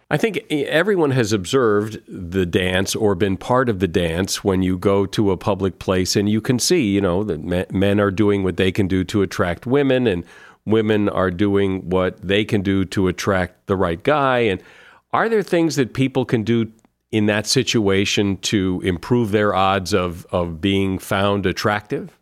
I 0.08 0.16
think 0.16 0.44
everyone 0.50 1.10
has 1.10 1.32
observed 1.32 1.98
the 2.06 2.46
dance 2.46 2.94
or 2.94 3.16
been 3.16 3.36
part 3.36 3.68
of 3.68 3.80
the 3.80 3.88
dance 3.88 4.44
when 4.44 4.62
you 4.62 4.78
go 4.78 5.04
to 5.06 5.32
a 5.32 5.36
public 5.36 5.80
place 5.80 6.14
and 6.14 6.28
you 6.28 6.40
can 6.40 6.60
see, 6.60 6.84
you 6.84 7.00
know, 7.00 7.24
that 7.24 7.72
men 7.72 7.98
are 7.98 8.12
doing 8.12 8.44
what 8.44 8.56
they 8.56 8.70
can 8.70 8.86
do 8.86 9.02
to 9.02 9.22
attract 9.22 9.66
women 9.66 10.06
and 10.06 10.24
women 10.64 11.08
are 11.08 11.32
doing 11.32 11.90
what 11.90 12.20
they 12.22 12.44
can 12.44 12.62
do 12.62 12.84
to 12.84 13.08
attract 13.08 13.66
the 13.66 13.76
right 13.76 14.00
guy. 14.04 14.38
And 14.38 14.62
are 15.12 15.28
there 15.28 15.42
things 15.42 15.74
that 15.74 15.92
people 15.92 16.24
can 16.24 16.44
do 16.44 16.70
in 17.10 17.26
that 17.26 17.48
situation 17.48 18.36
to 18.38 18.80
improve 18.84 19.32
their 19.32 19.56
odds 19.56 19.92
of, 19.92 20.24
of 20.26 20.60
being 20.60 21.00
found 21.00 21.46
attractive? 21.46 22.16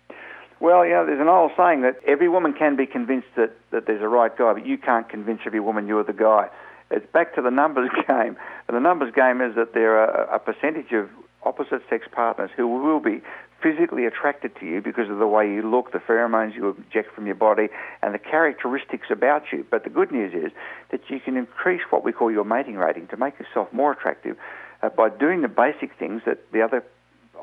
Well, 0.59 0.87
yeah, 0.87 1.05
there's 1.05 1.21
an 1.21 1.29
old 1.29 1.53
saying 1.55 1.83
that 1.83 1.97
every 2.07 2.31
woman 2.31 2.55
can 2.55 2.77
be 2.77 2.87
convinced 2.87 3.29
that, 3.37 3.55
that 3.73 3.87
there's 3.87 4.01
a 4.01 4.09
right 4.09 4.35
guy, 4.35 4.55
but 4.55 4.65
you 4.65 4.79
can't 4.79 5.07
convince 5.07 5.41
every 5.45 5.61
woman 5.61 5.87
you're 5.87 6.05
the 6.05 6.15
guy. 6.15 6.49
It's 6.91 7.07
back 7.13 7.35
to 7.35 7.43
the 7.43 7.51
numbers 7.51 7.91
game. 8.07 8.37
And 8.69 8.77
the 8.77 8.81
numbers 8.81 9.13
game 9.15 9.41
is 9.41 9.55
that 9.57 9.75
there 9.75 9.99
are 9.99 10.35
a 10.35 10.39
percentage 10.39 10.93
of 10.93 11.09
opposite 11.43 11.83
sex 11.91 12.07
partners 12.11 12.51
who 12.57 12.67
will 12.67 13.01
be 13.01 13.21
physically 13.63 14.05
attracted 14.05 14.55
to 14.61 14.67
you 14.67 14.83
because 14.83 15.09
of 15.09 15.19
the 15.19 15.27
way 15.27 15.51
you 15.51 15.63
look, 15.63 15.93
the 15.93 15.99
pheromones 15.99 16.55
you 16.55 16.77
eject 16.91 17.15
from 17.15 17.27
your 17.27 17.35
body, 17.35 17.69
and 18.03 18.15
the 18.15 18.19
characteristics 18.19 19.07
about 19.11 19.45
you. 19.53 19.67
But 19.71 19.85
the 19.85 19.91
good 19.91 20.13
news 20.13 20.35
is 20.35 20.53
that 20.91 21.01
you 21.09 21.19
can 21.19 21.37
increase 21.37 21.81
what 21.91 22.05
we 22.05 22.13
call 22.13 22.31
your 22.31 22.45
mating 22.45 22.77
rating 22.77 23.07
to 23.09 23.17
make 23.17 23.39
yourself 23.39 23.73
more 23.73 23.93
attractive 23.93 24.37
uh, 24.83 24.91
by 24.91 25.09
doing 25.09 25.41
the 25.41 25.49
basic 25.49 25.97
things 25.99 26.23
that 26.27 26.41
the 26.53 26.61
other 26.61 26.85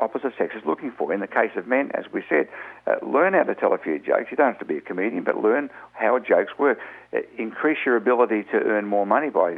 opposite 0.01 0.33
sex 0.37 0.55
is 0.55 0.63
looking 0.65 0.91
for. 0.91 1.13
In 1.13 1.19
the 1.19 1.27
case 1.27 1.51
of 1.55 1.67
men, 1.67 1.91
as 1.93 2.05
we 2.11 2.23
said, 2.27 2.49
uh, 2.87 2.95
learn 3.05 3.33
how 3.33 3.43
to 3.43 3.55
tell 3.55 3.73
a 3.73 3.77
few 3.77 3.99
jokes. 3.99 4.31
You 4.31 4.37
don't 4.37 4.47
have 4.47 4.59
to 4.59 4.65
be 4.65 4.77
a 4.77 4.81
comedian, 4.81 5.23
but 5.23 5.37
learn 5.37 5.69
how 5.93 6.19
jokes 6.19 6.51
work. 6.57 6.79
Uh, 7.13 7.19
increase 7.37 7.77
your 7.85 7.95
ability 7.95 8.43
to 8.51 8.57
earn 8.57 8.85
more 8.85 9.05
money 9.05 9.29
by 9.29 9.57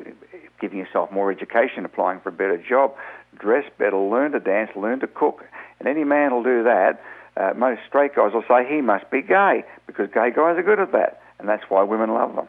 giving 0.60 0.78
yourself 0.78 1.12
more 1.12 1.32
education, 1.32 1.86
applying 1.86 2.20
for 2.20 2.30
a 2.30 2.32
better 2.32 2.58
job, 2.58 2.94
dress 3.38 3.66
better, 3.78 3.98
learn 3.98 4.34
to 4.34 4.40
dance, 4.40 4.72
learn 4.76 5.00
to 5.00 5.08
cook. 5.08 5.44
And 5.80 5.88
any 5.88 6.04
man 6.04 6.32
will 6.32 6.44
do 6.44 6.64
that. 6.64 7.02
Uh, 7.36 7.54
most 7.56 7.82
straight 7.88 8.16
guys 8.16 8.32
will 8.34 8.44
say 8.48 8.68
he 8.70 8.82
must 8.82 9.10
be 9.10 9.22
gay 9.22 9.64
because 9.88 10.08
gay 10.14 10.30
guys 10.30 10.58
are 10.58 10.64
good 10.64 10.80
at 10.80 10.92
that. 10.92 11.22
And 11.40 11.50
that's 11.50 11.64
why 11.68 11.84
women 11.84 12.14
love 12.14 12.36
them. 12.36 12.48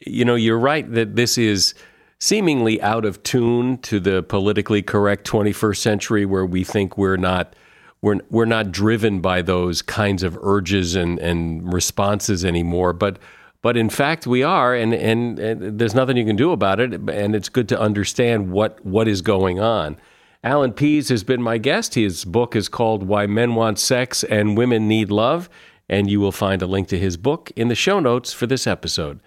You 0.00 0.24
know, 0.24 0.34
you're 0.34 0.58
right 0.58 0.90
that 0.92 1.14
this 1.14 1.38
is 1.38 1.74
seemingly 2.22 2.80
out 2.80 3.04
of 3.04 3.20
tune 3.24 3.76
to 3.78 3.98
the 3.98 4.22
politically 4.22 4.80
correct 4.80 5.28
21st 5.28 5.76
century 5.76 6.24
where 6.24 6.46
we 6.46 6.62
think 6.62 6.96
we're 6.96 7.16
not 7.16 7.52
we're, 8.00 8.20
we're 8.30 8.44
not 8.44 8.70
driven 8.70 9.20
by 9.20 9.42
those 9.42 9.82
kinds 9.82 10.22
of 10.22 10.38
urges 10.40 10.94
and, 10.94 11.18
and 11.18 11.72
responses 11.72 12.44
anymore. 12.44 12.92
But 12.92 13.18
but 13.60 13.76
in 13.76 13.90
fact 13.90 14.24
we 14.24 14.44
are 14.44 14.72
and, 14.72 14.94
and, 14.94 15.40
and 15.40 15.80
there's 15.80 15.96
nothing 15.96 16.16
you 16.16 16.24
can 16.24 16.36
do 16.36 16.52
about 16.52 16.78
it 16.78 16.92
and 16.92 17.34
it's 17.34 17.48
good 17.48 17.68
to 17.70 17.80
understand 17.80 18.52
what 18.52 18.84
what 18.86 19.08
is 19.08 19.20
going 19.20 19.58
on. 19.58 19.96
Allan 20.44 20.74
Pease 20.74 21.08
has 21.08 21.24
been 21.24 21.42
my 21.42 21.58
guest. 21.58 21.94
His 21.94 22.24
book 22.24 22.54
is 22.54 22.68
called 22.68 23.02
Why 23.02 23.26
Men 23.26 23.56
Want 23.56 23.80
Sex 23.80 24.22
and 24.22 24.56
Women 24.56 24.86
Need 24.86 25.10
Love 25.10 25.50
and 25.88 26.08
you 26.08 26.20
will 26.20 26.30
find 26.30 26.62
a 26.62 26.66
link 26.68 26.86
to 26.88 26.98
his 27.00 27.16
book 27.16 27.50
in 27.56 27.66
the 27.66 27.74
show 27.74 27.98
notes 27.98 28.32
for 28.32 28.46
this 28.46 28.68
episode. 28.68 29.18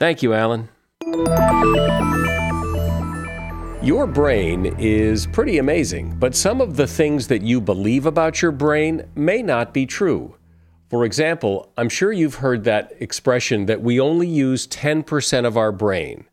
Thank 0.00 0.24
you 0.24 0.34
Allan 0.34 0.68
your 3.82 4.06
brain 4.06 4.74
is 4.78 5.26
pretty 5.26 5.56
amazing, 5.56 6.14
but 6.18 6.34
some 6.34 6.60
of 6.60 6.76
the 6.76 6.86
things 6.86 7.28
that 7.28 7.40
you 7.40 7.62
believe 7.62 8.04
about 8.04 8.42
your 8.42 8.52
brain 8.52 9.08
may 9.14 9.42
not 9.42 9.72
be 9.72 9.86
true. 9.86 10.36
For 10.90 11.06
example, 11.06 11.72
I'm 11.78 11.88
sure 11.88 12.12
you've 12.12 12.36
heard 12.36 12.64
that 12.64 12.92
expression 13.00 13.64
that 13.66 13.80
we 13.80 13.98
only 13.98 14.26
use 14.26 14.66
10% 14.66 15.46
of 15.46 15.56
our 15.56 15.72
brain. 15.72 16.26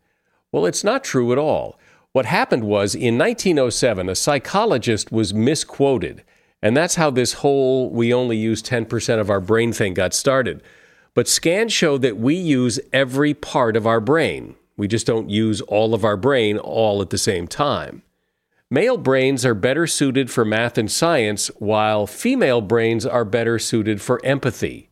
Well, 0.51 0.65
it's 0.65 0.83
not 0.83 1.05
true 1.05 1.31
at 1.31 1.37
all. 1.37 1.79
What 2.11 2.25
happened 2.25 2.65
was 2.65 2.93
in 2.93 3.17
1907, 3.17 4.09
a 4.09 4.15
psychologist 4.15 5.13
was 5.13 5.33
misquoted, 5.33 6.23
and 6.61 6.75
that's 6.75 6.95
how 6.95 7.11
this 7.11 7.33
whole 7.33 7.89
we 7.89 8.13
only 8.13 8.35
use 8.35 8.61
10% 8.61 9.19
of 9.19 9.29
our 9.29 9.39
brain 9.39 9.71
thing 9.71 9.93
got 9.93 10.13
started. 10.13 10.61
But 11.13 11.29
scans 11.29 11.71
show 11.71 11.97
that 11.99 12.17
we 12.17 12.35
use 12.35 12.77
every 12.91 13.33
part 13.33 13.77
of 13.77 13.87
our 13.87 14.01
brain. 14.01 14.55
We 14.77 14.87
just 14.87 15.07
don't 15.07 15.29
use 15.29 15.59
all 15.61 15.93
of 15.93 16.05
our 16.05 16.15
brain 16.15 16.57
all 16.57 17.01
at 17.01 17.09
the 17.09 17.17
same 17.17 17.47
time. 17.47 18.03
Male 18.69 18.97
brains 18.97 19.45
are 19.45 19.53
better 19.53 19.87
suited 19.87 20.29
for 20.29 20.45
math 20.45 20.77
and 20.77 20.91
science, 20.91 21.47
while 21.57 22.05
female 22.05 22.61
brains 22.61 23.05
are 23.05 23.25
better 23.25 23.57
suited 23.57 24.01
for 24.01 24.23
empathy. 24.25 24.89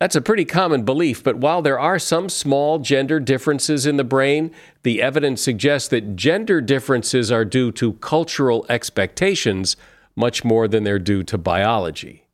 That's 0.00 0.16
a 0.16 0.20
pretty 0.20 0.44
common 0.44 0.84
belief, 0.84 1.24
but 1.24 1.38
while 1.38 1.60
there 1.60 1.78
are 1.78 1.98
some 1.98 2.28
small 2.28 2.78
gender 2.78 3.18
differences 3.18 3.84
in 3.84 3.96
the 3.96 4.04
brain, 4.04 4.52
the 4.82 5.02
evidence 5.02 5.42
suggests 5.42 5.88
that 5.88 6.16
gender 6.16 6.60
differences 6.60 7.32
are 7.32 7.44
due 7.44 7.72
to 7.72 7.94
cultural 7.94 8.64
expectations 8.68 9.76
much 10.14 10.44
more 10.44 10.68
than 10.68 10.84
they're 10.84 10.98
due 10.98 11.22
to 11.24 11.36
biology. 11.36 12.28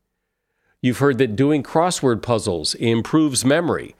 You've 0.82 0.98
heard 0.98 1.18
that 1.18 1.36
doing 1.36 1.62
crossword 1.62 2.22
puzzles 2.22 2.74
improves 2.74 3.44
memory. 3.44 3.96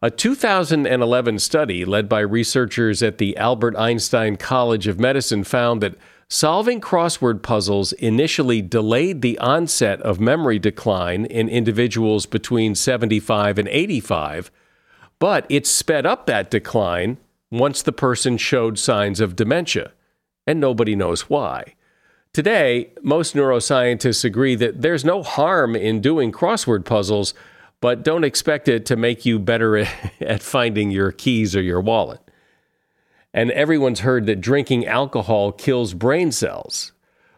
A 0.00 0.12
2011 0.12 1.40
study 1.40 1.84
led 1.84 2.08
by 2.08 2.20
researchers 2.20 3.02
at 3.02 3.18
the 3.18 3.36
Albert 3.36 3.74
Einstein 3.76 4.36
College 4.36 4.86
of 4.86 5.00
Medicine 5.00 5.42
found 5.42 5.80
that 5.80 5.96
solving 6.28 6.80
crossword 6.80 7.42
puzzles 7.42 7.92
initially 7.94 8.62
delayed 8.62 9.22
the 9.22 9.36
onset 9.40 10.00
of 10.02 10.20
memory 10.20 10.60
decline 10.60 11.24
in 11.24 11.48
individuals 11.48 12.26
between 12.26 12.76
75 12.76 13.58
and 13.58 13.66
85, 13.66 14.52
but 15.18 15.44
it 15.48 15.66
sped 15.66 16.06
up 16.06 16.26
that 16.26 16.48
decline 16.48 17.18
once 17.50 17.82
the 17.82 17.90
person 17.90 18.36
showed 18.36 18.78
signs 18.78 19.18
of 19.18 19.34
dementia, 19.34 19.90
and 20.46 20.60
nobody 20.60 20.94
knows 20.94 21.22
why. 21.22 21.74
Today, 22.32 22.90
most 23.02 23.34
neuroscientists 23.34 24.24
agree 24.24 24.54
that 24.54 24.80
there's 24.80 25.04
no 25.04 25.24
harm 25.24 25.74
in 25.74 26.00
doing 26.00 26.30
crossword 26.30 26.84
puzzles 26.84 27.34
but 27.80 28.02
don't 28.02 28.24
expect 28.24 28.68
it 28.68 28.86
to 28.86 28.96
make 28.96 29.24
you 29.24 29.38
better 29.38 29.78
at 30.20 30.42
finding 30.42 30.90
your 30.90 31.12
keys 31.12 31.54
or 31.54 31.62
your 31.62 31.80
wallet. 31.80 32.20
And 33.32 33.50
everyone's 33.50 34.00
heard 34.00 34.26
that 34.26 34.40
drinking 34.40 34.86
alcohol 34.86 35.52
kills 35.52 35.94
brain 35.94 36.32
cells. 36.32 36.92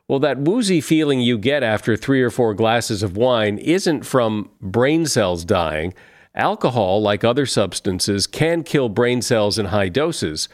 Well, 0.08 0.18
that 0.20 0.38
woozy 0.38 0.80
feeling 0.80 1.20
you 1.20 1.38
get 1.38 1.62
after 1.62 1.96
three 1.96 2.22
or 2.22 2.30
four 2.30 2.54
glasses 2.54 3.02
of 3.02 3.16
wine 3.16 3.58
isn't 3.58 4.04
from 4.04 4.50
brain 4.60 5.06
cells 5.06 5.44
dying. 5.44 5.94
Alcohol, 6.34 7.02
like 7.02 7.22
other 7.22 7.46
substances, 7.46 8.26
can 8.26 8.62
kill 8.62 8.88
brain 8.88 9.22
cells 9.22 9.58
in 9.58 9.66
high 9.66 9.88
doses, 9.88 10.48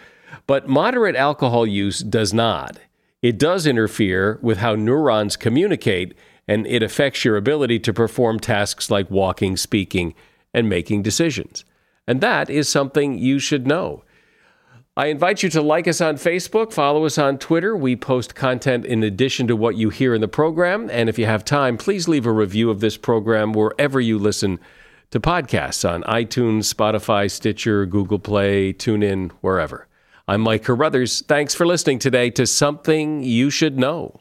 but 0.47 0.68
moderate 0.68 1.16
alcohol 1.16 1.66
use 1.66 2.01
does 2.01 2.34
not. 2.34 2.78
It 3.22 3.39
does 3.39 3.66
interfere 3.66 4.39
with 4.43 4.59
how 4.59 4.74
neurons 4.74 5.37
communicate 5.37 6.14
and 6.49 6.66
it 6.66 6.82
affects 6.82 7.24
your 7.24 7.36
ability 7.36 7.78
to 7.80 7.92
perform 7.92 8.38
tasks 8.38 8.90
like 8.90 9.11
walking, 9.11 9.57
speaking, 9.57 10.14
and 10.55 10.68
making 10.68 11.03
decisions. 11.03 11.64
And 12.07 12.20
that 12.20 12.49
is 12.49 12.68
something 12.68 13.18
you 13.18 13.38
should 13.38 13.66
know. 13.66 14.05
I 14.99 15.07
invite 15.09 15.42
you 15.42 15.51
to 15.51 15.61
like 15.61 15.86
us 15.86 16.01
on 16.01 16.16
Facebook, 16.16 16.72
follow 16.72 17.05
us 17.05 17.18
on 17.18 17.36
Twitter. 17.36 17.76
We 17.76 17.97
post 17.97 18.34
content 18.34 18.86
in 18.86 19.03
addition 19.03 19.47
to 19.49 19.57
what 19.57 19.76
you 19.76 19.90
hear 19.90 20.14
in 20.14 20.22
the 20.22 20.28
program. 20.28 20.88
And 20.90 21.11
if 21.11 21.18
you 21.18 21.26
have 21.26 21.44
time, 21.44 21.76
please 21.76 22.09
leave 22.09 22.24
a 22.24 22.32
review 22.32 22.70
of 22.70 22.80
this 22.80 22.97
program 22.97 23.53
wherever 23.53 24.01
you 24.01 24.18
listen 24.18 24.59
to 25.11 25.20
podcasts 25.20 25.86
on 25.86 26.03
iTunes, 26.05 26.72
Spotify, 26.72 27.30
Stitcher, 27.30 27.84
Google 27.84 28.18
Play, 28.18 28.72
TuneIn, 28.72 29.32
wherever. 29.42 29.86
I'm 30.26 30.40
Mike 30.40 30.64
Carruthers. 30.64 31.20
Thanks 31.20 31.55
for 31.55 31.66
listening 31.66 31.99
today 31.99 32.30
to 32.30 32.47
Something 32.47 33.22
You 33.22 33.51
Should 33.51 33.78
Know. 33.78 34.20